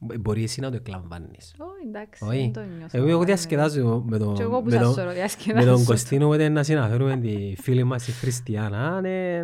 [0.00, 1.54] Μπο- Μπορεί εσύ να το εκλαμβάνεις.
[1.58, 2.38] Ω, εντάξει, Όχι.
[2.38, 2.98] δεν το νιώθω.
[2.98, 3.24] Εγώ, εγώ Ναι.
[3.24, 5.72] διασκεδάζω με τον, Και εγώ που με σας τον, σωρώ με διασκεδάζω.
[5.74, 9.00] τον Κωστίνο, οπότε να συναφέρουμε τη φίλη μας η Χριστιανά.
[9.00, 9.42] ναι.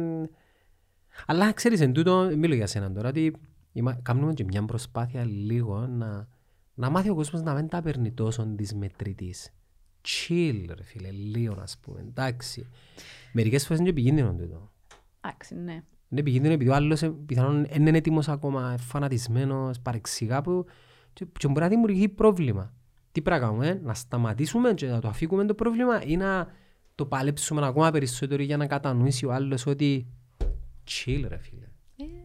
[1.26, 3.32] Αλλά ξέρεις, εν τούτο, μιλώ για σένα τώρα, ότι
[3.74, 6.28] είμα- κάνουμε και μια προσπάθεια λίγο να,
[6.74, 9.50] να μάθει ο κόσμος να μην τα παίρνει τόσο της μετρητής.
[10.08, 12.66] Chill, ρε φίλε, λίγο, ας πούμε, εντάξει.
[13.32, 14.70] Μερικές φορές είναι και επικίνδυνο τούτο.
[15.20, 15.72] Εντάξει, ναι.
[16.08, 20.64] Είναι επικίνδυνο επειδή ο άλλος ε, πιθανόν δεν είναι έτοιμος ακόμα, ε, φανατισμένος, παρεξηγά που
[21.12, 22.74] και, και μπορεί να δημιουργεί πρόβλημα.
[23.12, 26.48] Τι πρέπει να κάνουμε, να σταματήσουμε και να το αφήκουμε το πρόβλημα ή να
[26.94, 30.06] το παλέψουμε ακόμα περισσότερο για να κατανοήσει ο άλλος ότι
[30.88, 31.68] chill ρε φίλε.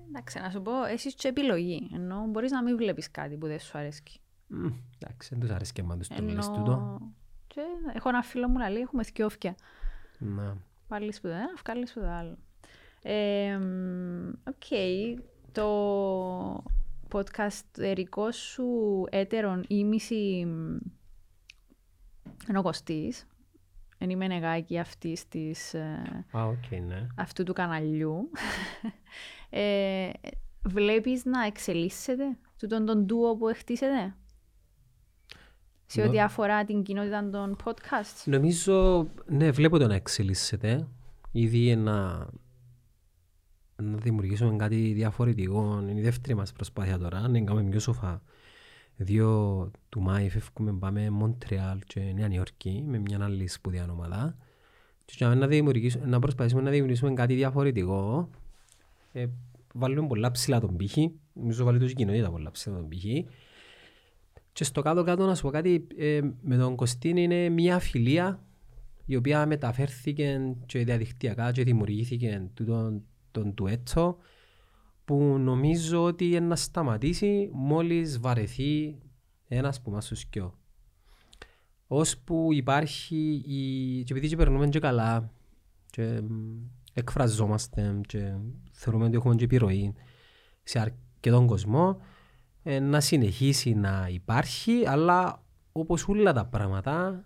[0.10, 1.90] Ε, εντάξει, να σου πω, έχεις και επιλογή.
[1.94, 4.04] Ενώ μπορείς να μην βλέπεις κάτι που δεν σου αρέσει.
[4.48, 4.68] Μμ,
[5.00, 6.72] Εντάξει, δεν τους αρέσει και εμάς τους το λες τούτο.
[6.72, 7.14] Ενώ...
[7.48, 7.62] Και
[7.94, 9.56] έχω ένα φίλο μου να λέει, έχουμε θκιο 'φκια.
[10.18, 10.58] Να.
[10.88, 12.38] Πάλι που το ένα, βγάλεις που το άλλο.
[13.02, 14.64] Ε, μ, Οκ.
[15.52, 16.64] Το
[17.12, 18.68] podcast ερικό σου
[19.10, 20.40] έτερον ήμισυ
[22.50, 23.28] είναι ο Κωστής.
[23.98, 27.08] Εν είμαι νεγάκι αυτής της, ε, Α, οκ, ναι.
[27.16, 28.30] αυτού του καναλιού.
[29.50, 30.10] Ε,
[30.66, 34.16] βλέπεις να εξελίσσεται τούτον τον ντούο που χτίσετε;
[35.86, 40.88] Σε Νο- ό,τι αφορά την κοινότητα των podcasts; Νομίζω, ναι, βλέπω το να εξελίσσεται.
[41.32, 42.28] Ήδη να,
[43.76, 45.80] να δημιουργήσουμε κάτι διαφορετικό.
[45.82, 47.28] Είναι η δεύτερη μας προσπάθεια τώρα.
[47.28, 48.22] Να κάνουμε πιο σοφά.
[48.96, 54.38] Δύο του Μάη φεύγουμε, πάμε Μοντρεάλ και Νέα Νιόρκη με μια άλλη σπουδαία ομάδα.
[55.06, 58.30] Και για να, δημιουργήσουμε- να προσπαθήσουμε να δημιουργήσουμε κάτι διαφορετικό.
[59.12, 59.26] Ε,
[59.74, 61.12] βάλουμε πολλά ψηλά τον πύχη.
[61.34, 63.26] Νομίζω βάλει τους η κοινότητα πολλά ψηλά τον πύχη.
[64.52, 68.44] Και στο κάτω-κάτω να σου πω κάτι, ε, με τον Κωστίν είναι μια φιλία
[69.06, 74.18] η οποία μεταφέρθηκε και διαδικτυακά και δημιουργήθηκε τούτον τον τουέτσο
[75.06, 78.98] που νομίζω ότι είναι να σταματήσει μόλις βαρεθεί
[79.48, 80.54] ένας που μας τους σκιώ.
[81.88, 84.04] Ώσπου υπάρχει η...
[84.04, 85.32] και επειδή και περνούμε και καλά
[85.90, 86.36] και μ,
[87.00, 88.32] εκφραζόμαστε και
[88.72, 89.94] θεωρούμε ότι έχουμε και επιρροή
[90.64, 92.02] σε αρκετόν κόσμο
[92.64, 97.24] ε, να συνεχίσει να υπάρχει αλλά όπως όλα τα πράγματα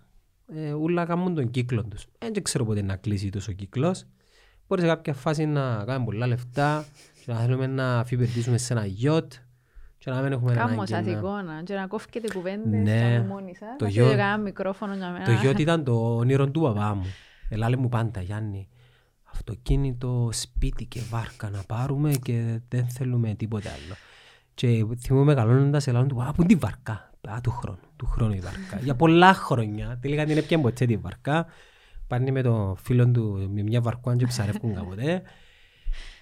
[0.54, 2.06] ε, όλα κάνουν τον κύκλο τους.
[2.18, 4.04] Ε, Δεν ξέρω πότε να κλείσει τόσο ο κύκλος.
[4.68, 6.84] Μπορεί σε κάποια φάση να κάνουμε πολλά λεφτά
[7.24, 9.32] και να θέλουμε να αφιπερτήσουμε σε ένα γιότ
[9.98, 11.10] και να μην έχουμε Κάμω ανάγκη σας να...
[11.12, 12.82] εικόνα και να κόφκετε κουβέντες Ναι.
[12.82, 13.24] ναι.
[13.28, 13.68] μόνοι σας.
[13.78, 15.24] Το Να γιο- θέλετε κανένα μικρόφωνο για μένα.
[15.24, 17.04] Το γιότ ήταν το όνειρο του παπά μου.
[17.48, 18.68] Ελάλε μου πάντα, Γιάννη,
[19.34, 23.94] αυτοκίνητο, σπίτι και βάρκα να πάρουμε και δεν θέλουμε τίποτε άλλο.
[24.54, 28.32] Και θυμούμαι μεγαλώνοντας ελάλε του, α, πού είναι τη βάρκα; Α, του χρόνου, του χρόνου
[28.32, 28.78] η βάρκα.
[28.82, 29.98] Για πολλά χρόνια.
[30.00, 31.46] Τελικά την έπιαν ποτέ τη βάρκα.
[32.06, 35.22] Πάνε με το φίλο του με μια βαρκουάν και ψαρεύκουν κάποτε.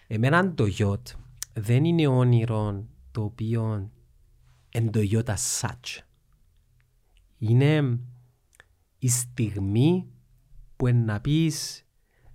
[0.07, 1.09] Εμένα το γιότ
[1.53, 3.91] δεν είναι όνειρο το οποίο
[4.69, 6.03] εν το γιότ as such.
[7.39, 7.99] Είναι
[8.99, 10.07] η στιγμή
[10.77, 11.85] που εν να πεις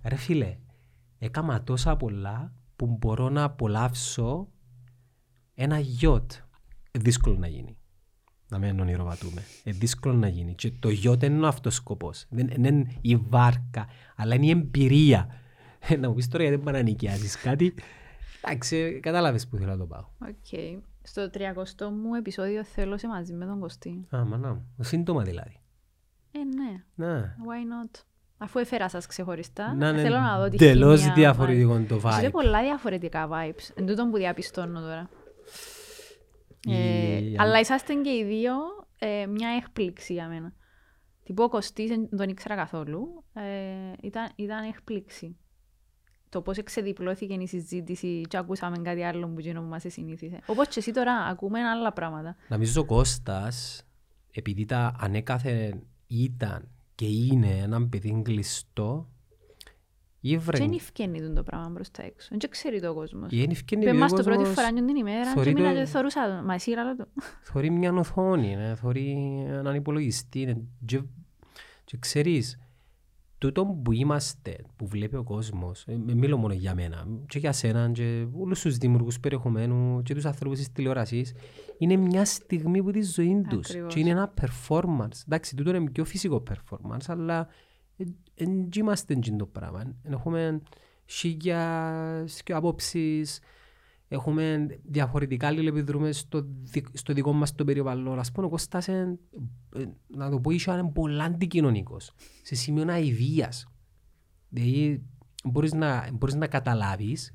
[0.02, 0.56] ρε φίλε,
[1.18, 4.48] έκαμα τόσα πολλά που μπορώ να απολαύσω
[5.54, 6.32] ένα γιότ.
[6.90, 7.76] Ε, δύσκολο να γίνει.
[8.48, 9.42] Να μην ονειροβατούμε.
[9.64, 10.54] Ε, δύσκολο να γίνει.
[10.54, 12.26] Και το γιότ δεν είναι ο αυτός σκοπός.
[12.28, 15.28] Δεν δεν είναι η βάρκα, αλλά είναι η εμπειρία.
[15.78, 17.74] Ε, να μου πεις τώρα γιατί δεν πάει να νοικιάζεις κάτι.
[18.42, 20.04] Εντάξει, κατάλαβες που θέλω να το πάω.
[20.28, 20.78] Οκ.
[21.02, 24.06] Στο 30ο μου επεισόδιο θέλω σε μαζί με τον Κωστή.
[24.16, 24.74] Α, μανά μου.
[24.80, 25.60] Σύντομα δηλαδή.
[26.30, 26.84] Ε, ναι.
[26.94, 27.36] Να.
[27.36, 28.00] Why not;
[28.38, 31.86] Αφού έφερα σας ξεχωριστά, Να είναι θέλω να δω τη τελείως χημεία διαφορετικό vibe.
[31.88, 32.30] το Έχετε vibe.
[32.30, 33.70] πολλά διαφορετικά vibes.
[33.74, 35.08] Εν τούτον που διαπιστώνω τώρα.
[36.68, 38.52] Ε, Η- αλλά είσαστε και οι δύο
[38.98, 40.52] ε, μια έκπληξη για μένα.
[41.24, 43.24] Τυπώ ο Κωστής δεν τον ήξερα καθόλου.
[43.32, 43.42] Ε,
[44.02, 45.36] ήταν, ήταν έκπληξη.
[46.28, 50.38] Το πώς εξεδιπλώθηκε η συζήτηση και ακούσαμε κάτι άλλο που γίνω που μας συνήθισε.
[50.46, 52.36] Όπως και εσύ τώρα ακούμε άλλα πράγματα.
[52.48, 53.82] Νομίζω ο Κώστας,
[54.32, 56.68] επειδή τα ανέκαθεν ήταν
[56.98, 59.08] και είναι έναν παιδί κλειστό,
[60.20, 60.58] ήβρε...
[60.58, 62.28] Και δεν ευκαινεί το πράγμα προς τα έξω.
[62.38, 63.32] Δεν ξέρει το ο κόσμος.
[63.32, 65.72] Είναι ευκαινή Είπε επειδή μας ο το πρώτη κόσμος φορά την ημέρα θωρεί και μήνα
[65.74, 66.46] το- και θωρούσα το.
[66.46, 67.06] Μα εσύ ράλα το.
[67.42, 69.16] Θωρεί μια οθόνη, ναι, θωρεί
[69.48, 70.44] έναν υπολογιστή.
[70.44, 71.00] ναι, και
[71.84, 72.58] Και ξέρεις,
[73.38, 77.52] τούτο που είμαστε, που βλέπει ο κόσμος, ε, ε, μιλώ μόνο για μένα, και για
[77.52, 81.34] σένα και όλους τους δημιουργούς περιεχομένου και τους ανθρώπους της τηλεόρασης,
[81.78, 83.94] είναι μια στιγμή που τη ζωή τους Ακριβώς.
[83.94, 85.22] και είναι ένα performance.
[85.26, 87.48] Εντάξει, τούτο είναι πιο φυσικό performance, αλλά
[88.34, 89.94] δεν είμαστε έτσι το πράγμα.
[90.02, 90.60] Έχουμε
[91.06, 93.40] χίλιες και απόψεις,
[94.08, 98.18] έχουμε διαφορετικά αλληλεπιδρούμε στο, δι- στο δικό μας το περιβάλλον.
[98.18, 99.18] Ας πούμε, ο Κώστας είναι,
[99.76, 103.68] ε, να το πω, είσαι είναι πολλά αντικοινωνικός, σε σημείο αηδίας.
[104.48, 105.02] Δηλαδή,
[105.44, 107.34] μπορείς να, μπορείς να καταλάβεις,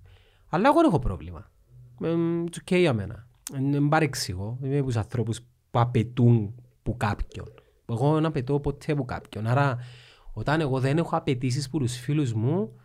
[0.49, 1.51] αλλά εγώ δεν έχω πρόβλημα.
[2.01, 2.13] Ε,
[2.51, 3.27] It's okay για μένα.
[3.71, 4.57] Δεν παρεξηγώ.
[4.63, 7.47] Είμαι από τους ανθρώπους που απαιτούν που κάποιον.
[7.89, 9.47] Εγώ δεν απαιτώ ποτέ που κάποιον.
[9.47, 9.77] Άρα,
[10.33, 12.75] όταν εγώ δεν έχω απαιτήσεις που τους φίλους μου,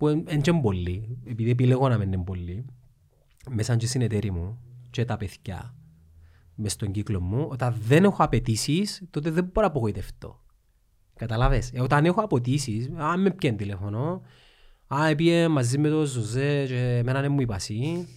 [0.00, 2.64] που είναι και πολλοί, επειδή επιλέγω να μην είναι πολλοί,
[3.50, 4.58] μέσα και στην εταιρεία μου
[4.90, 5.74] και τα παιδιά,
[6.54, 10.40] μες στον κύκλο μου, όταν δεν έχω απαιτήσεις, τότε δεν μπορώ να απογοητευτώ.
[11.16, 14.22] Καταλάβες; Ε, όταν έχω απαιτήσεις, αν με πιέν τηλέφωνο,
[14.94, 18.08] α, έπιε μαζί με τον Ζωζέ και εμένα δεν μου είπα εσύ,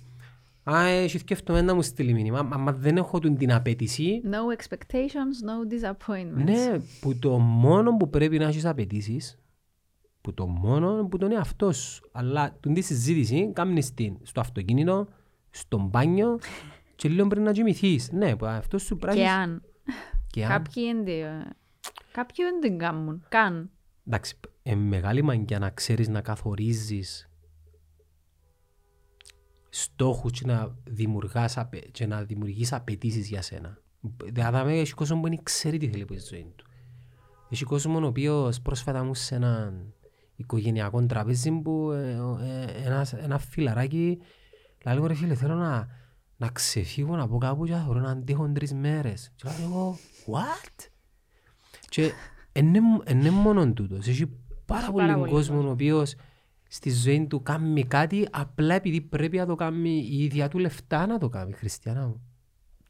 [0.63, 5.37] α, έχει σκέφτομαι να μου στείλει μήνυμα, άμα δεν έχω την την απαιτήση, No expectations,
[5.47, 6.43] no disappointments.
[6.43, 9.37] ναι, που το μόνο που πρέπει να έχεις απαιτήσεις,
[10.23, 12.09] που το μόνο που τον εαυτό σου.
[12.11, 15.07] Αλλά την τη συζήτηση κάνεις την στο αυτοκίνητο,
[15.49, 16.39] στο μπάνιο
[16.95, 18.11] και λίγο πριν να κοιμηθείς.
[18.11, 19.61] Ναι, που αυτό σου πρέπει Και να αν.
[20.27, 20.49] Και αν.
[20.51, 21.53] Κάποιοι δεν την-
[22.11, 23.25] Κάποιοι δεν την κάνουν.
[23.29, 23.69] Καν.
[24.07, 27.29] Εντάξει, είναι μεγάλη μαγκιά να ξέρεις να καθορίζεις
[29.69, 33.77] στόχους και να, δημιουργάς, απαι- και να δημιουργείς απαιτήσεις για σένα.
[34.25, 36.65] Δηλαδή, έχει κόσμο που δεν ξέρει τι θέλει από τη ζωή του.
[37.49, 39.73] Έχει κόσμο ο οποίος πρόσφατα μου σε ένα
[40.35, 42.09] οικογενειακό τραπέζι που ε,
[42.41, 44.19] ε, ένας- ένας φιλαράκι
[44.85, 45.87] λέει μου ρε φίλε θέλω να,
[46.37, 49.31] να ξεφύγω να πω κάπου και θέλω να αντέχω τρεις μέρες.
[49.35, 50.89] Και λέω εγώ what?
[51.89, 52.11] Και
[53.03, 54.07] είναι μόνο τούτος.
[54.07, 54.25] Έχει
[54.65, 55.69] πάρα Έχει πολύ πάρα πολύ κόσμος κόσμος.
[55.69, 56.15] ο οποίος
[56.67, 61.05] στη ζωή του κάνει κάτι απλά επειδή πρέπει να το κάνει η ίδια του λεφτά
[61.07, 62.21] να το κάνει, Χριστιανά μου.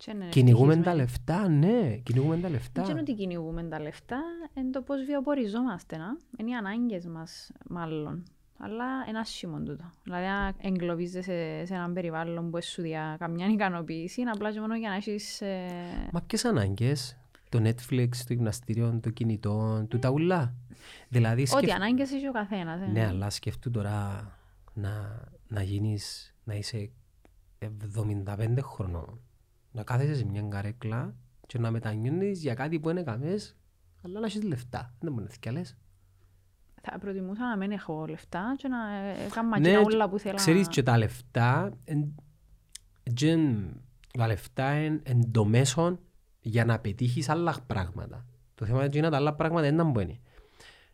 [0.06, 0.98] Και είναι Κυνηγούμε τα ευτυχισμένοι.
[0.98, 2.82] λεφτά, ναι, κυνηγούμε τα λεφτά.
[2.82, 4.22] Δεν είναι ότι κυνηγούμε τα λεφτά,
[4.54, 6.18] είναι το πώς βιοποριζόμαστε, να.
[6.38, 8.24] Είναι οι ανάγκες μας, μάλλον.
[8.58, 9.92] Αλλά ένα άσχημο τούτο.
[10.04, 14.76] Δηλαδή, αν εγκλωβίζεσαι σε έναν περιβάλλον που σου διά καμιά ικανοποίηση, είναι απλά και μόνο
[14.76, 15.42] για να έχεις...
[15.42, 15.68] ε,
[16.12, 17.18] Μα ποιες ανάγκες,
[17.50, 20.54] το Netflix, το γυμναστήριο, το κινητό, του τα ουλά.
[21.10, 21.76] Δηλαδή, Ό,τι σκεφ...
[21.76, 22.82] ανάγκες έχει ο καθένας.
[22.82, 22.86] ε.
[22.86, 24.28] ναι, αλλά σκεφτού τώρα
[24.74, 26.90] να, να γίνεις, να είσαι
[27.60, 29.20] 75 χρονών,
[29.74, 31.16] να κάθεσαι σε μια καρέκλα
[31.48, 33.56] και να μετανιώνεις για κάτι που είναι καμές,
[34.02, 34.94] αλλά να έχεις λεφτά.
[35.00, 35.78] Δεν μπορεί να θυκιαλές.
[36.82, 40.20] Θα προτιμούσα να μην έχω λεφτά και να ε, κάνω Ναι, εκείνα και- όλα που
[40.20, 40.72] θέλω Ξέρεις να...
[40.72, 42.16] και τα λεφτά, εν-
[43.14, 43.82] τζεν-
[44.18, 46.00] τα λεφτά είναι εν το μέσο
[46.40, 48.26] για να πετύχεις άλλα πράγματα.
[48.56, 50.22] Το θέμα είναι ότι τα άλλα πράγματα δεν μπορεί.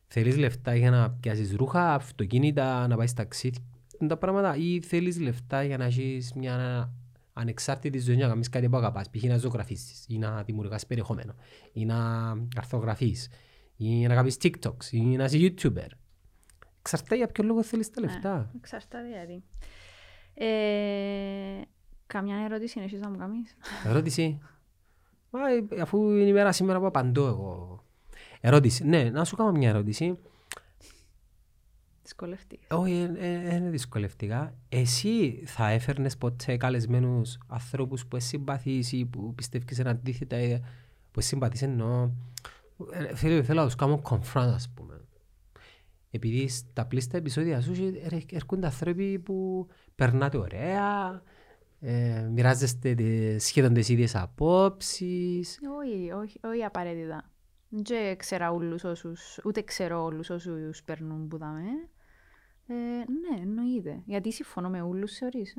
[0.08, 3.66] Θέλεις λεφτά για να πιάσεις ρούχα, αυτοκίνητα, να πάεις ταξίδι,
[4.08, 6.90] τα πράγματα ή θέλεις λεφτά για να έχεις μια
[7.40, 9.24] ανεξάρτητη ζωή να κάνεις κάτι που αγαπάς, π.χ.
[9.24, 11.36] να ζωγραφίσεις ή να δημιουργάς περιεχόμενο
[11.74, 13.30] ή να αρθογραφείς
[13.78, 15.88] ή να κάνεις TikToks ή να είσαι YouTuber.
[16.80, 18.08] Εξαρτάται για ποιο λόγο θέλεις τα Ναι.
[18.08, 18.52] λεφτά.
[18.56, 19.44] Εξαρτάται γιατί.
[20.34, 21.62] Ε,
[22.08, 24.40] καμιά ερώτηση έχεις να μου κάνεις; Ερώτηση;
[25.30, 27.84] Μα, ε, αφού είναι η μέρα σήμερα που απαντώ εγώ.
[28.42, 28.84] Ερώτηση.
[28.86, 30.18] Ναι, να σου κάνω μια ερώτηση.
[32.10, 32.76] Δυσκολευτήκα.
[32.78, 33.10] Όχι,
[33.50, 34.54] δεν δυσκολευτικά.
[34.70, 40.60] Εσύ θα έφερνες ποτέ καλεσμένους ανθρώπους που εσύ συμπαθείς ή που πιστεύεις είναι αντίθετα ή
[41.12, 42.10] που εσύ συμπαθείς εννοώ.
[42.92, 45.02] Ε, Θέλω, θέλω να τους κάνω confront ας πούμε.
[46.12, 51.22] Επειδή στα πλήστα επεισόδια σου έρχ- έρχονται άνθρωποι που περνάτε ωραία,
[51.80, 55.60] ε, μοιράζεστε τις- σχεδόν τις ίδιες απόψεις.
[55.80, 57.30] Όχι, όχι, όχι απαραίτητα.
[57.70, 61.62] Δεν ξέρω όλους όσους, ούτε ξέρω όλους όσους περνούν που δάμε.
[62.72, 64.02] Ε, ναι, εννοείται.
[64.06, 65.56] Γιατί συμφωνώ με όλους, θεωρείς.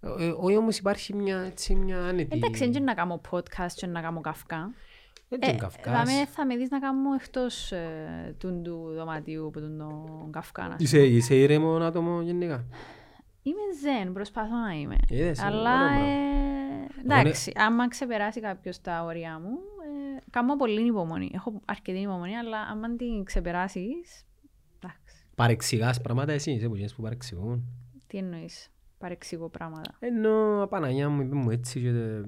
[0.00, 2.36] Ε, Όχι όμως υπάρχει μια, έτσι, μια άνετη...
[2.36, 4.74] Εντάξει, δεν είναι να κάνω podcast και να κάνω καυκά.
[5.28, 5.92] Δεν Ε, είναι καυκάς.
[5.92, 10.62] δάμε, θα με δεις να κάνω εκτός ε, του, του δωματίου που τον τον καυκά.
[10.62, 12.64] να σου Είσαι, είσαι ήρεμο άτομο γενικά;
[13.42, 14.96] Είμαι ζεν, προσπαθώ να είμαι.
[15.08, 16.06] Είδες, Αλλά, ωραίο πράγμα.
[17.16, 19.48] ε, εντάξει, άμα ξεπεράσει κάποιος τα όρια μου,
[20.16, 21.30] ε, κάνω πολύ υπομονή.
[21.34, 24.22] Έχω αρκετή υπομονή, αλλά άμα την ξεπεράσεις.
[25.38, 27.64] Εντάξει, Παρεξηγάς πράγματα εσύ, είσαι που γίνεις που παρεξηγούν.
[28.06, 32.24] τι εννοείς, παρεξηγώ πράγματα; Ενώ Παναγιά μου είπε μου έτσι και δεν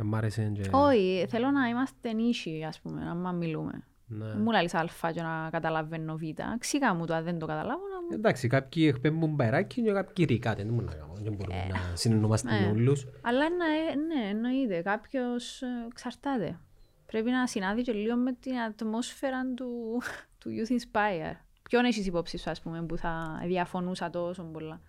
[0.00, 0.68] δεν μ' άρεσε και...
[0.72, 3.84] Όχι, θέλω να είμαστε νήσιοι, ας πούμε, άμα μιλούμε.
[4.06, 4.34] Ναι.
[4.34, 6.22] Μου λαλείς α και να καταλαβαίνω β.
[6.58, 8.08] Ξήγα μου το, αν δεν το καταλάβω, να μου...
[8.12, 10.62] Εντάξει, κάποιοι εκπέμπουν μπαϊράκι και κάποιοι ρικάτε.
[10.62, 12.60] Δεν μπορούμε να κάνουμε, δεν μπορούμε να συνεννόμαστε ναι.
[12.60, 13.06] με όλους.
[13.22, 16.58] Αλλά να, ε, ναι, εννοείται, κάποιος ε, εξαρτάται.
[17.06, 20.02] πρέπει να συνάδει και λίγο με την ατμόσφαιρα του,
[20.40, 21.34] του Youth Inspire.
[21.70, 24.80] Ποιον έχεις υπόψη σου, ας πούμε, που θα διαφωνούσα τόσο πολλά;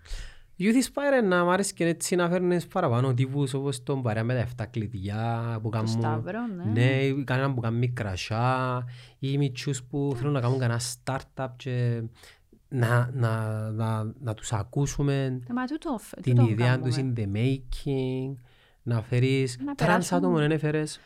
[0.59, 4.47] Youth Inspire να μ' άρεσε και έτσι να φέρνεις παραπάνω τύπους όπως τον παρέα με
[4.55, 5.87] τα 7 κλειδιά που Το κάνουν...
[5.87, 6.63] Σταύρο, ναι.
[6.71, 8.83] Ναι, ή κανέναν που κάνει κρασιά
[9.19, 12.01] ή μητσούς που θέλουν να κάνουν κανένα startup και
[12.67, 16.87] να, να, να, να τους ακούσουμε Ε, Μα τούτο, φ- την τούτο ιδέα κάνουμε.
[16.87, 18.33] τους in the making,
[18.83, 20.99] να φέρεις Να τρανς περάσουν- άτομο, δεν έφερες,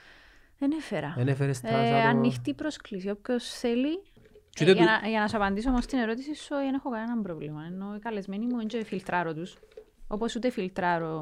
[0.59, 1.13] Δεν έφερα.
[1.17, 2.07] δεν έφερες τρανς Ε, άτομο.
[2.09, 3.09] ανοιχτή πρόσκληση.
[3.09, 4.01] Όποιος θέλει.
[4.55, 6.73] Και Ε, δεν για, του- να, για να σου απαντήσω όμως την ερώτηση σου, δεν
[6.73, 7.63] έχω κανένα πρόβλημα.
[7.65, 9.55] Ενώ οι καλεσμένοι μου δεν φιλτράρω τους.
[10.07, 11.21] Όπως ούτε φιλτράρω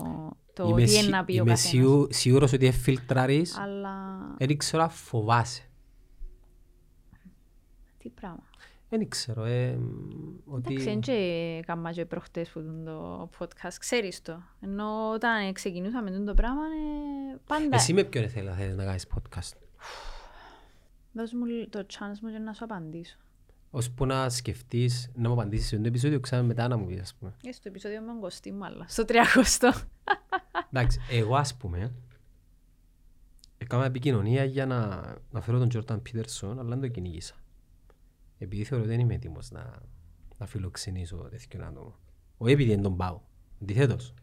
[0.54, 1.70] το Είμαι, τι σι- είναι να πει ο είμαι καθένας.
[1.70, 5.70] σιού- σίγουρος ότι εφιλτράρεις, Αλλά δεν ξέρω αν φοβάσαι.
[7.98, 8.44] τι πράγμα.
[8.90, 9.80] Δεν ξέρω, ε,
[10.46, 10.74] ότι...
[10.74, 14.42] Εντάξει, δεν και κάμα και προχτές που ήταν το podcast, ξέρεις το.
[14.62, 19.08] Ενώ όταν ξεκινούσαμε το πράγμα, ε, πάντα Εσύ με ποιον θέλεις να θέλεις να κάνεις
[19.16, 19.52] podcast;
[21.14, 23.18] Δώσ' μου λι- το chance μου και να σου απαντήσω.
[23.72, 27.00] Ώσπου να σκεφτείς, να μου απαντήσεις σε αυτό το επεισόδιο, ξανά μετά να μου πεις,
[27.02, 27.36] ας πούμε.
[27.44, 29.88] Ε, στο επεισόδιο με τον Κωστή μου, αλλά στο 300.
[30.72, 31.94] Εντάξει, εγώ ας πούμε,
[33.58, 34.88] έκανα επικοινωνία για να,
[35.32, 37.36] να φέρω τον Jordan Peterson, αλλά δεν το κυνήγησα.
[38.38, 39.82] Επειδή θεωρώ ότι δεν είμαι έτοιμος να,
[40.38, 41.96] να φιλοξενήσω τέτοιο άτομο.
[42.38, 43.22] Όχι επειδή δεν τον πάω.
[43.62, 44.14] Αντιθέτως,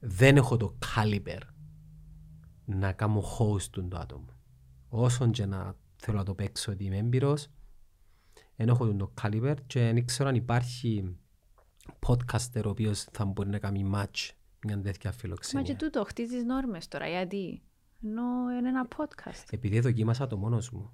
[0.00, 1.40] δεν έχω το caliber
[2.64, 4.26] να κάνω host του το άτομο.
[4.98, 7.46] Όσον και να θέλω να το παίξω ότι είμαι έμπειρος,
[8.56, 11.16] δεν έχω το caliber και δεν ξέρω αν υπάρχει
[12.06, 14.30] podcaster ο οποίος θα μπορεί να κάνει match
[14.66, 15.62] μια τέτοια Μα φιλοξενία.
[15.74, 17.62] και τούτο, χτίζεις νόρμες τώρα, γιατί;
[18.04, 18.22] Ενώ
[18.58, 19.44] είναι ένα podcast.
[19.50, 20.92] Επειδή δοκίμασα το μόνος μου.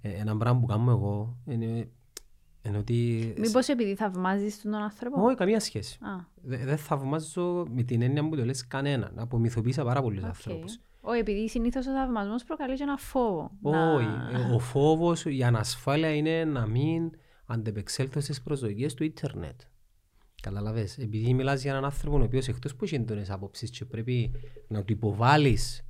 [0.00, 1.90] Ε, ένα πράγμα που κάνω εγώ είναι,
[2.62, 3.32] είναι ότι...
[3.38, 5.98] Μήπως επειδή θαυμάζεις τον άνθρωπο; Όχι, καμία σχέση.
[6.04, 9.18] Α, Δε- Δεν θαυμάζω με την έννοια που το λες κανέναν.
[9.18, 10.28] Απομυθοποίησα πάρα πολλούς οκ.
[10.28, 10.78] ανθρώπους.
[11.00, 13.50] Όχι, επειδή συνήθως ο θαυμασμός προκαλεί και ένα φόβο.
[13.60, 14.06] Να- Όχι.
[14.32, 17.10] ε, Ο φόβος, η ανασφάλεια είναι να μην
[17.46, 19.60] αντεπεξέλθω στις προσδοκίες του ίντερνετ.
[20.42, 20.98] Καταλαβες.
[20.98, 24.30] Επειδή μιλάς για έναν άνθρωπο ο οποίος εκτός που έχει έντονες απόψεις και πρέπει
[24.68, 25.84] να του υποβάλεις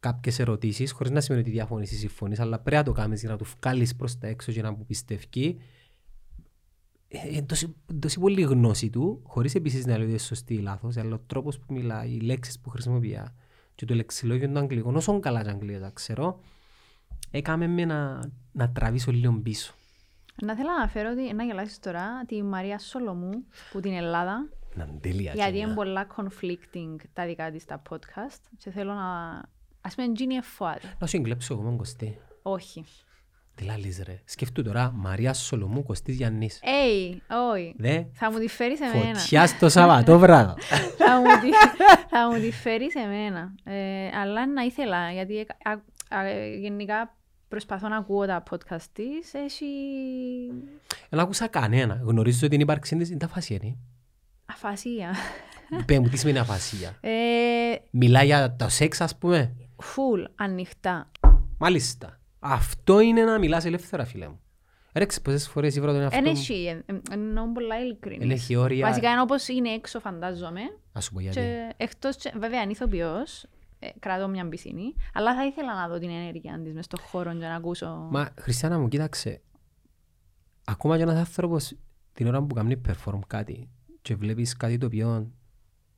[0.00, 3.30] κάποιες ερωτήσεις χωρίς να σημαίνει ότι διαφωνείς ή συμφωνείς αλλά πρέπει να το κάνεις για
[3.30, 5.58] να του βγάλεις προς τα έξω και να που πιστεύει
[7.08, 10.58] ε, είναι τόση, τόση πολύ γνώση του, χωρίς επίσης να λέω ότι είναι σωστή ή
[10.58, 13.18] λάθος, αλλά ο τρόπος που μιλάει, οι λέξεις που χρησιμοποιεί
[13.82, 16.40] και το λεξιλόγιο του αγγλικών, όσο καλά και αγγλικά τα ξέρω,
[17.30, 19.74] έκαμε με να, να τραβήσω λίγο πίσω.
[20.42, 24.84] Να θέλω να αναφέρω ότι, να γελάσεις τώρα, τη Μαρία Σολομού, που την Ελλάδα, Να
[24.84, 25.32] είναι τέλεια.
[25.32, 25.66] γιατί τζένια.
[25.66, 29.40] είναι πολλά conflicting τα δικά της τα podcast και θέλω να...
[29.80, 30.94] Ας πούμε, γίνει εφοάται.
[30.98, 32.18] Να σου εγκλέψω εγώ, μον Κωστή.
[32.42, 32.84] Όχι.
[33.54, 34.20] Τι λάλης ρε.
[34.24, 36.60] Σκεφτού τώρα, Μαρία Σολομού, Κωστής Γιάννης.
[36.62, 37.22] Έι,
[37.52, 37.74] όχι.
[37.78, 39.18] Δε, Θα μου τη φέρεις εμένα.
[39.18, 40.54] φωτιά στο Σαββατόβραδο.
[40.98, 41.48] θα, μου τη,
[42.10, 43.54] θα μου τη φέρεις εμένα.
[43.64, 47.16] Ε, αλλά να ήθελα, γιατί εκα- α- α- γενικά
[47.48, 49.34] προσπαθώ να ακούω τα podcast της.
[49.34, 49.66] Έχει
[51.08, 52.00] Δεν άκουσα κανένα.
[52.04, 53.74] Γνωρίζω την ύπαρξη της, είναι τα φασία, ναι.
[54.46, 55.14] αφασία.
[55.86, 57.10] Πέ μου, τι σημαίνει αφασία; Ε,
[57.90, 61.10] Μιλά για το σεξ, ας πούμε; full, ανοιχτά.
[61.58, 62.20] Μάλιστα.
[62.44, 64.40] Αυτό είναι να μιλάς ελεύθερα, φίλε μου.
[64.94, 66.30] Ρέξε πόσες φορές ήβρα τον εαυτό Εν μου.
[66.30, 68.32] έχει, εν- εν- εννοώ πολλά Εν ειλικρινής.
[68.42, 68.86] έχει όρια.
[68.86, 70.60] Βασικά είναι όπως είναι έξω φαντάζομαι.
[70.92, 71.36] Ας σου πω γιατί.
[71.36, 73.46] Και εκτός, και- βέβαια είναι ηθοποιός,
[73.78, 77.32] ε, κρατώ μια πισίνη, αλλά θα ήθελα να δω την ενέργεια της μες στον χώρο
[77.32, 78.08] και να ακούσω.
[78.10, 79.40] Μα, Χριστιανά μου, κοίταξε.
[80.64, 81.72] Ακόμα και ένας άνθρωπος
[82.12, 83.68] την ώρα που κάνει perform κάτι
[84.02, 85.30] και βλέπεις κάτι το οποίο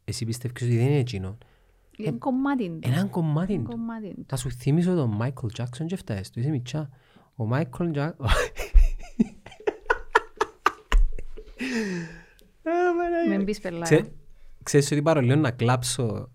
[0.05, 1.39] εσύ πιστεύεις ότι δεν είναι εκείνο.
[1.97, 2.79] Είναι κομμάτι του.
[2.83, 3.71] Έναν κομμάτι Είναι του.
[3.71, 4.25] κομμάτι του.
[4.29, 6.39] Θα σου θυμίσω τον Michael Jackson και φτάσεις του.
[6.41, 6.91] Είσαι μητσά.
[7.37, 8.12] Ο Michael Jackson...
[13.29, 13.85] Μην πεις πελάρα.
[13.85, 14.11] Ξέ-
[14.62, 16.31] Ξέρεις ότι παρολίγο να κλάψω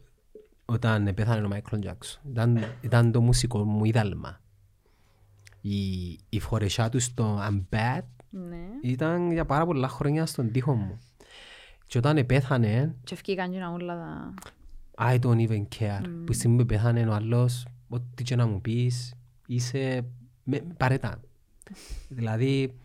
[0.66, 4.42] όταν πέθανε ο Michael Jackson; Ήταν, ήταν το μουσικό μου είδαλμα.
[5.62, 8.58] Η, η φορεσιά του στο I'm Bad Ναι.
[8.82, 11.00] ήταν για πάρα πολλά χρόνια στον τοίχο μου.
[11.86, 14.34] Και όταν πέθανε, Και ευκήκαν και όλα τα...
[15.00, 16.02] I don't even care.
[16.26, 19.14] Που στιγμή που πέθανε ο άλλος, ό,τι και να μου πεις,
[19.48, 20.06] είσαι
[20.44, 21.22] με, παρέτα.
[22.18, 22.76] δηλαδή,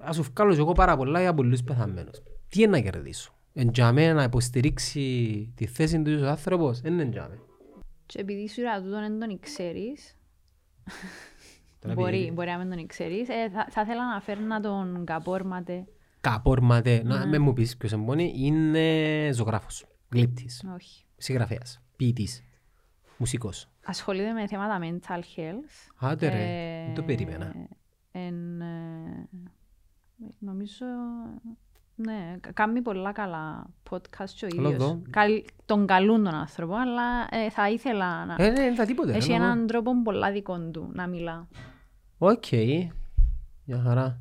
[0.00, 2.22] ας σου βγάλω και εγώ πάρα πολλά για πολλούς πεθαμένους.
[2.48, 6.92] Τι είναι να κερδίσω; Εν για μένα να υποστηρίξει τη θέση του ο άνθρωπος, δεν
[6.92, 7.40] είναι για μένα.
[8.06, 10.16] Και επειδή σου είπα τούτον δεν τον ξέρεις,
[11.78, 15.04] Τώρα μπορεί, επειδή- μπορεί να μην τον ξέρεις, ε, θα, θα ήθελα να φέρνα τον
[15.04, 15.84] Καπόρματε.
[16.20, 21.04] Καπόρματε, να με μου πεις ποιος εμπονεί, είναι ζωγράφος, γλύπτης, Όχι.
[21.16, 22.42] συγγραφέας, ποιητής,
[23.16, 23.68] μουσικός.
[23.84, 25.90] Ασχολείται με θέματα mental health.
[25.98, 27.54] Άντε ρε, Ε, δεν το περίμενα.
[28.12, 29.28] εν, ε,
[30.38, 30.84] νομίζω
[31.94, 34.82] Ναι, κα- κάνει πολλά καλά podcast και ο Καλό ίδιος.
[34.82, 35.02] εδώ.
[35.10, 38.34] Καλ- τον καλούν τον άνθρωπο, αλλά ε, θα ήθελα να...
[38.38, 39.12] Ε, ναι, δεν θα τίποτε.
[39.14, 41.48] Έχει ρε, να έναν τρόπο πολλά δικών του να μιλά.
[42.18, 42.28] δω.
[42.30, 42.44] Οκ.
[43.64, 44.20] Μια χαρά.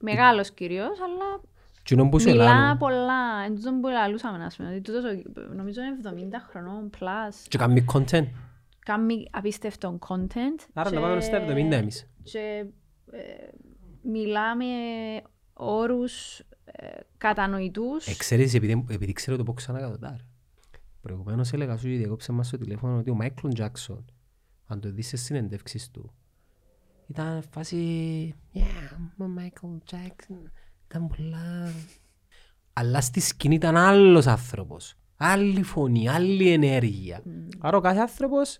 [0.00, 1.40] Μεγάλος κυρίως, αλλά
[1.82, 2.76] Τι είναι που σου μιλά ελάλω.
[2.76, 3.42] πολλά.
[3.46, 4.68] Εν τούτον που λαλούσαμε, ας πούμε.
[4.70, 7.34] ότι τούτος ο- νομίζω είναι 70 χρονών plus.
[7.48, 8.26] Και κάνει content.
[8.78, 10.66] Κάνει απίστευτο content.
[10.72, 12.10] Άρα και- να πάμε στα 70 εμείς.
[12.22, 12.64] Και
[13.10, 13.20] ε,
[14.02, 14.64] μιλά με
[15.52, 16.86] όρους ε,
[17.18, 18.06] κατανοητούς.
[18.06, 20.16] Ε, ξέρεις, επειδή, επειδή ξέρω το πω ξανακατοτάρ.
[21.00, 24.04] Προηγουμένως έλεγα σου και διακόψε μας στο τηλέφωνο ότι ο Μάικλ Τζάκσον,
[24.66, 26.12] αν το δεις στις συνεντεύξεις του,
[27.06, 30.50] ήταν φάση «Yeah, I'm a Michael Jackson».
[30.92, 31.72] Ήταν πολλά...
[32.72, 34.94] Αλλά στη σκηνή ήταν άλλος άνθρωπος.
[35.16, 37.22] Άλλη φωνή, άλλη ενέργεια.
[37.58, 38.58] Άρα ο κάθε άνθρωπος,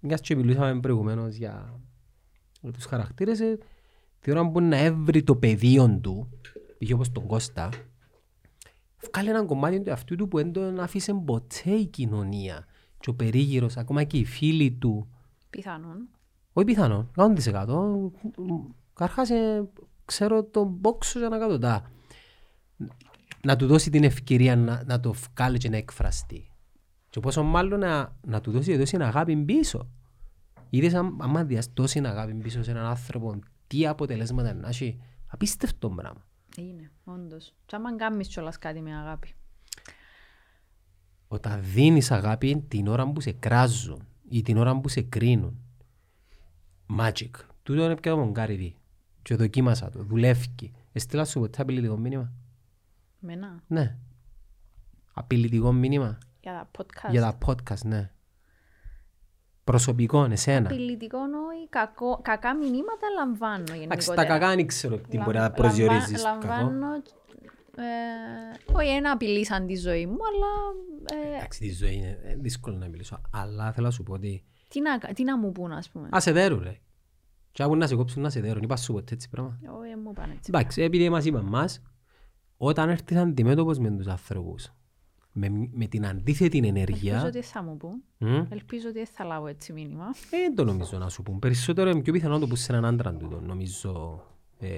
[0.00, 1.80] μιας και μιλούσαμε προηγουμένως για
[2.60, 3.58] για τους χαρακτήρες, ε,
[4.20, 6.28] τη ώρα που να έβρει το πεδίο του,
[6.78, 6.92] π.χ.
[6.92, 7.68] όπως τον Κώστα,
[9.12, 12.66] βγάλει έναν κομμάτι του εαυτού του που δεν τον άφησε ποτέ η κοινωνία
[13.00, 15.08] και ο περίγυρος, ακόμα και οι φίλοι του,
[15.50, 16.08] Πιθανόν.
[16.52, 18.12] όχι πιθανό, 100%.
[18.94, 19.68] Καρχάς ε,
[20.04, 21.90] ξέρω τον πόξο για να κάνω τα.
[23.42, 26.48] Να του δώσει την ευκαιρία να, να το βγάλει και να εκφραστεί.
[27.10, 29.88] Και πόσο μάλλον να, να του δώσει, δώσει αγάπη πίσω.
[30.70, 35.00] Είδες αν- άμα διας δώσει αγάπη πίσω σε έναν άνθρωπο, τι αποτελέσματα να έχει.
[35.26, 36.24] Απίστευτο πράγμα.
[36.56, 37.54] Είναι, όντως.
[37.66, 39.34] Και άμα κάνεις κιόλας κάτι με αγάπη.
[41.28, 45.58] Όταν δίνεις αγάπη την ώρα που σε κράζουν ή την ώρα που σε κρίνουν.
[46.98, 47.30] Magic.
[47.62, 48.76] Τούτο είναι πια το Γκάρι
[49.24, 50.02] Και δοκίμασα το.
[50.02, 50.72] Δουλεύει.
[50.92, 52.32] Έστειλα σου ποτέ απειλητικό μήνυμα;
[53.18, 53.96] Μένα, Ναι.
[55.14, 57.10] Απειλητικό μήνυμα; για τα podcast.
[57.10, 58.10] Για τα podcast, ναι.
[59.64, 60.68] Προσωπικό, εσένα.
[60.68, 61.18] Απειλητικό
[61.64, 64.14] ή κακό, κακά μηνύματα λαμβάνω Εντάξει, γενικότερα.
[64.16, 66.22] τα κακά δεν ξέρω τι μπορεί να Λαμβα- προσδιορίζεις.
[66.22, 66.62] λαμβα- κακό.
[66.70, 66.94] Λαμβάνω,
[67.76, 70.52] ε, όχι ένα απειλήσαν τη ζωή μου, αλλά
[71.32, 73.20] ε, Εντάξει, τη ζωή είναι ε, δύσκολο να μιλήσω.
[73.32, 76.08] Αλλά θέλω να σου πω ότι τι, να, τι να μου πούν, ας πούμε.
[76.12, 76.78] ας σε δέρουν, ρε.
[77.54, 78.62] Και άκουν να σε κόψουν να σε δέρουν.
[78.62, 79.58] Είπα σου ποτέ έτσι πράγμα.
[79.78, 80.50] Όχι, δεν μου πάνε έτσι.
[80.54, 81.82] Εντάξει, επειδή μας είπαν μας,
[82.56, 84.72] όταν έρθεις αντιμέτωπος με τους ανθρώπους,
[85.32, 88.02] με, με την αντίθετη Ελπίζω ενέργεια, ότι θα μου πούν.
[88.18, 90.04] μ, Ελπίζω ότι δεν θα λάβω έτσι μήνυμα.
[90.30, 91.38] ε, δεν το νομίζω να σου πούν.
[91.38, 94.22] Περισσότερο είναι πιο πιθανό να το πούς σε έναν άντρα του, το νομίζω.
[94.58, 94.68] Ε,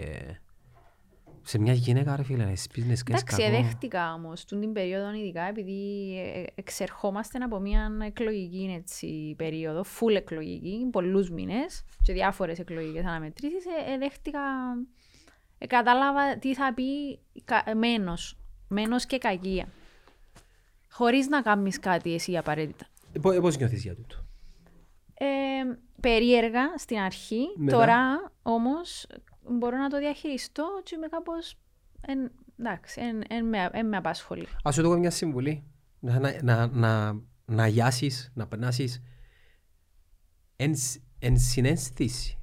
[1.49, 3.63] σε μια γυναίκα, ρε φίλε, να σπίσεις να σκέφτεσαι Εντάξει, κακό.
[3.63, 10.89] δέχτηκα όμως την περίοδο, ειδικά επειδή ε, εξερχόμαστε από μια εκλογική έτσι, περίοδο, full εκλογική,
[10.93, 14.41] πολλούς μήνες και διάφορες εκλογικές αναμετρήσεις, ε, ε, δέχτηκα.
[15.59, 18.37] Ε, κατάλαβα τι θα πει κα, μένος,
[18.69, 19.69] μένος και κακία.
[20.91, 22.87] Χωρίς να κάνεις κάτι εσύ απαραίτητα.
[23.13, 24.17] Ε, πο- ε, Πώς νιώθεις για τούτο;
[25.15, 25.27] Ε,
[26.01, 29.07] περίεργα στην αρχή, Μετά; τώρα όμως
[29.49, 31.55] μπορώ να το διαχειριστώ και είμαι κάπως,
[32.01, 34.47] εν, εντάξει, εν, εν, με, εν με απασχολεί.
[34.63, 35.65] Ας σου δω μια συμβουλή.
[36.01, 39.03] Να, να, να, να, να γιάσεις, να περνάσεις
[40.57, 42.39] εν, σ- εν συναίσθηση.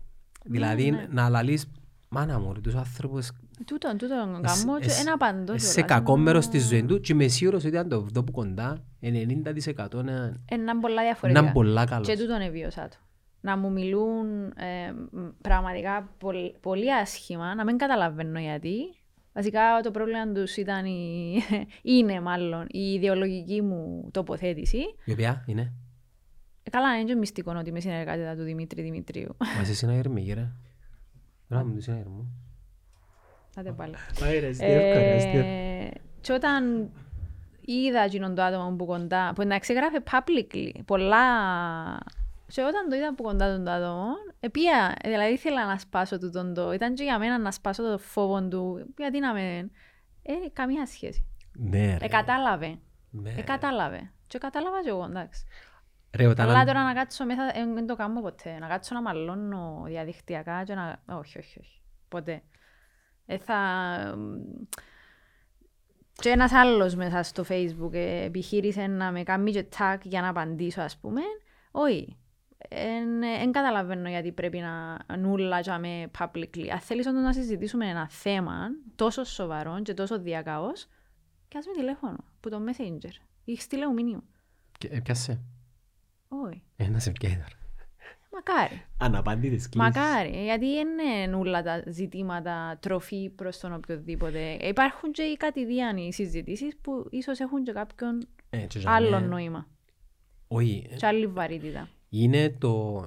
[0.45, 1.07] Δηλαδή ναι.
[1.09, 1.71] να λαλείς,
[2.09, 3.31] μάνα μου, ρε, τους άνθρωπους
[3.65, 4.13] Τούτο, τούτο
[4.43, 7.13] Εσ- κάνω και εσ- ένα απαντώ σε κιόλας, κακό ενώ- μέρος της ζωής του και
[7.13, 11.43] είμαι σίγουρος ότι αν το δω που κοντά, 90% είναι, Είναι πολλά διαφορετικά.
[11.43, 12.07] είναι πολλά καλός.
[12.07, 12.95] Και τούτον εβίωσα το.
[13.45, 18.77] Να μου μιλούν ε, μ, πραγματικά πολ- πολύ άσχημα, να μην καταλαβαίνω γιατί.
[19.33, 21.33] Βασικά το πρόβλημα τους ήταν η...
[21.97, 24.77] είναι μάλλον η ιδεολογική μου τοποθέτηση.
[25.05, 25.73] Η οποία είναι,
[26.63, 29.35] Ε, καλά, είναι και μυστικό ότι είμαι συνεργάτητα του Δημήτρη Δημητρίου.
[29.55, 30.47] μα εσύ συναγερμή, ρε.
[31.49, 32.25] Μπράβο μου, συναγερμό.
[33.57, 33.93] Άντε πάλι.
[34.59, 34.67] Ε,
[35.39, 35.89] Ε,
[36.21, 36.89] και όταν
[37.61, 41.23] είδα εκείνον το άτομο που κοντά, που εντάξει γράφει publicly, πολλά...
[42.53, 44.05] Και όταν το είδα από κοντά τον το άτομο,
[44.39, 47.97] επία, δηλαδή ήθελα να σπάσω του τον το, ήταν και για μένα να σπάσω το
[47.97, 49.69] φόβο του, γιατί να με...
[50.23, 51.25] Ε, καμία σχέση.
[51.53, 52.05] Ναι, ρε.
[52.05, 52.79] Ε, κατάλαβε.
[53.09, 53.41] Ναι, Ε, ρε.
[53.41, 54.11] κατάλαβε.
[54.27, 55.43] Και κατάλαβα και εγώ, εντάξει.
[56.15, 58.57] Ρε, όταν Αλλά αν- τώρα να κάτσω μέσα, ε, δεν το κάνω ποτέ.
[58.59, 61.01] Να κάτσω να μαλώνω διαδικτυακά και να...
[61.05, 61.81] Όχι, όχι, όχι.
[62.09, 62.41] Ποτέ.
[63.25, 63.57] Ε, θα...
[66.13, 70.29] Και ένας άλλος μέσα στο facebook ε, επιχείρησε να με κάνει και tag για να
[70.29, 71.21] απαντήσω, ας πούμε.
[71.71, 72.17] Όχι.
[73.19, 76.67] Δεν καταλαβαίνω γιατί πρέπει να νουλα για με publicly.
[76.71, 80.87] Αν θέλεις όντως να συζητήσουμε ένα θέμα τόσο σοβαρό και τόσο διακαώς,
[81.47, 83.11] και ας με τηλέφωνο, που το messenger.
[83.43, 84.23] Ή στείλε μου μήνυμα.
[84.77, 85.39] Και- ε, Πιάσε.
[86.27, 86.63] Όχι.
[86.75, 87.61] Ε, να σε πιάει τώρα.
[88.31, 88.85] Μακάρι.
[88.97, 89.95] Αναπάντητες κλίσεις.
[89.95, 94.39] Μακάρι, γιατί είναι όλα τα ζητήματα τροφή προς τον οποιοδήποτε.
[94.61, 99.29] Υπάρχουν και οι κατηδίαν συζητήσεις που ίσως έχουν και κάποιον Ε, και για άλλο μέ-
[99.29, 99.67] νόημα.
[100.47, 101.89] Όχι, ε, Και άλλη βαρύτητα.
[102.21, 103.03] Είναι το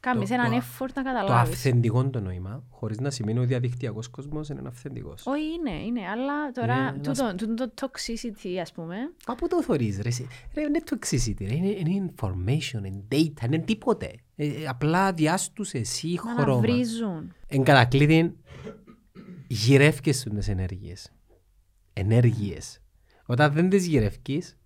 [0.00, 1.52] Κάνεις Το- έναν το- effort να Το καταλάβεις.
[1.54, 5.26] αυθεντικό το νόημα, χωρίς να σημαίνει ότι ο διαδικτυακός κόσμος είναι αυθεντικός.
[5.26, 6.00] Όχι, είναι, είναι.
[6.00, 10.08] Αλλά τώρα Είναι ένας- τούτο, τούτο το toxicity, ας πούμε, Κάπου το θωρείς ρε.
[10.08, 10.26] εσύ.
[10.54, 11.54] Ρε, είναι toxicity, ρε.
[11.54, 14.10] Είναι, είναι information, είναι data, είναι τίποτε.
[14.36, 16.42] Ε, ε, απλά διάστους εσύ να χρώμα.
[16.42, 17.32] αναβρίζουν.
[17.48, 18.36] Εν κατακλείδη,
[19.46, 21.12] γυρεύκες σου τις ενέργειες.
[21.92, 22.80] Ενέργειες.
[23.26, 24.56] Όταν δεν τις γυρεύκεις,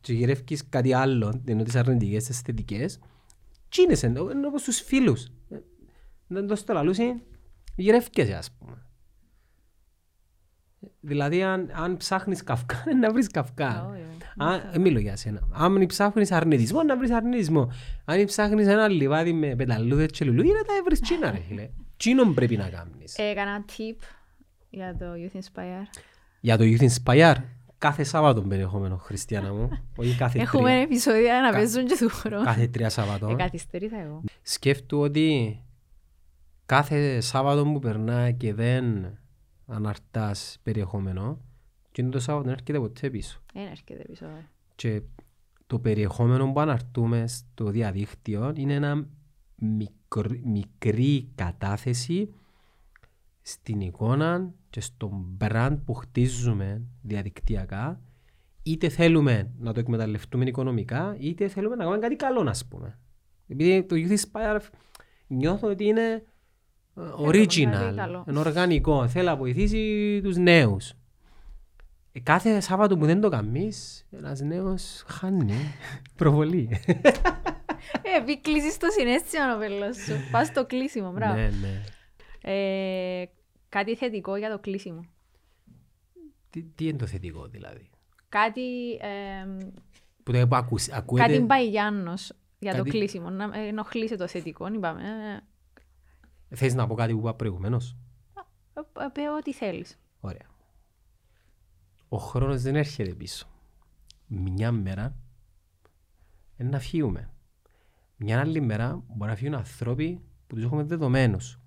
[0.00, 2.98] και γυρεύκεις κάτι άλλο, ενώ τις αρνητικές, τις θετικές,
[3.68, 5.24] τσίνεσαι, είναι όπως τους φίλους.
[5.50, 5.56] Ε,
[6.26, 7.22] Δεν το στο λαλούσι,
[7.76, 8.82] γυρεύκεσαι ας πούμε.
[11.00, 13.88] Δηλαδή αν, αν ψάχνεις καυκά, να βρεις καυκά.
[13.90, 14.18] Όχι, όχι.
[14.36, 15.48] Αν, ε, μιλώ για σένα.
[15.52, 17.72] Αν ψάχνεις αρνητισμό, να βρεις αρνητισμό.
[18.04, 21.70] Αν ψάχνεις ένα λιβάδι με πεταλούδες και λουλούδια, να τα βρεις τσίνα ρε φίλε.
[21.96, 23.16] Τσίνον πρέπει να κάνεις.
[23.16, 24.02] Έκανα tip
[24.70, 25.82] για το Youth Inspire.
[26.40, 27.34] Για το Youth Inspire,
[27.78, 29.68] κάθε Σάββατο περιεχόμενο, Χριστιανά μου.
[29.96, 30.80] Όχι κάθε Έχουμε τρία.
[30.82, 32.44] επεισόδια να Κα- παίζουν και του χρόνου.
[32.44, 33.28] Κάθε τρία Σάββατο.
[33.28, 34.22] Εκαθυστερήθα εγώ.
[34.42, 35.58] Σκέφτου ότι
[36.66, 39.18] κάθε Σάββατο που περνά και δεν
[39.66, 41.38] αναρτάς περιεχόμενο,
[41.92, 43.40] και το Σάββατο δεν έρχεται ποτέ πίσω.
[43.52, 44.24] Δεν έρχεται πίσω.
[44.24, 44.46] ε.
[44.74, 45.02] Και
[45.66, 49.06] το περιεχόμενο που αναρτούμε στο διαδίκτυο είναι ένα
[49.56, 52.34] μικρ- μικρή κατάθεση
[53.50, 58.00] στην εικόνα και στο brand που χτίζουμε διαδικτυακά
[58.62, 62.98] είτε θέλουμε να το εκμεταλλευτούμε οικονομικά είτε θέλουμε να κάνουμε κάτι καλό να πούμε.
[63.48, 64.60] Επειδή το Youth Inspire
[65.26, 66.22] νιώθω ότι είναι
[66.96, 68.24] ε, κάτι original, καλό.
[68.28, 70.92] είναι οργανικό, θέλει να βοηθήσει τους νέους.
[72.12, 75.54] Ε, Κάθε Σάββατο που δεν το κάνεις, ένας νέος χάνει
[76.16, 76.68] προβολή.
[78.02, 80.12] Ε, επειδή κλείσεις το συνέστημα ο πέλος σου.
[80.30, 81.34] Πας στο κλείσιμο, μπράβο.
[81.34, 81.82] ναι, ναι.
[82.40, 83.24] Ε,
[83.68, 85.00] κάτι θετικό για το κλείσιμο.
[86.50, 87.90] Τι, τι είναι το θετικό δηλαδή;
[88.28, 89.66] Κάτι, ε,
[90.22, 91.26] Που το ακούς, ακούετε...
[91.26, 93.30] κάτι μπαϊγιάννος για το Κάτι- κλείσιμο.
[93.30, 95.02] Να ε, ενοχλήσει το θετικό, είπαμε.
[96.50, 97.96] Ε, Θες να πω κάτι που είπα προηγουμένως;
[98.74, 99.98] ε, ε, Πε ό,τι θέλεις.
[100.20, 100.46] Ωραία.
[102.08, 103.48] Ο χρόνος δεν έρχεται πίσω.
[104.26, 105.16] Μια μέρα
[106.56, 107.30] είναι να φύγουμε.
[108.16, 111.57] Μια άλλη μέρα μπορεί να φύγουν ανθρώποι που τους έχουμε δεδομένους.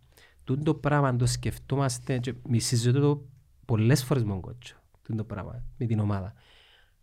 [0.51, 3.25] Τούν το πράγμα αν το σκεφτόμαστε και μη συζητώ το
[3.65, 4.75] πολλές φορές με τον κότσο.
[5.01, 6.33] Τούν το πράγμα με την ομάδα.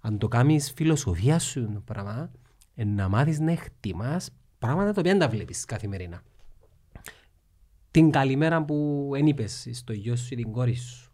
[0.00, 2.30] Αν το κάνεις φιλοσοφία σου το πράγμα,
[2.74, 6.22] ε, να μάθεις να εκτιμάς πράγματα τα οποία δεν τα βλέπεις καθημερινά.
[7.90, 11.12] Την καλημέρα που δεν είπες στο γιο σου ή την κόρη σου.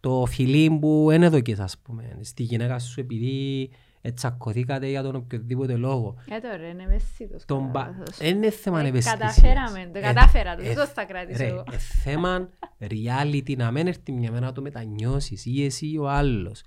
[0.00, 3.70] Το φιλί που δεν έδωκες ας πούμε στη γυναίκα σου επειδή
[4.14, 6.14] τσακωθήκατε για τον οποιοδήποτε λόγο.
[6.28, 7.44] Ε, τώρα είναι ευαίσθητος.
[7.44, 7.80] Τον πα...
[7.84, 8.16] κατάλαβες.
[8.18, 9.18] Δεν είναι θέμα Ε, ευαισθησίας.
[9.18, 11.64] καταφέραμε, το Ε, κατάφερα, το ε, τούτο θα κρατήσω ρε, εγώ.
[11.72, 12.48] ε, θέμα
[12.80, 16.62] reality να μην έρθει μια μέρα να το μετανιώσεις ή εσύ ή ο άλλος.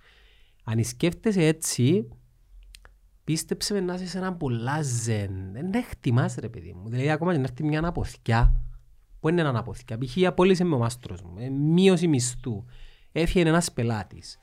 [0.64, 2.08] Αν σκέφτεσαι έτσι,
[3.24, 5.52] πίστεψε με να είσαι σε ένα πολλά ζεν.
[5.52, 6.90] Δεν εκτιμάς ρε παιδί μου.
[6.90, 8.62] Δηλαδή ακόμα και να έρθει μια αναποθηκιά.
[9.20, 9.98] Πού είναι ένα αναποθηκιά.
[9.98, 10.18] Π.χ.
[10.28, 11.34] απόλυσε με ο μάστρος μου.
[11.40, 12.66] Ε, μείωση μισθού.
[13.12, 14.38] Έφυγε ένας πελάτης.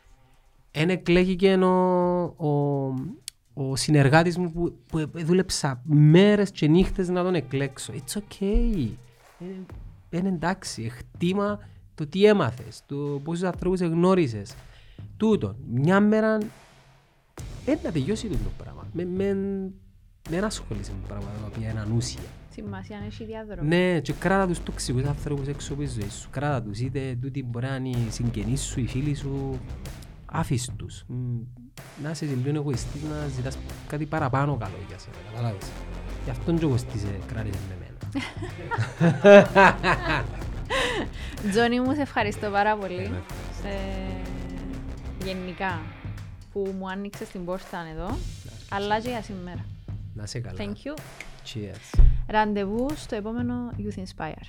[0.70, 2.94] Εν εκλέγηκε ο, ο,
[3.54, 7.92] ο συνεργάτης μου που, που δούλεψα μέρες και νύχτες να τον εκλέξω.
[7.92, 8.88] It's okay.
[10.10, 10.82] Ε, Είναι εντάξει.
[10.82, 11.58] Εκτίμα
[11.94, 14.54] το τι έμαθες, το πόσους ανθρώπους εγνώρισες.
[15.16, 15.56] Τούτο.
[15.70, 16.38] Μια μέρα
[17.64, 18.86] δεν να τελειώσει το πράγμα.
[18.92, 19.36] Με, με,
[20.28, 22.20] δεν ασχολείσαι με πράγματα τα οποία είναι ανούσια.
[22.50, 23.68] Σημασία έχει διάδρομο.
[23.68, 26.28] Ναι, και κράτα τους τοξικούς άνθρωπους έξω από τη ζωή σου.
[26.30, 29.58] Κράτα τους, είτε τούτοι μπορεί να είναι οι συγγενείς σου, οι φίλοι σου.
[30.32, 31.04] Άφης τους.
[31.06, 31.14] Μ,
[32.02, 35.66] Να είσαι λίγο εγωιστής, να ζητάς κάτι παραπάνω καλό για σένα, καταλάβεις.
[36.24, 37.86] Γι' αυτόν και εγώ στήσε κράτησε με μένα.
[41.50, 43.08] Τζόνι μου, σε ευχαριστώ πάρα πολύ.
[43.08, 43.20] Ναι.
[43.70, 43.74] Ε,
[45.24, 45.80] γενικά,
[46.52, 48.18] που μου άνοιξες την πόρτα εδώ,
[48.70, 49.64] αλλά και για σήμερα.
[50.14, 50.56] Να είσαι καλά.
[50.58, 50.98] Thank you.
[51.54, 52.00] Cheers.
[52.26, 54.46] Ραντεβού στο επόμενο Youth Inspire.